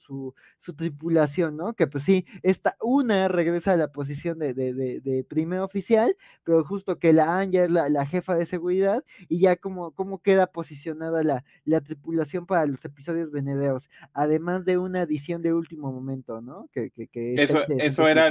[0.58, 1.74] su, tripulación, ¿no?
[1.74, 6.64] Que pues sí, esta una regresa a la posición de, de, de, primer oficial, pero
[6.64, 10.46] justo que la Anja es la, la jefa de seguridad y ya como, cómo queda
[10.46, 16.40] posicionada la, la tripulación para los episodios venedeos, además de una edición de último momento,
[16.40, 16.68] ¿no?
[16.72, 16.92] Que,
[17.36, 18.30] eso, eso era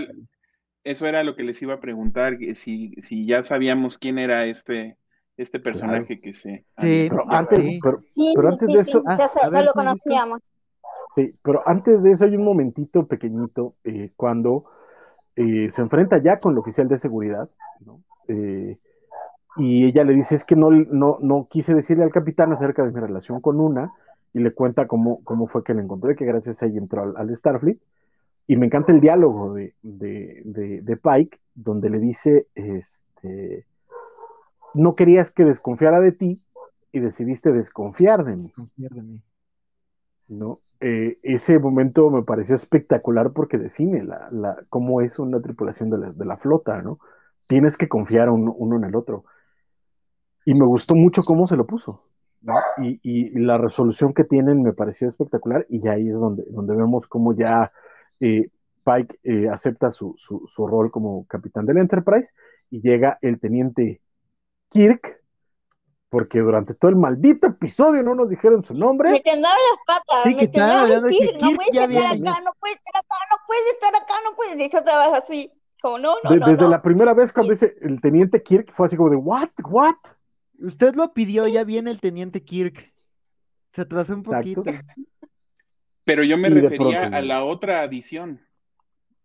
[0.88, 4.97] eso era lo que les iba a preguntar, si, si ya sabíamos quién era este,
[5.35, 6.65] este personaje que se...
[6.77, 9.03] Sí, pero antes, de eso...
[9.51, 10.41] ya, lo conocíamos.
[11.13, 14.65] Sí, pero antes de eso hay un momentito pequeñito eh, cuando
[15.35, 17.49] eh, se enfrenta ya con el oficial de seguridad,
[17.81, 18.01] ¿no?
[18.29, 18.77] Eh,
[19.57, 22.91] y ella le dice, es que no, no, no quise decirle al capitán acerca de
[22.91, 23.91] mi relación con una,
[24.34, 27.35] y le cuenta cómo, cómo fue que la encontré, que gracias a ella entró al,
[27.35, 27.79] Starfleet.
[28.45, 33.65] Y me encanta el diálogo de, de, Pike, donde le dice, este,
[34.73, 36.41] no querías que desconfiara de ti
[36.91, 38.53] y decidiste desconfiar de mí.
[40.29, 40.61] ¿No?
[40.79, 45.97] Eh, ese momento me pareció espectacular porque define la, la, cómo es una tripulación de
[45.97, 46.99] la, de la flota, ¿no?
[47.47, 49.25] Tienes que confiar uno, uno en el otro
[50.47, 52.05] y me gustó mucho cómo se lo puso.
[52.77, 57.35] Y, la resolución que tienen me pareció espectacular y ahí es donde, donde vemos cómo
[57.35, 57.73] ya
[58.21, 58.49] eh,
[58.85, 62.31] Pike eh, acepta su, su, rol como capitán del Enterprise
[62.69, 63.99] y llega el teniente
[64.69, 65.21] Kirk,
[66.07, 69.11] porque durante todo el maldito episodio no nos dijeron su nombre.
[69.11, 70.23] Me temblaron las patas.
[70.23, 74.35] Sí, tal, no puedes estar acá, no puedes estar acá, no puedes estar acá, no
[74.37, 74.55] puedes.
[74.55, 75.51] Y yo trabajo así,
[75.81, 79.09] como no, no, Desde la primera vez cuando dice el teniente Kirk fue así como
[79.09, 79.95] de, what, what?
[80.59, 82.93] Usted lo pidió, ya viene el teniente Kirk.
[83.71, 84.63] Se atrasó un poquito.
[86.03, 88.41] Pero yo me refería a la otra adición,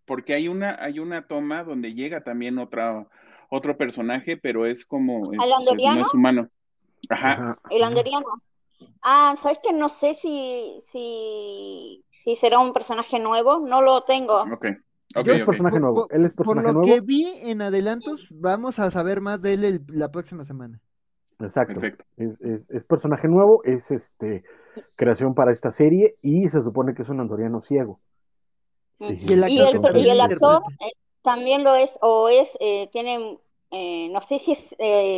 [0.04, 3.06] porque hay una, hay una toma donde llega también otra,
[3.48, 6.48] otro personaje, pero es como ¿El no es humano.
[7.09, 7.59] Ajá.
[7.70, 8.26] El andoriano.
[9.00, 14.42] Ah, sabes que no sé si, si, si será un personaje nuevo, no lo tengo.
[14.42, 14.66] Ok.
[15.14, 16.09] Okay, personaje nuevo.
[16.10, 19.84] Él es personaje por lo que vi en adelantos, vamos a saber más de él
[19.88, 20.80] la próxima semana.
[21.43, 21.81] Exacto.
[22.16, 24.44] Es, personaje nuevo, es este
[24.97, 28.01] creación para esta serie y se supone que es un andoriano ciego.
[28.98, 30.93] Y, el, actor eh,
[31.23, 33.39] también lo es, o es, eh, tiene,
[33.73, 34.77] eh, no sé si es,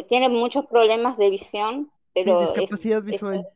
[0.08, 3.46] tiene muchos problemas de visión, pero discapacidad visual.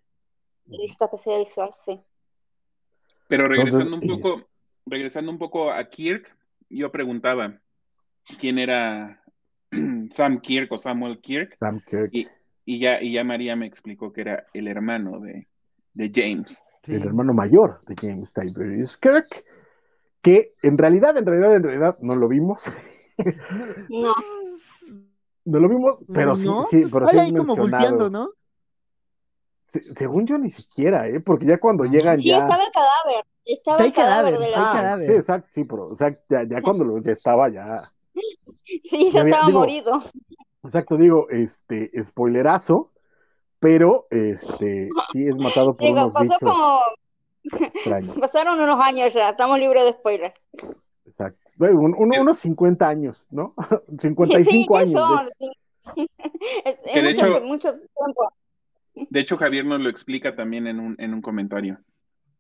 [0.67, 2.01] discapacidad visual, sí.
[3.29, 4.47] Pero regresando un poco,
[4.87, 6.37] regresando un poco a Kirk,
[6.69, 7.59] yo preguntaba
[8.39, 9.23] quién era
[10.11, 11.57] Sam Kirk o Samuel Kirk.
[11.59, 12.11] Sam Kirk.
[12.13, 12.29] Y
[12.79, 15.47] ya, y ya María me explicó que era el hermano de,
[16.15, 16.63] James.
[16.87, 19.45] El hermano mayor de James Tiberius Kirk,
[20.23, 22.63] que en realidad, en realidad, en realidad no lo vimos.
[23.89, 24.15] No.
[25.45, 28.31] no lo vimos, pero sí, sí, pues pero ahí como volteando, ¿no?
[29.73, 31.21] se- según yo ni siquiera, ¿eh?
[31.21, 32.39] Porque ya cuando llegan Sí, ya...
[32.39, 33.25] estaba el cadáver.
[33.45, 34.71] Estaba Está el cadáver, cadáver de la.
[34.71, 35.07] Ah, cadáver.
[35.07, 37.93] sí, exacto, sí, pero o sea, ya, ya cuando lo, ya estaba ya...
[38.65, 40.03] Sí, Ya estaba digo, morido.
[40.69, 42.93] Exacto, digo, este, spoilerazo,
[43.59, 46.81] pero este, sí es matado por Digo, unos pasó bichos como.
[47.75, 48.19] extraños.
[48.21, 50.35] Pasaron unos años ya, estamos libres de spoiler.
[51.07, 51.39] Exacto.
[51.57, 53.55] Bueno, un- un- unos 50 años, ¿no?
[54.01, 54.93] 55 Sí, ¿qué años.
[54.93, 55.27] de son?
[55.27, 55.53] hecho.
[55.95, 56.11] Sí.
[56.65, 58.33] Es, es Que de mucho, hecho- mucho tiempo.
[59.11, 61.79] De hecho, Javier nos lo explica también en un, en un comentario.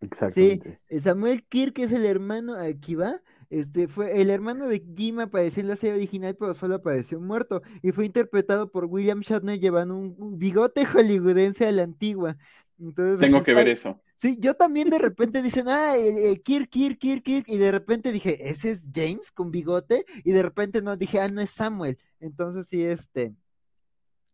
[0.00, 0.80] Sí, Exactamente.
[0.88, 5.60] eh, Samuel Kirk es el hermano, aquí va, este fue el hermano de Jim apareció
[5.62, 9.96] en la serie original, pero solo apareció muerto y fue interpretado por William Shatner llevando
[9.96, 12.36] un, un bigote hollywoodense a la antigua.
[12.80, 14.00] Entonces, Tengo pues, que está- ver eso.
[14.16, 17.70] Sí, yo también de repente dicen, ah, el, el Kirk, Kirk, Kirk, Kirk, y de
[17.70, 21.50] repente dije, ese es James con bigote, y de repente no, dije, ah, no es
[21.50, 21.98] Samuel.
[22.18, 23.32] Entonces sí, este,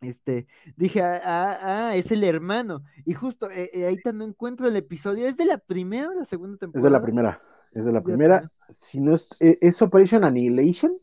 [0.01, 0.47] este,
[0.77, 1.59] dije, ah, ah,
[1.91, 2.83] ah, es el hermano.
[3.07, 6.25] Y justo eh, eh, ahí también encuentro el episodio, ¿es de la primera o la
[6.25, 6.87] segunda Es temporada?
[6.89, 7.43] de la primera.
[7.73, 8.53] Es de la la primera.
[8.71, 10.99] Si no es, eh, ¿es Operation Annihilation.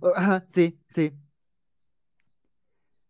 [0.00, 1.12] Oh, ajá, sí, sí.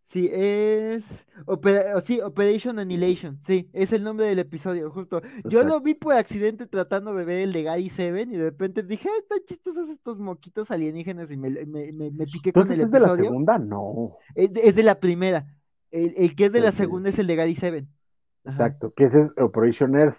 [0.05, 1.05] Sí, es
[1.45, 5.21] Opera- oh, sí, Operation Annihilation, sí, es el nombre del episodio, justo.
[5.45, 8.83] Yo lo vi por accidente tratando de ver el de Gary Seven y de repente
[8.83, 12.81] dije, ah, están chistosos estos moquitos alienígenas y me, me, me, me piqué con el
[12.81, 13.23] es de la episodio.
[13.29, 14.17] segunda, no.
[14.35, 15.47] Es, de- es de la primera.
[15.91, 17.87] El, el que es de la segunda es el de Gary Seven.
[18.43, 18.65] Ajá.
[18.65, 18.93] Exacto.
[18.93, 20.17] Que ese es Operation Earth.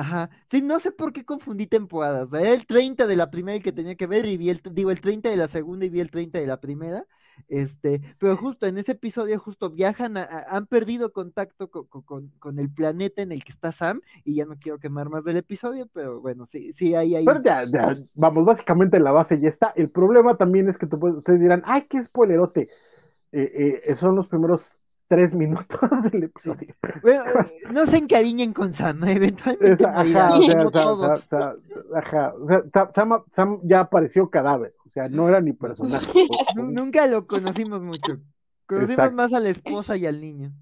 [0.00, 0.30] Ajá.
[0.50, 2.32] Sí, no sé por qué confundí temporadas.
[2.32, 4.90] Era el 30 de la primera el que tenía que ver y vi el, digo,
[4.90, 7.06] el 30 de la segunda y vi el 30 de la primera.
[7.48, 12.02] Este, pero justo en ese episodio, justo viajan, a- a- han perdido contacto co- co-
[12.02, 15.24] con, con el planeta en el que está Sam, y ya no quiero quemar más
[15.24, 17.24] del episodio, pero bueno, sí, sí, ahí, ahí.
[17.26, 19.72] Pero ya, ya, vamos, básicamente la base ya está.
[19.76, 22.68] El problema también es que tú ustedes dirán, ay, qué spoilerote.
[23.32, 24.76] Eh, eh, son los primeros
[25.10, 25.80] tres minutos
[26.12, 26.72] del episodio.
[27.02, 27.24] Bueno,
[27.72, 30.42] no se encariñen con Sam, eventualmente ajá, o
[31.18, 31.56] sea,
[33.32, 36.06] Sam- ya apareció cadáver, o sea, no era ni personaje.
[36.54, 38.18] Nu- Nunca lo conocimos mucho.
[38.66, 39.16] Conocimos Exacto.
[39.16, 40.52] más a la esposa y al niño.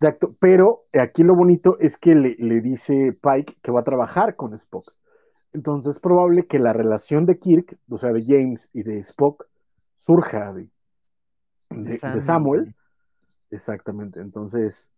[0.00, 4.36] Exacto, pero aquí lo bonito es que le, le dice Pike que va a trabajar
[4.36, 4.94] con Spock.
[5.52, 9.46] Entonces es probable que la relación de Kirk, o sea, de James y de Spock,
[9.98, 10.70] surja de,
[12.22, 12.74] Samuel.
[13.50, 14.88] Exactamente, entonces...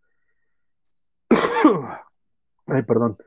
[2.67, 3.17] Ay, perdón.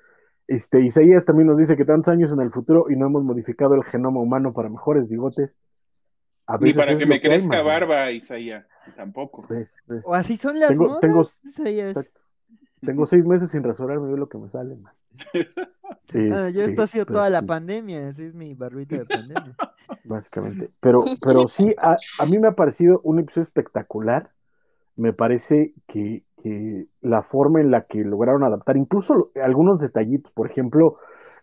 [0.48, 3.74] Este, Isaías también nos dice que tantos años en el futuro y no hemos modificado
[3.74, 5.50] el genoma humano para mejores bigotes.
[6.46, 8.66] A Ni para que me crezca barba, Isaías.
[8.96, 9.46] Tampoco.
[9.48, 9.94] Sí, sí.
[10.04, 11.00] O así son las Tengo- modas.
[11.00, 11.96] tengo- Isaías.
[11.96, 12.20] Exacto.
[12.84, 14.92] Tengo seis meses sin rasurarme, ve lo que me sale, man.
[15.12, 15.30] Ah,
[16.52, 19.04] yo Este, esto ha sido pero toda la sí, pandemia, así es mi barbita de
[19.06, 19.56] pandemia.
[20.04, 20.70] Básicamente.
[20.80, 24.32] Pero, pero sí, a, a mí me ha parecido un episodio espectacular.
[24.96, 30.50] Me parece que, que la forma en la que lograron adaptar, incluso algunos detallitos, por
[30.50, 30.98] ejemplo,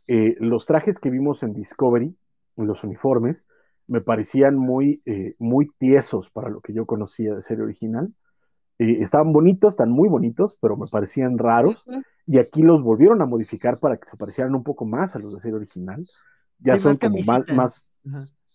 [0.08, 2.16] eh, los trajes que vimos en Discovery,
[2.56, 3.46] los uniformes,
[3.88, 8.14] me parecían muy, eh, muy tiesos para lo que yo conocía de serie original.
[8.78, 11.84] Eh, estaban bonitos, están muy bonitos, pero me parecían raros.
[12.28, 15.34] Y aquí los volvieron a modificar para que se parecieran un poco más a los
[15.34, 16.06] de serie original.
[16.60, 17.86] Ya Sí, son más como más, más,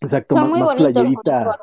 [0.01, 1.59] exacto, Son más, muy más playerita.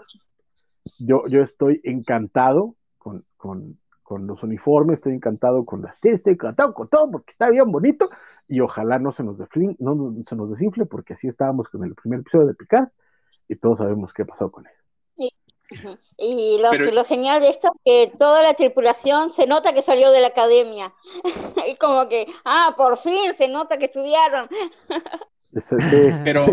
[1.00, 6.34] Yo, yo estoy encantado con, con, con los uniformes, estoy encantado con las series, estoy
[6.34, 8.10] encantado con todo porque está bien bonito
[8.48, 11.84] y ojalá no se nos, deflin- no, no se nos desinfle porque así estábamos con
[11.84, 12.90] el primer episodio de Picard
[13.48, 14.84] y todos sabemos qué pasó con eso.
[16.18, 19.82] Y lo, Pero- lo genial de esto es que toda la tripulación se nota que
[19.82, 20.94] salió de la academia.
[21.66, 24.50] Es como que, ah, por fin se nota que estudiaron.
[25.54, 26.46] Ese- Pero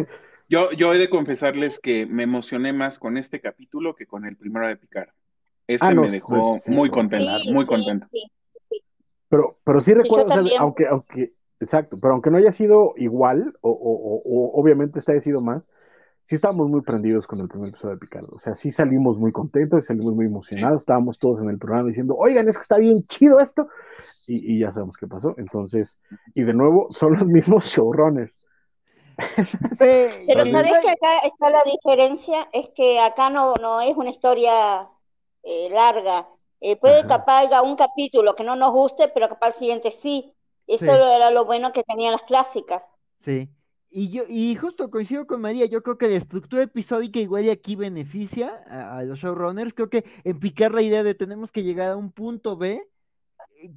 [0.48, 4.36] yo, yo he de confesarles que me emocioné más con este capítulo que con el
[4.36, 5.08] primero de Picard.
[5.68, 8.08] Este Ah, no, me dejó sí, muy Sí, muy sí, contento.
[8.10, 8.30] sí,
[8.62, 8.82] sí.
[9.28, 10.58] Pero, pero sí recuerdo, o sea, también.
[10.58, 14.22] aunque, aunque, exacto, pero aunque no haya sido igual, o, o- o-
[14.56, 15.68] o obviamente este haya sido más,
[16.24, 18.28] sí estábamos muy prendidos con el primer episodio de Picardo.
[18.36, 22.16] O sea, sí salimos muy contentos, salimos muy emocionados, estábamos todos en el programa diciendo,
[22.16, 23.68] oigan, es que está bien chido esto,
[24.26, 25.34] y, y ya sabemos qué pasó.
[25.38, 25.98] Entonces,
[26.34, 28.32] y de nuevo, son los mismos showrunners.
[29.78, 30.44] Pe- Pero.
[30.50, 32.48] ¿sabes que acá está la diferencia?
[32.52, 34.88] Es que acá no, no es una historia
[35.42, 36.28] eh, larga.
[36.60, 37.06] Eh, puede Ajá.
[37.06, 40.34] capaz haya un capítulo que no nos guste, pero capaz el siguiente sí.
[40.66, 40.90] Eso Sí.
[40.92, 42.96] era lo bueno que tenían las clásicas.
[43.18, 43.48] Sí.
[43.90, 47.50] Y yo, y justo coincido con María, yo creo que la estructura episódica igual y
[47.50, 49.72] aquí beneficia a, a los showrunners.
[49.74, 52.86] Creo que en picar la idea de tenemos que llegar a un punto B,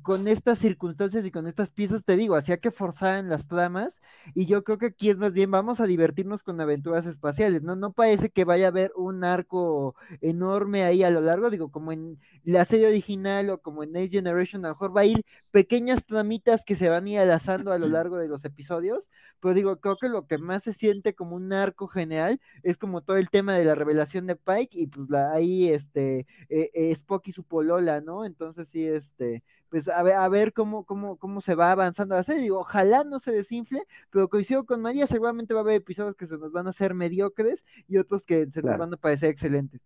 [0.01, 3.99] con estas circunstancias y con estas piezas, te digo, hacía que forzaran las tramas
[4.35, 7.75] y yo creo que aquí es más bien vamos a divertirnos con aventuras espaciales, ¿no?
[7.75, 11.91] No parece que vaya a haber un arco enorme ahí a lo largo, digo, como
[11.91, 15.23] en la serie original o como en Next Generation, a lo mejor va a ir
[15.51, 19.09] pequeñas tramitas que se van a ir alazando a lo largo de los episodios,
[19.39, 23.01] pero digo, creo que lo que más se siente como un arco general es como
[23.01, 26.89] todo el tema de la revelación de Pike y pues la, ahí este eh, eh,
[26.91, 28.25] Spock y su polola, ¿no?
[28.25, 32.23] Entonces sí, este pues a ver, a ver cómo, cómo, cómo se va avanzando la
[32.23, 32.43] serie.
[32.43, 36.27] Digo, ojalá no se desinfle, pero coincido con María, seguramente va a haber episodios que
[36.27, 39.79] se nos van a hacer mediocres y otros que se nos van a parecer excelentes.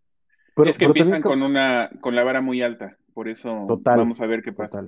[0.66, 4.42] es que empiezan con una, con la vara muy alta, por eso vamos a ver
[4.42, 4.88] qué pasa.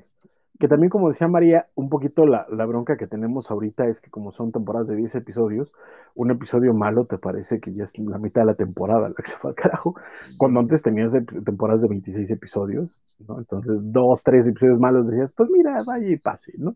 [0.59, 4.09] Que también, como decía María, un poquito la, la, bronca que tenemos ahorita es que
[4.09, 5.71] como son temporadas de 10 episodios,
[6.15, 9.29] un episodio malo te parece que ya es la mitad de la temporada, la que
[9.29, 9.95] se fue al carajo,
[10.37, 13.37] cuando antes tenías temporadas de 26 episodios, ¿no?
[13.37, 16.75] Entonces, dos, tres episodios malos decías, pues mira, vaya y pase, ¿no?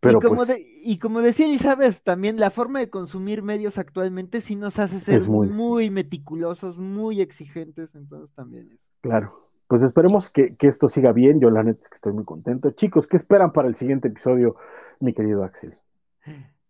[0.00, 4.40] Pero y, como pues y como decía Elizabeth, también la forma de consumir medios actualmente
[4.40, 5.48] sí nos hace ser muy...
[5.48, 8.78] muy meticulosos, muy exigentes, entonces también es.
[9.00, 11.40] Claro pues esperemos que, esto siga bien.
[11.40, 12.70] Yo la neta es que estoy muy contento.
[12.72, 14.56] Chicos, ¿qué esperan para el siguiente episodio,
[15.00, 15.76] mi querido Axel?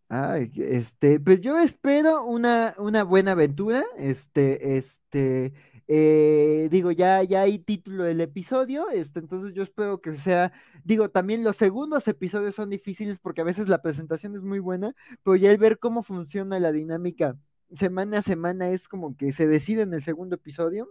[0.08, 3.84] Ay, este, pues yo espero una, una buena aventura.
[3.96, 5.52] Este, este,
[5.86, 10.52] eh, digo, ya, ya hay título del episodio, este, entonces yo espero que sea,
[10.82, 14.94] digo, también los segundos episodios son difíciles porque a veces la presentación es muy buena,
[15.22, 17.36] pero ya el ver cómo funciona la dinámica
[17.72, 20.88] semana a semana es como que se decide en el segundo episodio.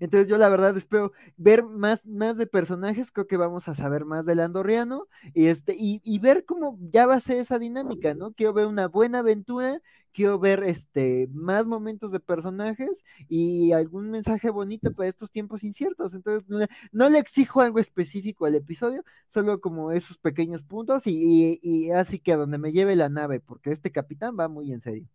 [0.00, 4.04] Entonces yo la verdad espero ver más, más de personajes, creo que vamos a saber
[4.04, 8.32] más del andorriano y, este, y, ver cómo ya va a ser esa dinámica, ¿no?
[8.32, 9.80] Quiero ver una buena aventura,
[10.12, 16.14] quiero ver este, más momentos de personajes y algún mensaje bonito para estos tiempos inciertos.
[16.14, 16.48] Entonces
[16.92, 22.18] no, le exijo algo específico al episodio, solo como esos pequeños puntos y, y así
[22.18, 25.08] que a donde me lleve la nave, porque este capitán va muy en serio.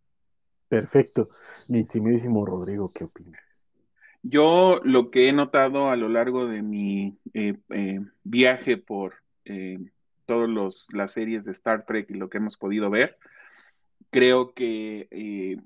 [0.68, 1.30] Perfecto.
[1.68, 3.47] Mi estimidísimo Rodrigo, ¿qué opinas?
[4.22, 9.14] Yo lo que he notado a lo largo de mi eh, eh, viaje por
[9.44, 9.78] eh,
[10.26, 13.16] todas las series de Star Trek y lo que hemos podido ver,
[14.10, 15.58] creo que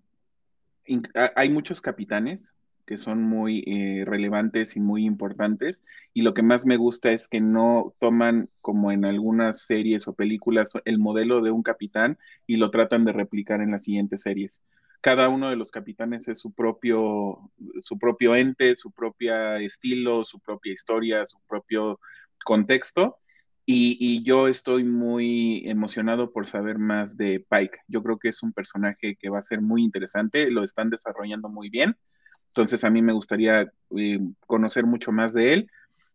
[1.37, 2.53] hay muchos capitanes
[2.87, 3.65] que son muy
[4.05, 8.93] relevantes y muy importantes y lo que más me gusta es que no toman como
[8.93, 13.61] en algunas series o películas el modelo de un capitán y lo tratan de replicar
[13.61, 14.63] en las siguientes series
[15.03, 17.51] cada uno de los capitanes es su propio,
[17.81, 21.99] su propio ente, su propio estilo, su propia historia, su propio
[22.45, 23.19] contexto.
[23.67, 27.81] Y, yo estoy muy emocionado por saber más de Pike.
[27.89, 31.49] Yo creo que es un personaje que va a ser muy interesante, lo están desarrollando
[31.49, 31.97] muy bien.
[32.49, 35.71] Entonces a mí me gustaría eh, conocer mucho más de él.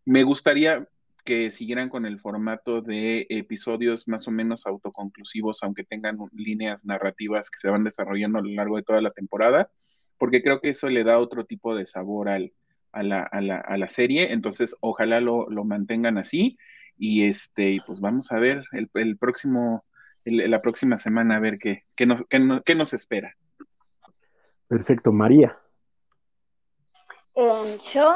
[0.06, 0.88] Me gustaría
[1.28, 7.50] que siguieran con el formato de episodios más o menos autoconclusivos, aunque tengan líneas narrativas
[7.50, 9.70] que se van desarrollando a lo largo de toda la temporada,
[10.18, 12.54] porque creo que eso le da otro tipo de sabor al,
[12.94, 14.32] a, la, a, la, a, la, serie.
[14.32, 16.58] Entonces, ojalá lo, lo, mantengan así.
[16.98, 19.84] Y este, pues vamos a ver el, el próximo,
[20.24, 23.36] el, la próxima semana a ver qué, qué, nos, qué, qué nos espera.
[24.70, 25.60] Perfecto, María.
[27.36, 28.16] Eh, yo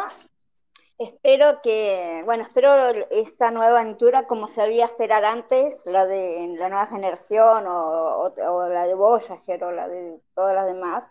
[1.01, 2.75] Espero que, bueno, espero
[3.09, 8.31] esta nueva aventura como se había esperar antes, la de la nueva generación o,
[8.69, 11.03] la de Voyager o la de todas las demás.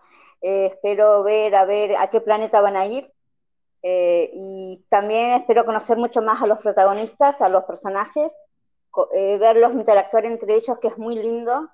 [0.42, 3.12] Eh, espero ver a ver a qué planeta van a ir
[3.82, 8.32] eh, y también espero conocer mucho más a los protagonistas, a los personajes,
[9.12, 11.68] eh, verlos interactuar entre ellos, que es muy lindo,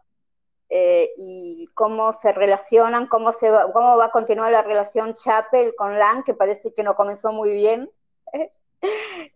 [0.70, 5.98] y cómo se relacionan, cómo, se va, cómo va a continuar la relación Chapel con
[5.98, 7.90] Lang, que parece que no comenzó muy bien.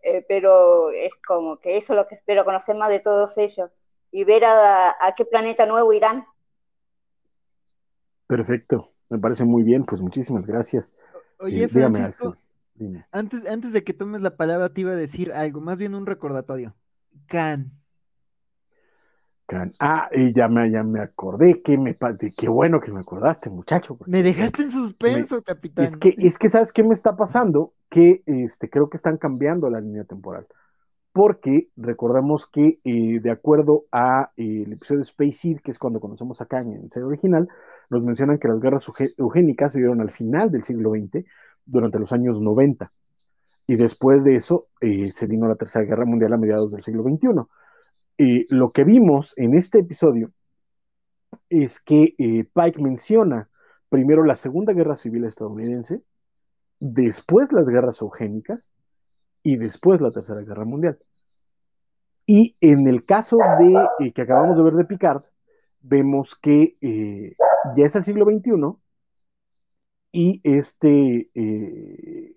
[0.03, 3.73] Eh, pero es como que eso es lo que espero, conocer más de todos ellos
[4.11, 6.25] y ver a, qué planeta nuevo irán.
[8.27, 10.93] Perfecto, me parece muy bien, pues muchísimas gracias.
[11.39, 12.37] Oye, eh, Francisco,
[13.11, 16.05] antes, antes de que tomes la palabra te iba a decir algo, más bien un
[16.05, 16.73] recordatorio.
[17.27, 17.80] Can.
[19.79, 21.97] Ah, y ya me, ya me acordé, que me,
[22.37, 23.97] qué bueno que me acordaste, muchacho.
[24.05, 25.85] Me dejaste en suspenso, capitán.
[25.85, 27.73] Es que, es que, ¿sabes qué me está pasando?
[27.89, 30.47] Que este, creo que están cambiando la línea temporal.
[31.13, 35.77] Porque recordamos que, eh, de acuerdo a eh, el episodio de Space Seed, que es
[35.77, 37.49] cuando conocemos a Kang en el serie original,
[37.89, 38.87] nos mencionan que las guerras
[39.17, 41.25] eugénicas se dieron al final del siglo XX,
[41.65, 42.91] durante los años 90.
[43.67, 47.03] Y después de eso eh, se vino la Tercera Guerra Mundial a mediados del siglo
[47.03, 47.27] XXI
[48.49, 50.31] lo que vimos en este episodio
[51.49, 53.49] es que eh, Pike menciona
[53.89, 56.01] primero la Segunda Guerra Civil estadounidense,
[56.79, 58.71] después las guerras eugénicas
[59.43, 60.99] y después la Tercera Guerra Mundial.
[62.25, 65.23] Y en el caso de eh, que acabamos de ver de Picard,
[65.81, 67.35] vemos que eh,
[67.75, 68.51] ya es el siglo XXI
[70.13, 72.35] y este eh,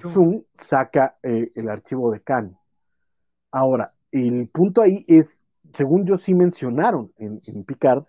[0.00, 2.56] Zoom saca el archivo de Khan.
[3.50, 5.40] Ahora, el punto ahí es,
[5.74, 8.04] según yo sí mencionaron en, en Picard,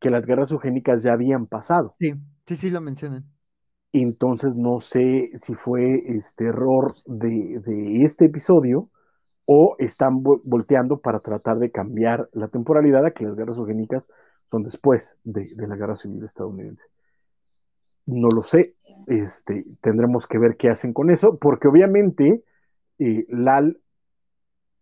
[0.00, 1.98] que las guerras eugénicas ya habían pasado.
[2.00, 2.12] Sí,
[2.46, 3.30] sí, sí lo mencionan.
[3.92, 8.90] Entonces no sé si fue este error de, de este episodio
[9.46, 14.08] o están vo- volteando para tratar de cambiar la temporalidad a que las guerras eugénicas
[14.50, 16.84] son después de, de la guerra civil estadounidense.
[18.06, 18.74] No lo sé,
[19.06, 22.42] este, tendremos que ver qué hacen con eso, porque obviamente
[22.98, 23.80] eh, Lal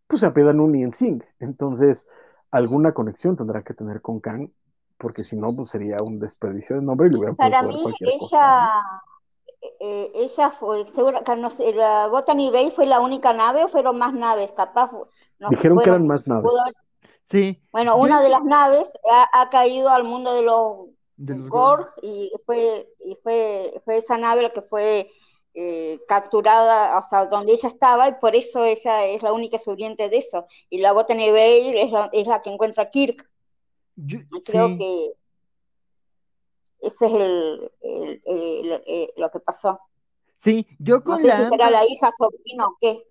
[0.07, 2.07] pues se apeda en un y en Sing, entonces
[2.51, 4.51] alguna conexión tendrá que tener con Kang,
[4.99, 8.19] porque si no, pues sería un desperdicio de nombre y le hubieran Para mí, cualquier
[8.19, 9.16] cosa, ella, ¿no?
[9.81, 13.69] eh, ella fue, seguro, que no sé, la Botany Bay fue la única nave o
[13.69, 14.91] fueron más naves, capaz,
[15.39, 16.51] no Dijeron que eran más naves.
[17.24, 21.35] Sí, bueno, Yo una de las naves ha, ha caído al mundo de los de
[21.35, 25.11] los Gorg y fue, y fue, fue esa nave la que fue
[25.59, 30.09] eh, capturada, o sea, donde ella estaba, y por eso ella es la única sobreviviente
[30.11, 30.47] de eso.
[30.70, 33.28] Y la Botany Bay es la, es la que encuentra a Kirk.
[33.97, 34.78] Yo- Creo sí.
[34.78, 35.11] que
[36.81, 39.81] ese es el, el- el- el- lo que pasó.
[40.37, 43.03] Sí, yo No con sé si la será Ant- la hija, sobrino o qué.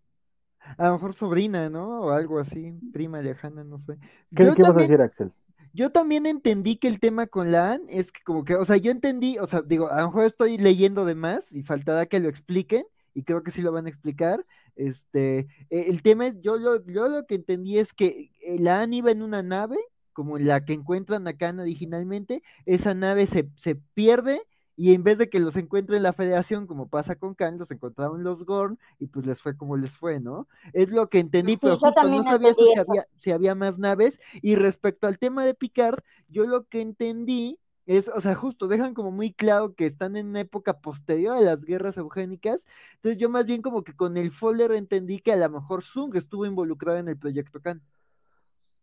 [0.77, 2.01] a lo mejor sobrina, ¿no?
[2.01, 3.97] O algo así, prima lejana, no sé.
[4.35, 5.31] ¿Qué, Yo qué vas a decir, Axel?
[5.75, 8.77] Yo también entendí que el tema con la Anne es que como que, o sea,
[8.77, 12.19] yo entendí, o sea, digo, a lo mejor estoy leyendo de más y faltará que
[12.19, 14.45] lo expliquen, y creo que sí lo van a explicar.
[14.75, 15.39] Este,
[15.69, 18.97] eh, el tema es, yo lo, yo lo que entendí es que eh, la Anne
[18.97, 19.77] iba en una nave,
[20.13, 24.41] como la que encuentran acá originalmente, esa nave se, se pierde.
[24.77, 28.23] Y en vez de que los encuentre la Federación, como pasa con Khan, los encontraron
[28.23, 30.47] los Gorn y pues les fue como les fue, ¿no?
[30.73, 33.79] Es lo que entendí, Sí, pero yo justo no sabía si, había, si había más
[33.79, 34.19] naves.
[34.41, 38.93] Y respecto al tema de Picard, yo lo que entendí es, o sea, justo dejan
[38.93, 42.65] como muy claro que están en una época posterior a las guerras eugénicas.
[42.95, 46.15] Entonces yo más bien como que con el folder entendí que a lo mejor Zung
[46.15, 47.81] estuvo involucrado en el proyecto Khan.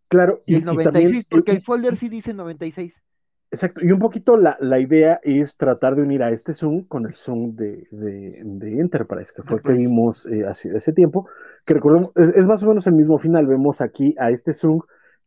[0.08, 3.02] Claro, Y y, el y 96, también, porque y- el folder sí dice 96.
[3.52, 7.06] Exacto, y un poquito la, la idea es tratar de unir a este Zoom con
[7.06, 11.28] el Zoom de, de, de Enterprise, que fue el que vimos eh, hace ese tiempo,
[11.64, 14.80] que recordemos, es, es más o menos el mismo final, vemos aquí a este Zoom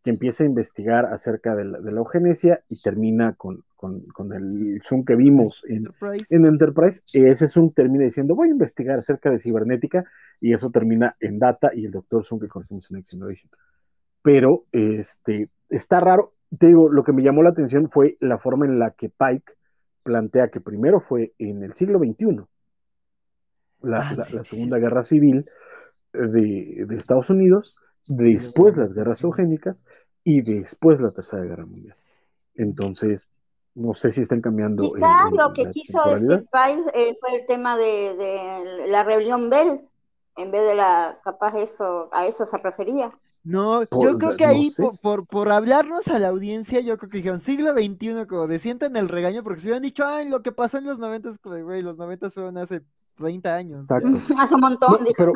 [0.04, 4.34] que empieza a investigar acerca de la, de la eugenesia y termina con, con, con
[4.34, 6.26] el Zoom que vimos en, Enterprise.
[6.30, 10.04] en Enterprise, ese Zoom termina diciendo, voy a investigar acerca de cibernética,
[10.40, 13.50] y eso termina en Data y el Doctor Zoom que conocemos en Next Generation.
[14.22, 18.66] Pero este, está raro, te digo, lo que me llamó la atención fue la forma
[18.66, 19.54] en la que Pike
[20.04, 22.48] plantea que primero fue en el siglo XXI,
[23.82, 24.82] la, Ah, la- sí, la sí, Segunda sí.
[24.82, 25.46] Guerra Civil
[26.14, 27.76] de, de Estados Unidos,
[28.08, 29.84] después las guerras eugénicas
[30.24, 31.96] y después la Tercera Guerra Mundial.
[32.56, 33.28] Entonces,
[33.76, 35.04] no sé si están cambiando el-
[35.38, 39.82] lo que quiso decir Pais eh, fue el tema de, de la rebelión Bell,
[40.38, 43.12] en vez de la, capaz eso, a eso se refería.
[43.46, 44.82] No, Por- yo creo que no ahí, sé.
[44.82, 48.58] por, por, por hablarnos a la audiencia, yo creo que dijeron siglo XXI, como de
[48.60, 51.38] sientan el regaño, porque si hubieran dicho, ay, lo que pasó en los 90 es
[51.38, 52.82] como de, güey, los 90 fueron hace
[53.18, 53.86] 30 años.
[53.88, 53.98] ya".
[53.98, 54.34] Exacto.
[54.42, 54.98] Hace un montón.
[55.04, 55.34] No, pero,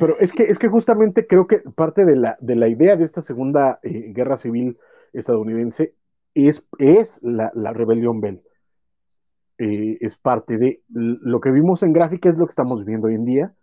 [0.00, 3.04] pero es que es que justamente creo que parte de la, de la idea de
[3.04, 4.76] esta segunda eh, guerra civil
[5.12, 5.94] estadounidense
[6.34, 8.42] es, es la, la rebelión Bell.
[9.58, 13.14] Eh, es parte de lo que vimos en gráfica es lo que estamos viendo hoy
[13.14, 13.54] en día,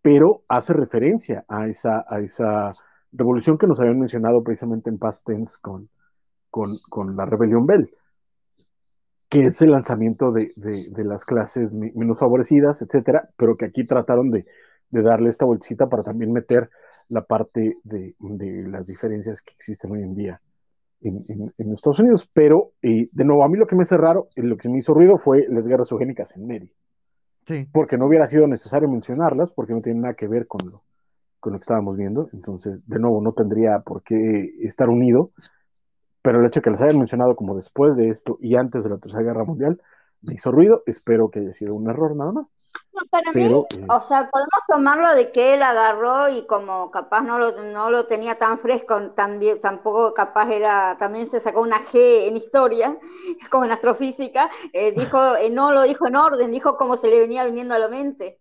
[0.00, 2.72] pero hace referencia a esa, a esa
[3.14, 5.88] revolución que nos habían mencionado precisamente en Past Tense con,
[6.50, 7.90] con, con la rebelión Bell,
[9.28, 13.84] que es el lanzamiento de, de, de las clases menos favorecidas, etcétera, pero que aquí
[13.86, 14.46] trataron de,
[14.90, 16.70] de darle esta bolsita para también meter
[17.08, 20.40] la parte de, de las diferencias que existen hoy en día
[21.00, 22.30] en, en- en Estados Unidos.
[22.32, 24.78] Pero, eh, de nuevo, a mí lo que me hace raro, eh, lo que me
[24.78, 26.68] hizo ruido fue las guerras eugénicas en medio,
[27.46, 27.66] Sí.
[27.72, 30.82] porque no hubiera sido necesario mencionarlas, porque no tienen nada que ver con lo,
[31.44, 32.30] con lo que estábamos viendo.
[32.32, 35.30] Entonces, de nuevo, no tendría por qué estar unido,
[36.22, 38.88] pero el hecho de que las hayan mencionado como después de esto y antes de
[38.88, 39.78] la Tercera Guerra Mundial
[40.22, 40.82] me hizo ruido.
[40.86, 42.46] Espero que haya sido un error nada más.
[42.94, 46.90] No, para Pero, mí, eh, o sea, podemos tomarlo de que él agarró y como
[46.90, 51.60] capaz no lo, no lo tenía tan fresco, también, tampoco capaz era, también se sacó
[51.60, 52.98] una G en historia,
[53.50, 57.20] como en astrofísica, eh, dijo, eh, no lo dijo en orden, dijo como se le
[57.20, 58.40] venía viniendo a la mente.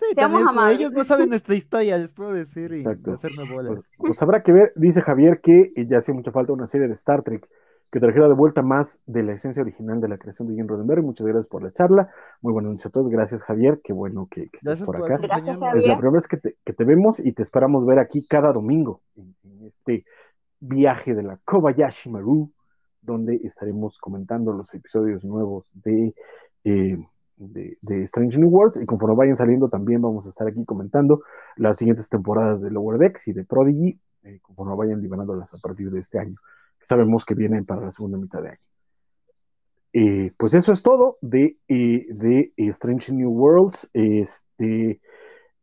[0.00, 0.80] Sí, Seamos también, pero amables.
[0.80, 3.12] ellos no saben nuestra historia, les puedo decir, y Exacto.
[3.12, 3.74] hacerme bolas.
[3.76, 6.88] Pues, pues habrá que ver, dice Javier que eh, ya hace mucha falta una serie
[6.88, 7.46] de Star Trek
[7.92, 11.02] que trajera de vuelta más de la esencia original de la creación de Jim Roddenberry.
[11.02, 12.08] Muchas gracias por la charla.
[12.40, 13.10] Muy buenas noches a todos.
[13.10, 13.80] Gracias, Javier.
[13.82, 15.18] Qué bueno que, que estés por acá.
[15.20, 18.24] Gracias, Es la primera vez que te, que te vemos y te esperamos ver aquí
[18.28, 20.04] cada domingo en, en este
[20.60, 22.52] viaje de la Kobayashi Maru,
[23.02, 26.14] donde estaremos comentando los episodios nuevos de,
[26.62, 26.96] eh,
[27.40, 31.22] de, de Strange New Worlds y conforme vayan saliendo también vamos a estar aquí comentando
[31.56, 35.90] las siguientes temporadas de Lower Decks y de Prodigy, eh, conforme vayan liberándolas a partir
[35.90, 36.36] de este año.
[36.88, 38.58] Sabemos que vienen para la segunda mitad de año.
[39.92, 43.90] Eh, pues eso es todo de, eh, de eh, Strange New Worlds.
[43.92, 45.00] Este,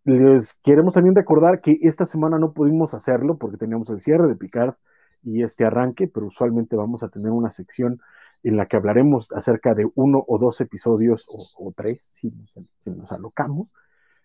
[0.04, 4.36] les queremos también recordar que esta semana no pudimos hacerlo porque teníamos el cierre de
[4.36, 4.76] Picard
[5.24, 8.00] y este arranque, pero usualmente vamos a tener una sección
[8.44, 12.54] en la que hablaremos acerca de uno o dos episodios, o, o tres, si nos,
[12.80, 13.70] si nos alocamos,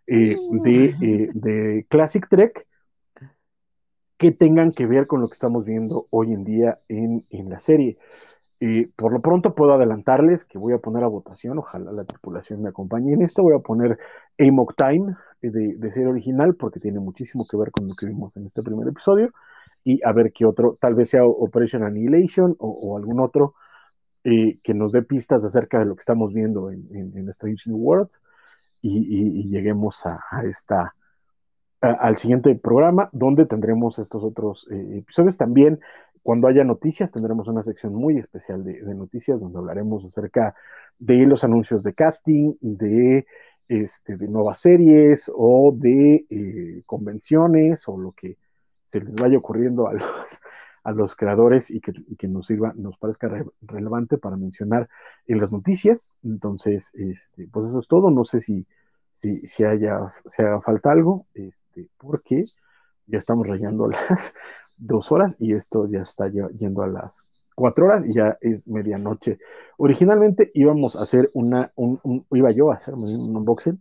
[0.06, 2.66] eh, de, eh, de Classic Trek
[4.16, 7.59] que tengan que ver con lo que estamos viendo hoy en día en, en la
[7.59, 7.98] serie.
[8.60, 12.62] Eh, por lo pronto puedo adelantarles que voy a poner a votación, ojalá la tripulación
[12.62, 13.98] me acompañe en esto, voy a poner
[14.39, 18.36] Amok Time de, de serie original porque tiene muchísimo que ver con lo que vimos
[18.36, 19.32] en este primer episodio
[19.82, 23.55] y a ver qué otro, tal vez sea Operation Annihilation o, o algún otro
[24.24, 28.20] eh, que nos dé pistas acerca de lo que estamos viendo en, Strange New Worlds
[28.80, 30.94] y, lleguemos a, esta
[31.80, 35.36] al siguiente programa donde tendremos estos otros eh, episodios.
[35.36, 35.80] También
[36.22, 40.54] cuando haya noticias tendremos una sección muy especial de, noticias donde hablaremos acerca
[41.00, 43.26] de los anuncios de casting de
[43.66, 48.36] este, de nuevas series o de eh, convenciones o lo que
[48.84, 50.06] se les vaya ocurriendo a los,
[50.84, 54.88] a los creadores y que, y que nos sirva, nos parezca re, relevante para mencionar
[55.26, 56.10] en las noticias.
[56.24, 58.10] Entonces, este, pues eso es todo.
[58.10, 58.66] No sé si,
[59.12, 62.46] si, si haya, si haga falta algo, este, porque
[63.06, 64.34] ya estamos rayando las
[64.76, 69.38] dos horas y esto ya está yendo a las cuatro horas y ya es medianoche.
[69.76, 73.80] Originalmente íbamos a hacer una, un, un, iba yo a hacer un unboxing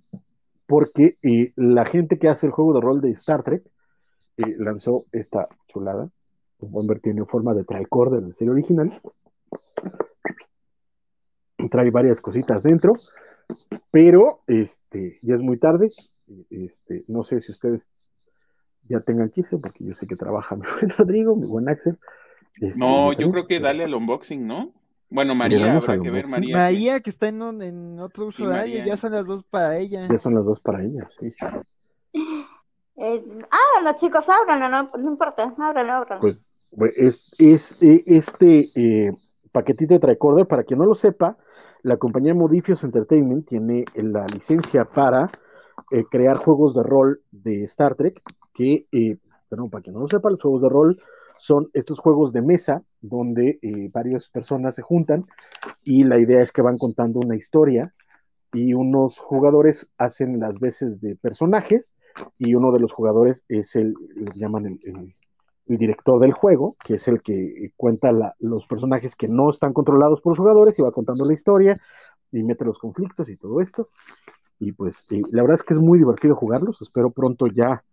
[0.67, 3.63] porque eh, la gente que hace el juego de rol de Star Trek
[4.37, 6.09] eh, lanzó esta chulada.
[6.61, 8.91] Ver, tiene forma de tricorder de serie original.
[11.69, 12.93] Trae varias cositas dentro,
[13.91, 15.91] pero este, ya es muy tarde.
[16.49, 17.87] Este, no sé si ustedes
[18.89, 21.97] ya tengan que irse, porque yo sé que trabaja mi buen Rodrigo, mi buen Axel.
[22.59, 24.73] Este, no, yo creo que dale al unboxing, ¿no?
[25.09, 26.55] Bueno, María, habrá que ver, María.
[26.55, 29.77] María, que, que está en, un, en otro uso horario, ya son las dos para
[29.77, 30.07] ella.
[30.09, 31.31] Ya son las dos para ella, sí.
[31.31, 31.45] sí.
[32.95, 36.21] Eh, háganlo, chicos, ábranlo, no, no importa, ábranlo, ábranlo.
[36.21, 36.45] Pues,
[36.97, 39.11] es, es este eh,
[39.51, 41.37] paquetito de tricorder, para quien no lo sepa,
[41.83, 45.29] la compañía Modifios Entertainment tiene la licencia para
[45.91, 48.21] eh, crear juegos de rol de Star Trek,
[48.53, 49.17] que, eh,
[49.49, 51.01] perdón, para quien no lo sepa, los juegos de rol
[51.37, 55.25] son estos juegos de mesa donde eh, varias personas se juntan
[55.83, 57.93] y la idea es que van contando una historia
[58.53, 61.95] y unos jugadores hacen las veces de personajes
[62.37, 63.95] y uno de los jugadores es el,
[64.35, 65.15] llaman el,
[65.67, 69.73] el director del juego, que es el que cuenta la, los personajes que no están
[69.73, 71.79] controlados por los jugadores y va contando la historia
[72.31, 73.89] y mete los conflictos y todo esto.
[74.59, 77.83] Y pues eh, la verdad es que es muy divertido jugarlos, espero pronto ya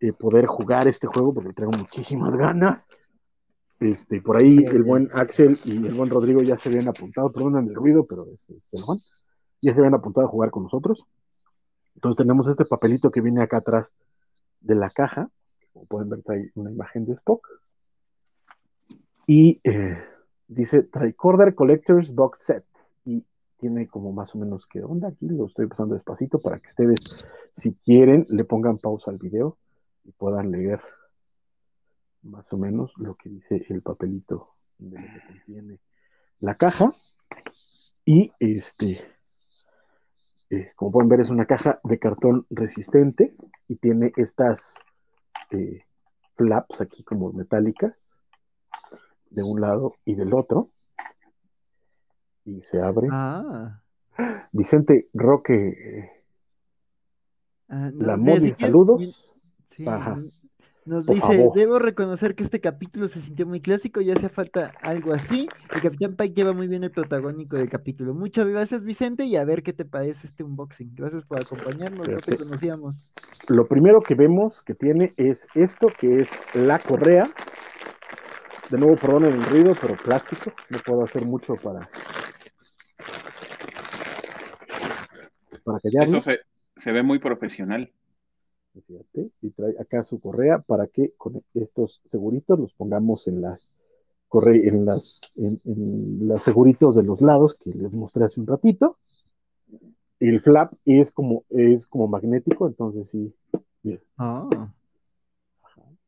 [0.00, 2.88] eh, poder jugar este juego porque traigo muchísimas ganas.
[3.80, 7.68] Este, por ahí el buen Axel y el buen Rodrigo ya se habían apuntado, perdonen
[7.68, 9.00] el ruido, pero es, es el Juan,
[9.60, 11.04] ya se habían apuntado a jugar con nosotros.
[11.94, 13.92] Entonces tenemos este papelito que viene acá atrás
[14.60, 15.28] de la caja,
[15.74, 17.46] como pueden ver trae una imagen de Spock,
[19.26, 19.98] y eh,
[20.48, 22.64] dice Tricorder Collectors Box Set,
[23.04, 23.26] y
[23.58, 27.00] tiene como más o menos qué onda, aquí lo estoy pasando despacito para que ustedes,
[27.52, 29.58] si quieren, le pongan pausa al video
[30.04, 30.80] y puedan leer
[32.22, 35.80] más o menos lo que dice el papelito de lo que contiene
[36.40, 36.94] la caja.
[38.04, 39.02] Y este,
[40.50, 43.34] eh, como pueden ver, es una caja de cartón resistente
[43.68, 44.78] y tiene estas
[45.54, 45.84] eh,
[46.36, 48.20] flaps aquí como metálicas
[49.30, 50.70] de un lado y del otro.
[52.44, 53.08] Y se abre.
[53.10, 53.80] Ah.
[54.52, 56.14] Vicente Roque,
[57.68, 59.32] no, la saludos.
[59.66, 59.86] Sí.
[59.86, 60.18] Ajá.
[60.86, 65.14] Nos dice, debo reconocer que este capítulo se sintió muy clásico y hace falta algo
[65.14, 65.48] así.
[65.74, 68.12] El Capitán Pike lleva muy bien el protagónico del capítulo.
[68.12, 70.94] Muchas gracias, Vicente, y a ver qué te parece este unboxing.
[70.94, 72.30] Gracias por acompañarnos, Perfecto.
[72.32, 73.08] no te conocíamos.
[73.48, 77.30] Lo primero que vemos que tiene es esto, que es la correa.
[78.68, 80.52] De nuevo, perdonen el ruido, pero plástico.
[80.68, 81.88] No puedo hacer mucho para...
[85.64, 86.04] Para callarme.
[86.04, 86.40] Eso se,
[86.76, 87.90] se ve muy profesional.
[88.82, 93.70] Fíjate, y trae acá su correa para que con estos seguritos los pongamos en las
[94.28, 98.46] corre en las en, en los seguritos de los lados que les mostré hace un
[98.46, 98.98] ratito.
[100.18, 103.34] El flap es como, es como magnético, entonces sí,
[103.82, 104.48] bien, Ah,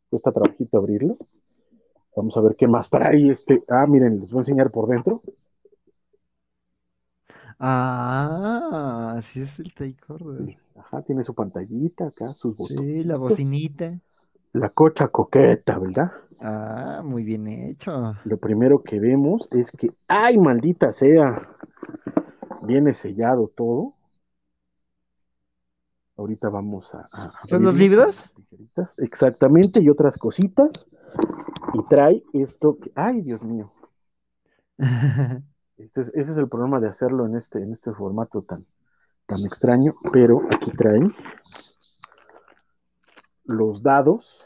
[0.09, 1.17] cuesta trabajito abrirlo.
[2.17, 3.63] Vamos a ver qué más trae este.
[3.69, 5.23] Ah, miren, les voy a enseñar por dentro.
[7.59, 10.59] Ah, así es el tricorder.
[10.77, 12.99] Ajá, tiene su pantallita acá, sus botones.
[12.99, 13.99] Sí, la bocinita.
[14.53, 16.13] La cocha coqueta, ¿verdad?
[16.41, 18.15] Ah, muy bien hecho.
[18.25, 21.51] Lo primero que vemos es que, ¡ay, maldita sea!
[22.63, 23.95] Viene sellado todo.
[26.17, 27.09] Ahorita vamos a.
[27.13, 28.23] a ¿Son los libros?
[28.99, 30.87] Exactamente, y otras cositas.
[31.75, 32.91] Y trae esto que.
[32.95, 33.73] ¡Ay, Dios mío!
[35.79, 38.65] Este es- ese es el problema de hacerlo en este, en este formato tan,
[39.27, 39.95] tan extraño.
[40.13, 41.01] Pero aquí trae
[43.45, 44.45] los dados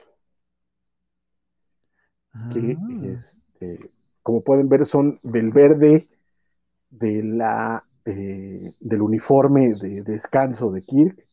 [2.50, 3.90] que, Ah, este,
[4.22, 6.08] como pueden ver, son del verde
[6.90, 11.26] de la, eh, del uniforme de descanso de Kirk,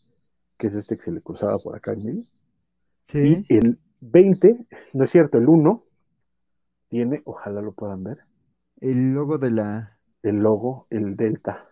[0.57, 2.23] que es este que se le cruzaba por acá en medio.
[3.03, 3.45] sí.
[3.49, 5.83] Y el 20, no es cierto, el 1
[6.89, 8.19] tiene, ojalá lo puedan ver,
[8.79, 9.97] El logo de la.
[10.23, 11.67] el logo, el delta.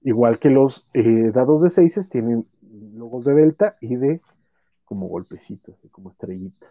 [0.00, 2.46] Igual que los eh, dados de 6 tienen
[2.94, 4.20] logos de delta y de
[4.84, 6.70] como golpecitos, como estrellitas.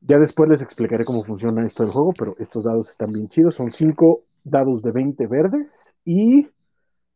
[0.00, 3.54] Ya después les explicaré cómo funciona esto del juego, pero estos dados están bien chidos.
[3.56, 6.48] Son 5 dados de 20 verdes y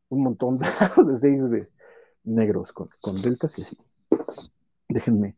[0.09, 1.69] un montón de dados de 6 de
[2.25, 3.77] negros con, con deltas y así.
[4.89, 5.37] Déjenme,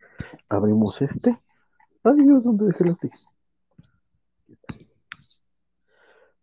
[0.49, 1.41] abrimos este.
[2.05, 3.34] Ay Dios, ¿dónde dejé las tijeras?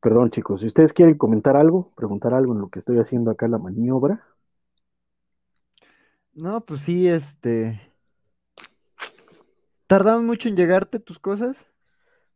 [0.02, 3.48] Perdón, chicos, si ustedes quieren comentar algo, preguntar algo en lo que estoy haciendo acá
[3.48, 4.24] la maniobra.
[6.34, 7.80] No, pues sí, este.
[9.86, 11.68] ¿Tardaron mucho en llegarte tus cosas?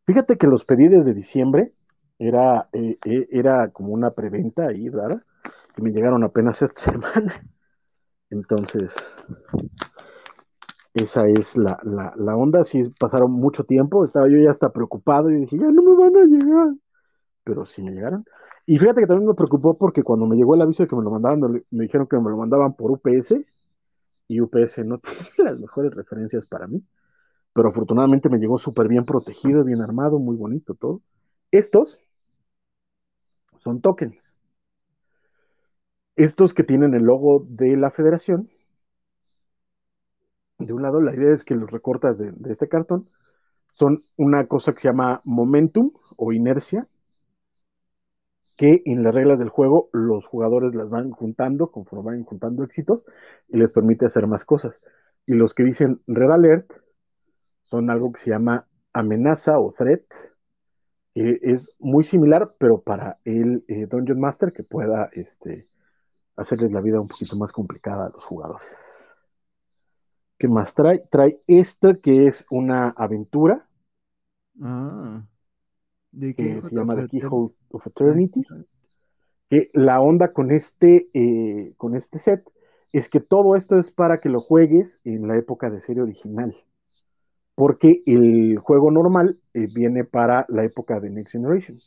[0.06, 1.74] Fíjate que los pedí desde diciembre,
[2.20, 5.24] era, eh, eh, era como una preventa ahí rara,
[5.78, 7.44] y me llegaron apenas esta semana.
[8.30, 8.94] Entonces,
[10.96, 12.64] esa es la, la, onda.
[12.64, 16.16] Sí, pasaron mucho tiempo, estaba yo ya hasta preocupado y dije, ya no me van
[16.16, 16.76] a llegar.
[17.44, 18.26] Pero sí me llegaron.
[18.66, 21.04] Y fíjate que también me preocupó porque cuando me llegó el aviso de que me
[21.04, 23.46] lo mandaban, me, me dijeron que me lo mandaban por UPS
[24.30, 25.00] y UPS no
[25.36, 26.84] tiene las mejores referencias para mí.
[27.54, 31.02] Pero afortunadamente me llegó súper bien protegido, bien armado, muy bonito todo.
[31.52, 32.00] Estos
[33.64, 34.38] son tokens.
[36.18, 38.50] Estos que tienen el logo de la federación.
[40.66, 43.08] De un lado, la idea es que los recortas de, este cartón
[43.74, 46.88] son una cosa que se llama momentum o inercia,
[48.56, 53.06] que en las reglas del juego los jugadores las van juntando conforme van juntando éxitos
[53.48, 54.82] y les permite hacer más cosas.
[55.28, 56.72] Y los que dicen Red Alert
[57.66, 60.02] son algo que se llama amenaza o threat,
[61.14, 65.68] que es muy similar, pero para el eh, Dungeon Master que pueda este,
[66.38, 68.95] hacerles la vida un poquito más complicada a los jugadores.
[70.38, 71.04] ¿Qué más trae?
[71.10, 73.68] Trae esto que es una aventura
[74.62, 75.24] Ah.
[76.12, 78.44] ¿De que se llama The Keyhole of Eternity.
[79.50, 82.50] que la onda con este, eh, con este set
[82.94, 86.56] es que todo esto es para que lo juegues en la época de serie original.
[87.54, 91.80] Porque el juego normal eh, viene para la época de Next Generation.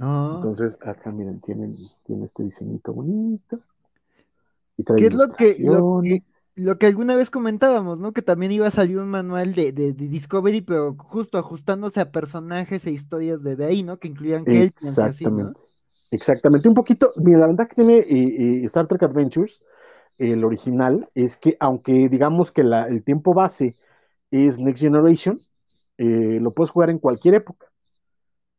[0.00, 0.32] Ah.
[0.36, 3.60] Entonces, acá miren, tienen, tiene este diseñito bonito.
[4.76, 6.22] Y ¿Qué es lo que, lo que, ilustraciones.
[6.58, 8.12] Lo que alguna vez comentábamos, ¿no?
[8.12, 12.86] Que también iba a salir un manual de, de, Discovery, pero justo ajustándose a personajes
[12.86, 13.98] e historias de, de ahí, ¿no?
[13.98, 14.46] Que incluían
[15.02, 15.54] así, ¿no?
[15.54, 15.60] Exactamente.
[16.10, 16.68] Exactamente.
[16.68, 19.60] Un poquito, mira, la verdad que tiene eh, eh, Star Trek Adventures,
[20.18, 23.76] el original, es que aunque digamos que la- el tiempo base
[24.30, 25.40] es Next Generation,
[25.98, 27.66] eh, lo puedes jugar en cualquier época,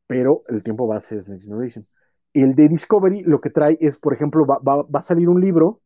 [0.08, 1.88] pero el tiempo base es Next Generation.
[2.34, 5.42] El de Discovery lo que trae es, por ejemplo, va, va- va a salir un
[5.42, 5.82] libro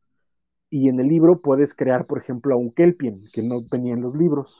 [0.73, 4.01] y en el libro puedes crear, por ejemplo, a un Kelpien, que no venía en
[4.01, 4.57] los libros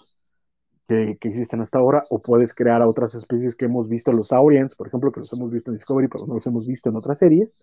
[0.88, 4.76] que, existen hasta ahora, o puedes crear a otras especies que hemos visto, los Saurians,
[4.76, 7.20] por ejemplo, que los hemos visto en Discovery, pero no los hemos visto en otras
[7.20, 7.58] series.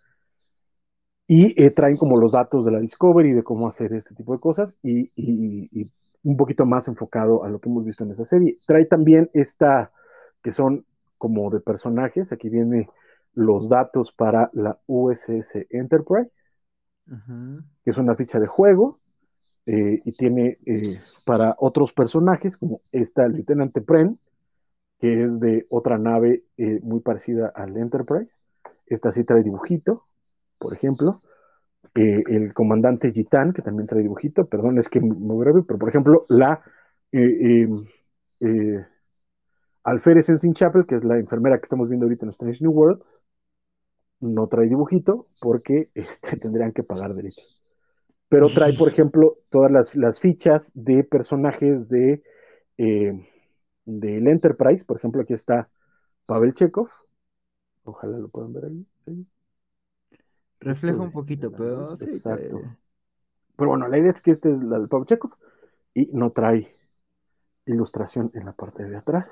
[1.26, 4.40] Y eh, traen como los datos de la Discovery, de cómo hacer este tipo de
[4.40, 5.90] cosas, y, y- y
[6.24, 8.58] un poquito más enfocado a lo que hemos visto en esa serie.
[8.66, 9.92] Trae también esta,
[10.42, 10.84] que son
[11.18, 12.88] como de personajes, aquí viene
[13.34, 16.30] los datos para la USS Enterprise,
[17.84, 19.00] Que es una ficha de juego,
[19.66, 24.18] eh, y tiene eh, para otros personajes, como esta Lieutenant Pren,
[24.98, 28.34] que es de otra nave eh, muy parecida al Enterprise.
[28.86, 30.04] Esta sí trae dibujito,
[30.58, 31.22] por ejemplo.
[31.94, 36.24] El comandante Gitán, que también trae dibujito, perdón, es que me breve, pero por ejemplo,
[36.28, 36.62] la
[37.10, 37.66] eh,
[39.82, 43.22] Alferes Sensing Chapel, que es la enfermera que estamos viendo ahorita en Strange New Worlds,
[44.20, 47.60] no trae dibujito porque este, tendrían que pagar derechos.
[48.28, 52.22] Pero trae, por ejemplo, todas las, fichas de personajes de
[52.78, 53.12] eh,
[53.84, 54.84] del Enterprise.
[54.84, 55.68] Por ejemplo, aquí está
[56.26, 56.88] Pavel Chekhov.
[57.82, 59.26] Ojalá lo puedan ver ahí.
[60.60, 62.10] Refleja un poquito, pero sí.
[62.10, 62.60] Exacto.
[63.56, 65.32] Pero bueno, la idea es que este es la de Pavel Chekhov
[65.92, 66.76] y no trae
[67.66, 69.26] ilustración en la parte de atrás.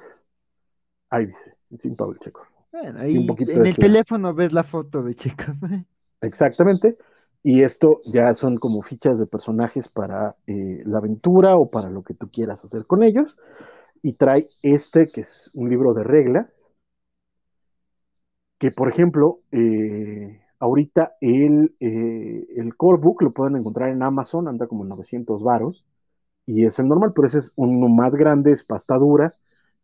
[1.09, 2.58] Ahí dice, sin Pavel Chekhov.
[2.73, 5.57] Bueno, ahí en el teléfono ves la foto de Chekhov.
[6.21, 6.97] Exactamente.
[7.43, 12.03] Y esto ya son como fichas de personajes para eh, la aventura o para lo
[12.03, 13.37] que tú quieras hacer con ellos.
[14.03, 16.55] Y trae este, que es un libro de reglas,
[18.59, 24.49] que por ejemplo, eh, ahorita el, eh, el core book lo pueden encontrar en Amazon,
[24.49, 25.85] anda como en 900 varos,
[26.47, 29.35] y es el normal, pero ese es uno más grande, es pasta dura,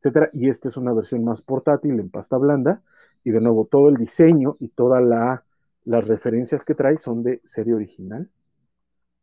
[0.04, 2.82] etcétera, y este es una versión más portátil en pasta blanda,
[3.24, 5.44] y de nuevo todo el diseño y toda la
[5.84, 8.30] las referencias que trae son de serie original,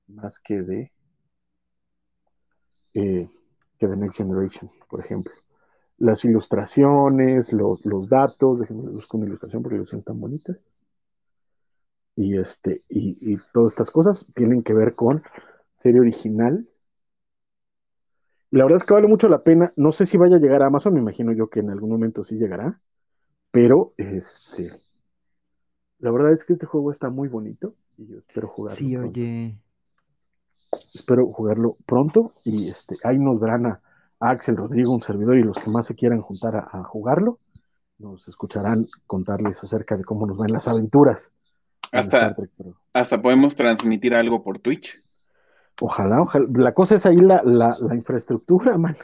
[0.07, 0.91] más que de,
[2.93, 3.29] eh,
[3.79, 5.33] que de Next Generation, por ejemplo.
[5.97, 10.57] Las ilustraciones, los, datos, déjenme buscar una ilustración porque son tan bonitas.
[12.15, 15.23] Y, este, y, y todas estas cosas tienen que ver con
[15.77, 16.67] serie original.
[18.51, 19.73] La verdad es que vale mucho la pena.
[19.75, 22.23] No sé si vaya a llegar a Amazon, me imagino yo que en algún momento
[22.23, 22.79] sí llegará.
[23.51, 24.71] Pero este
[26.01, 28.77] la verdad es que este juego está muy bonito y yo espero jugarlo.
[28.77, 29.55] Sí, oye.
[30.93, 33.81] Espero jugarlo pronto y este, ahí nos verán a,
[34.19, 37.39] Axel, Rodrigo, un servidor y los que más se quieran juntar a, jugarlo,
[37.97, 41.31] nos escucharán contarles acerca de cómo nos van las aventuras.
[41.91, 42.35] Hasta,
[42.93, 45.01] hasta podemos transmitir algo por Twitch.
[45.81, 46.45] Ojalá, ojalá.
[46.53, 48.99] La cosa es ahí la, la, infraestructura, mano.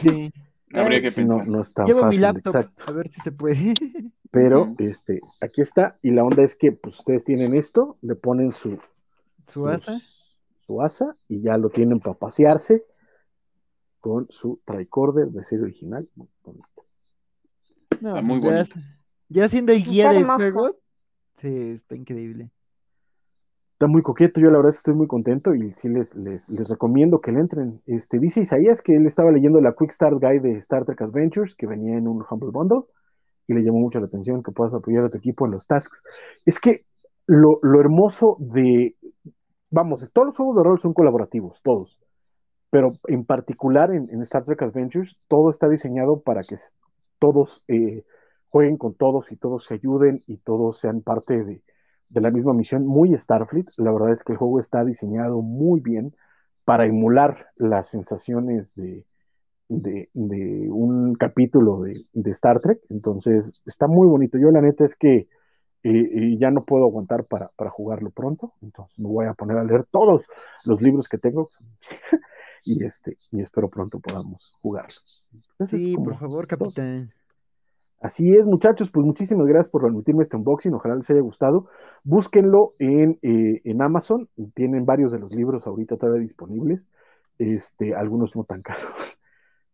[0.00, 0.32] Sí.
[0.72, 1.46] Habría que pensar.
[1.46, 3.74] No, está Llevo mi laptop, a ver si se puede.
[4.30, 8.52] Pero este, aquí está, y la onda es que pues ustedes tienen esto, le ponen
[8.52, 8.78] su,
[9.52, 10.00] su asa.
[10.66, 12.86] Su, asa y ya lo tienen para pasearse
[14.00, 16.08] con su tricorder de serie original.
[16.14, 16.86] Muy bonito.
[18.00, 18.64] No, muy ya,
[19.28, 20.76] Ya siendo el guía del juego,
[21.34, 22.50] sí, está increíble.
[23.82, 27.20] Está muy coqueto, yo la verdad estoy muy contento y sí les, les, les, recomiendo
[27.20, 27.80] que le entren.
[27.86, 31.56] Este, dice Isaías que él estaba leyendo la Quick Start Guide de Star Trek Adventures,
[31.56, 32.82] que venía en un Humble Bundle
[33.48, 36.04] y le llamó mucho la atención que puedas apoyar a tu equipo en los tasks.
[36.46, 36.84] Es que
[37.26, 38.94] lo, hermoso de,
[39.68, 41.98] vamos, todos los juegos de rol son colaborativos, todos,
[42.70, 46.54] pero en particular en, Star Trek Adventures, todo está diseñado para que
[47.18, 48.04] todos eh,
[48.48, 51.62] jueguen con todos y todos se ayuden y todos sean parte de,
[52.12, 53.66] de la misma misión, muy Starfleet.
[53.76, 56.14] La verdad es que el juego está diseñado muy bien
[56.64, 59.04] para emular las sensaciones de,
[59.68, 64.38] de, un capítulo de, Star Trek, entonces está muy bonito.
[64.38, 65.28] Yo la neta es que eh,
[65.82, 69.84] eh, ya no puedo aguantar para, jugarlo pronto, entonces me voy a poner a leer
[69.90, 70.26] todos
[70.64, 71.50] los libros que tengo
[72.64, 75.00] y este y espero pronto podamos jugarlo.
[75.66, 77.12] sí, por favor, capitán.
[78.02, 81.68] Así es, muchachos, pues muchísimas gracias por permitirme este unboxing, ojalá les haya gustado.
[82.02, 86.88] Búsquenlo en, eh, en Amazon, tienen varios de los libros ahorita todavía disponibles,
[87.38, 89.16] este, algunos no tan caros.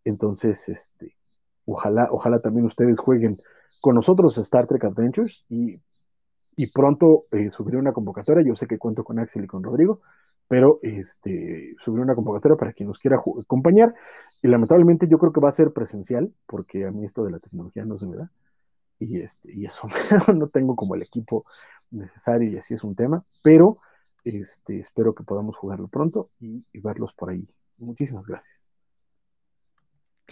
[0.05, 1.17] Entonces, este,
[1.65, 3.41] ojalá, ojalá también ustedes jueguen
[3.81, 5.81] con nosotros Star Trek Adventures y,
[6.75, 8.45] pronto eh, subiré una convocatoria.
[8.47, 10.03] Yo sé que cuento con Axel y con Rodrigo,
[10.49, 13.95] pero este, subiré una convocatoria para quien nos quiera acompañar.
[14.43, 17.39] Y lamentablemente yo creo que va a ser presencial, porque a mí esto de la
[17.39, 18.31] tecnología no se me da.
[18.99, 19.89] Y, este, y eso
[20.35, 21.45] no tengo como el equipo
[21.91, 23.79] necesario y así es un tema, pero
[24.25, 27.47] este, espero que podamos jugarlo pronto y verlos por ahí.
[27.79, 28.66] Muchísimas gracias.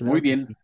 [0.01, 0.57] Muy bien.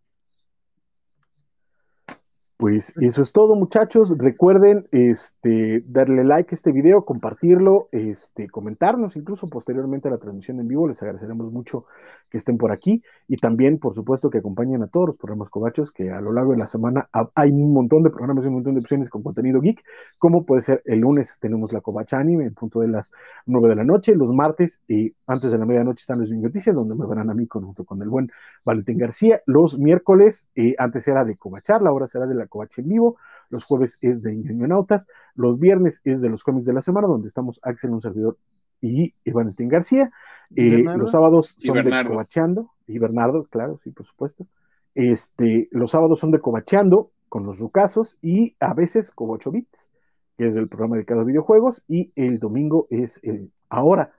[2.62, 4.16] Pues eso es todo, muchachos.
[4.16, 10.60] Recuerden este, darle like a este video, compartirlo, este, comentarnos incluso posteriormente a la transmisión
[10.60, 10.86] en vivo.
[10.86, 11.86] Les agradeceremos mucho
[12.30, 15.90] que estén por aquí y también, por supuesto, que acompañen a todos los programas cobachos,
[15.90, 18.74] que a lo largo de la semana hay un montón de programas y un montón
[18.74, 19.82] de opciones con contenido geek,
[20.18, 23.10] como puede ser el lunes tenemos la Covacha Anime en punto de las
[23.47, 26.94] 9 de la noche, los martes y antes de la medianoche están las noticias, donde
[26.94, 28.30] me verán a mí junto con el buen
[28.64, 29.43] Valentín García.
[29.47, 33.16] Los miércoles, eh, antes era de Covachar, ahora será de la Covacha en vivo.
[33.49, 35.07] Los jueves es de Nautas.
[35.35, 38.37] Los viernes es de los cómics de la semana, donde estamos Axel, un servidor,
[38.81, 40.11] y Valentín García.
[40.55, 42.70] Eh, los sábados son de Covacheando.
[42.87, 44.47] Y Bernardo, claro, sí, por supuesto.
[44.95, 49.89] Este, los sábados son de Covacheando con los rucasos y a veces Covacho Bits,
[50.37, 51.85] que es el programa dedicado a videojuegos.
[51.89, 54.12] Y el domingo es el ahora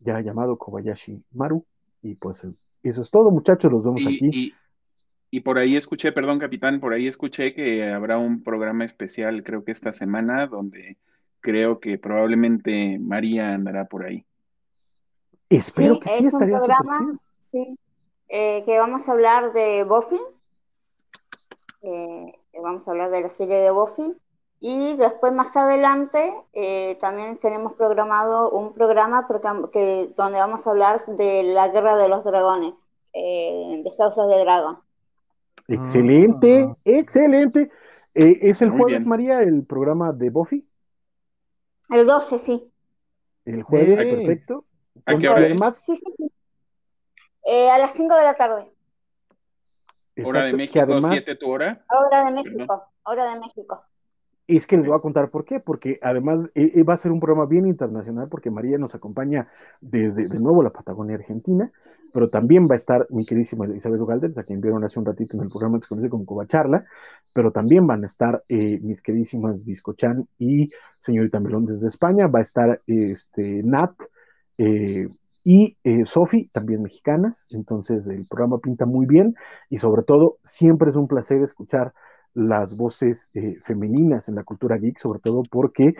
[0.00, 1.64] ya llamado Kobayashi Maru.
[2.02, 2.46] Y pues
[2.82, 3.70] eso es todo, muchachos.
[3.70, 4.30] Los vemos aquí.
[4.32, 4.54] Y
[5.44, 9.72] por ahí escuché, perdón, capitán, por ahí escuché que habrá un programa especial, creo que
[9.72, 10.96] esta semana, donde
[11.40, 14.24] creo que probablemente María andará por ahí.
[15.50, 17.78] Espero Sí, que sí, es un estaría súper programa, sí,
[18.28, 20.20] eh, que vamos a hablar de Buffy.
[21.82, 24.16] eh, vamos a hablar de la serie de Buffy.
[24.60, 30.70] Y después, más adelante, eh, también tenemos programado un programa porque- que, donde vamos a
[30.70, 32.74] hablar de la guerra de los dragones,
[33.12, 34.78] eh, de House of the Dragon.
[35.68, 36.76] Excelente, Ah.
[36.84, 37.70] excelente.
[38.14, 39.08] Eh, ¿Es el Muy jueves, bien.
[39.08, 40.66] María, el programa de Buffy?
[41.90, 42.72] El 12, sí.
[43.44, 44.64] El jueves, perfecto.
[45.06, 46.32] ¿A qué hora además, Sí, sí, sí.
[47.44, 48.70] Eh, a las 5 de la tarde,
[50.24, 51.84] Hora de México, además 7 tu hora.
[51.88, 53.84] hora de México, hora de México.
[54.48, 57.12] es que les voy a contar por qué, porque además eh, eh, va a ser
[57.12, 59.48] un programa bien internacional, porque María nos acompaña
[59.80, 61.70] desde de nuevo la Patagonia Argentina,
[62.12, 65.36] pero también va a estar mi queridísima Isabel Galdes, a quien vieron hace un ratito
[65.36, 66.84] en el programa que se conoce como Covacharla,
[67.32, 72.40] pero también van a estar eh, mis queridísimas Biscochan y señorita Melón desde España, va
[72.40, 73.92] a estar este, Nat
[74.58, 75.08] eh,
[75.44, 79.34] y eh, Sofi, también mexicanas, entonces el programa pinta muy bien
[79.70, 81.94] y sobre todo siempre es un placer escuchar
[82.34, 83.30] las voces
[83.64, 85.94] femeninas en la cultura geek, sobre todo porque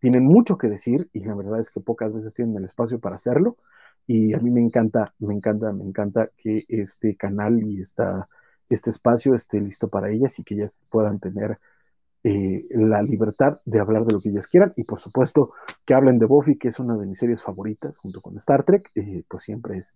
[0.00, 3.16] tienen mucho que decir y la verdad es que pocas veces tienen el espacio para
[3.16, 3.56] hacerlo
[4.08, 8.28] y a mí me encanta, me encanta, me encanta que este canal y esta,
[8.70, 11.58] este espacio esté listo para ellas y que ellas puedan tener
[12.24, 15.52] eh, la libertad de hablar de lo que ellas quieran y por supuesto
[15.86, 18.90] que hablen de Buffy, que es una de mis series favoritas junto con Star Trek,
[18.94, 19.94] eh, pues siempre es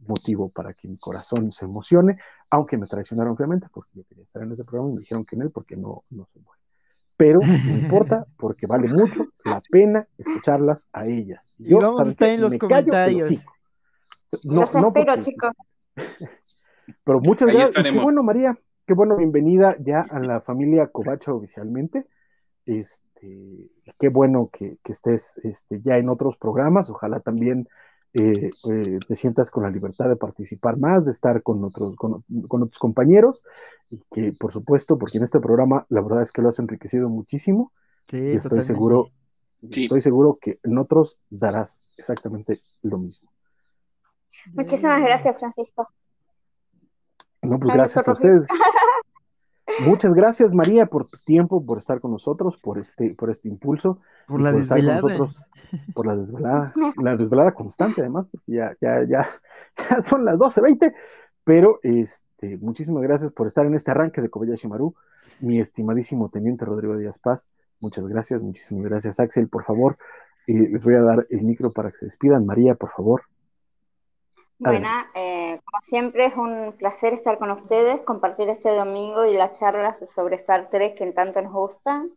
[0.00, 2.18] motivo para que mi corazón se emocione,
[2.50, 5.36] aunque me traicionaron obviamente porque yo quería estar en ese programa y me dijeron que
[5.36, 6.57] en él porque no, no soy bueno.
[7.18, 11.44] Pero no importa porque vale mucho la pena escucharlas a ellas.
[11.58, 13.30] Y vamos a ¿saben estar en los callo comentarios.
[14.44, 15.52] No, Los no espero, porque- chicos.
[17.04, 17.84] pero muchas Ahí gracias.
[17.84, 18.58] y Qué bueno, María.
[18.86, 22.06] Qué bueno, bienvenida ya a la familia Covacha oficialmente.
[22.64, 23.68] Este,
[23.98, 26.88] qué bueno que, que estés este, ya en otros programas.
[26.88, 27.68] Ojalá también
[28.14, 32.24] eh, eh, te sientas con la libertad de participar más, de estar con otros, con,
[32.48, 33.44] con otros compañeros.
[33.90, 37.08] Y que, por supuesto, porque en este programa la verdad es que lo has enriquecido
[37.08, 37.72] muchísimo.
[38.08, 38.72] Sí, y estoy totalmente.
[38.74, 39.10] seguro,
[39.70, 39.84] Sí.
[39.84, 43.30] estoy seguro que en otros darás exactamente lo mismo.
[44.54, 45.88] Muchísimas gracias, Francisco.
[47.42, 48.46] No, pues gracias a ustedes.
[49.80, 54.00] Muchas gracias, María, por tu tiempo, por estar con nosotros, por este, por este impulso,
[54.26, 55.00] Por la por estar con desvelada.
[55.02, 55.44] nosotros,
[55.94, 56.72] por la desvelada,
[57.02, 59.28] la desvelada constante, además, porque ya, ya, ya,
[59.90, 60.94] ya son las 12.20,
[61.44, 64.94] pero este, muchísimas gracias por estar en este arranque de Kobayashi Maru,
[65.40, 67.46] mi estimadísimo teniente Rodrigo Díaz Paz,
[67.80, 69.96] muchas gracias, muchísimas gracias, Axel, por favor,
[70.46, 73.22] eh, les voy a dar el micro para que se despidan, María, por favor.
[74.58, 79.58] Bueno, eh, como siempre es un placer estar con ustedes, compartir este domingo y las
[79.58, 82.12] charlas sobre Star Trek que tanto nos gustan.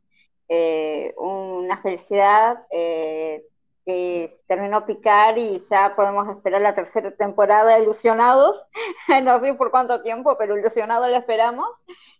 [0.49, 3.45] Eh, una felicidad eh,
[3.85, 8.59] que terminó Picar y ya podemos esperar la tercera temporada Ilusionados.
[9.23, 11.69] no sé por cuánto tiempo, pero Ilusionados la esperamos.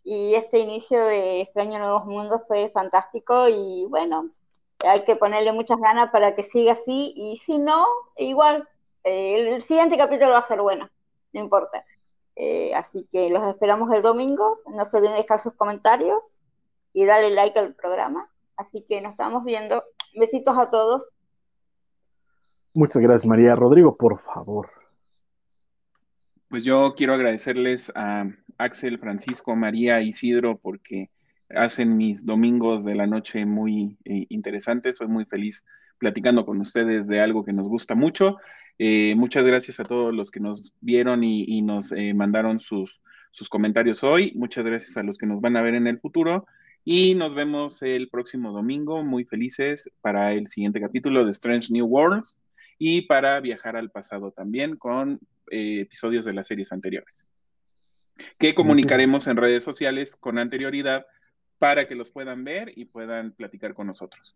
[0.03, 4.29] Y este inicio de Extraño Nuevos Mundos fue fantástico y bueno,
[4.79, 7.85] hay que ponerle muchas ganas para que siga así y si no,
[8.17, 8.67] igual
[9.03, 10.89] eh, el siguiente capítulo va a ser bueno,
[11.33, 11.85] no importa.
[12.35, 14.57] Eh, así que los esperamos el domingo.
[14.67, 16.33] No se olviden de dejar sus comentarios
[16.93, 18.29] y darle like al programa.
[18.55, 19.83] Así que nos estamos viendo.
[20.15, 21.07] Besitos a todos.
[22.73, 23.55] Muchas gracias, María.
[23.55, 24.69] Rodrigo, por favor.
[26.49, 28.25] Pues yo quiero agradecerles a
[28.57, 31.09] Axel, Francisco, María, Isidro, porque
[31.49, 34.97] hacen mis domingos de la noche muy eh, interesantes.
[34.97, 35.65] Soy muy feliz
[35.97, 38.37] platicando con ustedes de algo que nos gusta mucho.
[38.83, 42.99] Eh, muchas gracias a todos los que nos vieron y, y nos eh, mandaron sus,
[43.29, 44.31] sus comentarios hoy.
[44.33, 46.47] Muchas gracias a los que nos van a ver en el futuro.
[46.83, 51.85] Y nos vemos el próximo domingo, muy felices para el siguiente capítulo de Strange New
[51.85, 52.39] Worlds
[52.79, 55.19] y para viajar al pasado también con
[55.51, 57.27] eh, episodios de las series anteriores,
[58.39, 61.05] que comunicaremos en redes sociales con anterioridad
[61.59, 64.35] para que los puedan ver y puedan platicar con nosotros.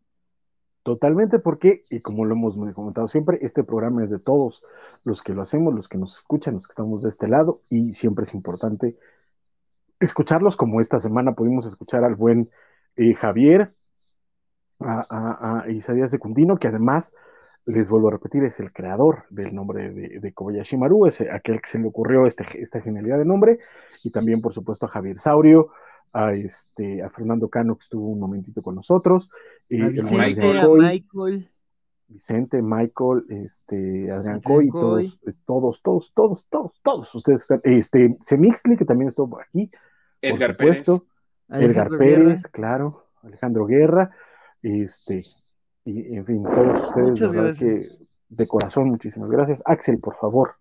[0.86, 4.62] Totalmente, porque, y como lo hemos comentado siempre, este programa es de todos
[5.03, 7.94] los que lo hacemos, los que nos escuchan, los que estamos de este lado, y
[7.94, 8.95] siempre es importante
[9.99, 12.52] escucharlos, como esta semana pudimos escuchar al buen
[12.98, 13.74] eh, Javier,
[14.80, 17.16] a, a, Isaías Secundino, que además,
[17.66, 21.64] les vuelvo a repetir, es el creador del nombre de, de Kobayashi Maru, es aquel
[21.64, 23.57] que se le ocurrió este, esta genialidad de nombre,
[24.03, 25.72] y también, por supuesto, a Javier Saurio,
[26.14, 31.49] a, este, a Fernando Cano, que estuvo un momentito con nosotros, a Vicente, a Michael.
[32.07, 35.10] Vicente, Michael, este, Adrián Coy, Coy.
[35.10, 39.41] todos, eh, todos, todos, todos, todos, todos ustedes están, este, Semixli, que también estuvo por
[39.41, 39.72] aquí,
[40.22, 41.06] Edgar por supuesto,
[41.49, 42.49] Edgar Alejandro Pérez, Guerra.
[42.52, 44.11] claro, Alejandro Guerra,
[44.61, 45.23] este,
[45.84, 49.61] y en fin, todos ustedes, que de corazón, muchísimas gracias.
[49.65, 50.56] Axel, por favor.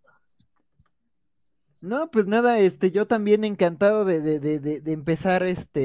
[1.85, 5.81] No, pues nada, este, yo también encantado de, de, de, de, empezar este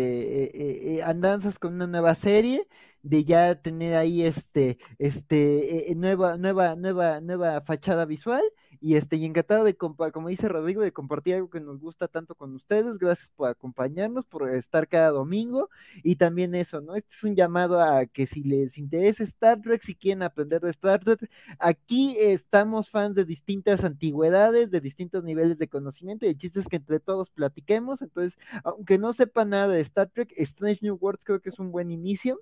[0.45, 2.65] eh, eh, eh, andanzas con una nueva serie,
[3.01, 8.41] de ya tener ahí este, este, eh, eh, nueva, nueva, nueva, nueva fachada visual,
[8.81, 12.35] y este, y encantado de como dice Rodrigo, de compartir algo que nos gusta tanto
[12.35, 12.97] con ustedes.
[12.97, 15.69] Gracias por acompañarnos, por estar cada domingo,
[16.03, 16.95] y también eso, ¿no?
[16.95, 20.69] Este es un llamado a que si les interesa Star Trek, si quieren aprender de
[20.69, 21.29] Star Trek,
[21.59, 26.67] Aquí estamos fans de distintas antigüedades, de distintos niveles de conocimiento, y el chiste es
[26.67, 28.01] que entre todos platiquemos.
[28.01, 31.71] Entonces, aunque no sepa nada de Star Trek, Strange New Worlds creo que es un
[31.71, 32.39] buen inicio.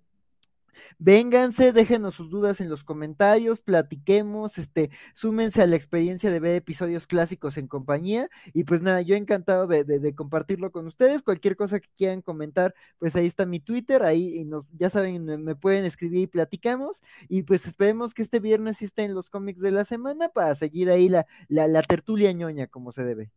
[0.99, 6.55] Vénganse, déjenos sus dudas en los comentarios, platiquemos, este, súmense a la experiencia de ver
[6.55, 8.29] episodios clásicos en compañía.
[8.53, 11.21] Y pues nada, yo encantado de, compartirlo con ustedes.
[11.21, 15.55] Cualquier cosa que quieran comentar, pues ahí está mi Twitter, ahí nos, ya saben, me,
[15.55, 17.01] pueden escribir y platicamos.
[17.29, 20.55] Y pues esperemos que este viernes sí esté en los cómics de la semana para
[20.55, 23.31] seguir ahí la, la, la tertulia ñoña como se debe.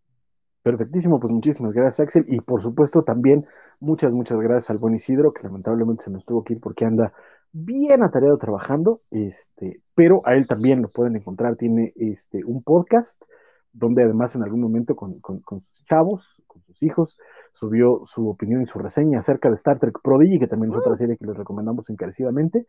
[0.63, 2.25] Perfectísimo, pues muchísimas gracias, Axel.
[2.29, 3.47] Y por supuesto, también
[3.81, 7.13] muchas, muchas gracias al buen Isidro, que lamentablemente se nos tuvo que ir porque anda
[7.53, 9.01] bien atareado trabajando.
[9.11, 11.57] Este, pero a él también lo pueden encontrar.
[11.57, 13.21] Tiene este un podcast
[13.73, 17.19] donde además en algún momento con, con, con sus chavos, con sus hijos,
[17.55, 20.97] subió su opinión y su reseña acerca de Star Trek Prodigy, que también es otra
[20.97, 22.67] serie que les recomendamos encarecidamente.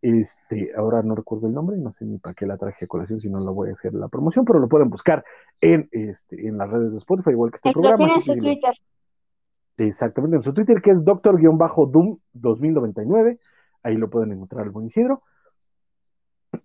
[0.00, 3.20] Este, ahora no recuerdo el nombre, no sé ni para qué la traje a colación,
[3.20, 5.24] si no la voy a hacer la promoción, pero lo pueden buscar
[5.60, 7.96] en, este, en las redes de Spotify, igual que este programa.
[7.96, 8.74] tiene en su si Twitter.
[9.76, 13.38] Exactamente, en su Twitter, que es doctor-doom 2099.
[13.82, 15.22] Ahí lo pueden encontrar el buen Isidro.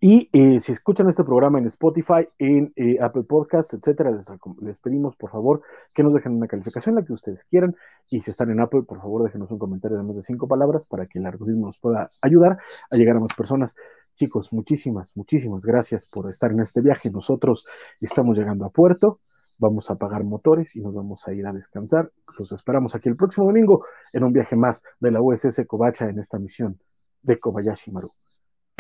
[0.06, 5.16] Y eh, si escuchan este programa en Spotify, en eh, Apple Podcasts, etcétera, les, pedimos
[5.16, 5.62] por favor
[5.94, 7.74] que nos dejen una calificación, la que ustedes quieran.
[8.10, 10.86] Y si están en Apple, por favor, déjenos un comentario de más de cinco palabras
[10.88, 12.58] para que el algoritmo nos pueda ayudar
[12.92, 13.78] a llegar a más personas.
[14.16, 17.10] Chicos, muchísimas, muchísimas gracias por estar en este viaje.
[17.10, 17.66] Nosotros
[18.02, 19.22] estamos llegando a puerto,
[19.58, 22.12] vamos a apagar motores y nos vamos a ir a descansar.
[22.38, 26.20] Los esperamos aquí el próximo domingo en un viaje más de la USS Kobacha en
[26.20, 26.78] esta misión
[27.22, 28.12] de Kobayashi Maru.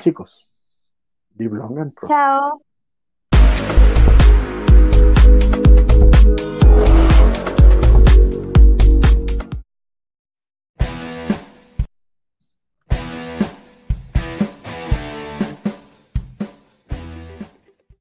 [0.01, 0.49] Chicos,
[1.33, 2.07] di Belongan Pro.
[2.07, 2.61] Ciao.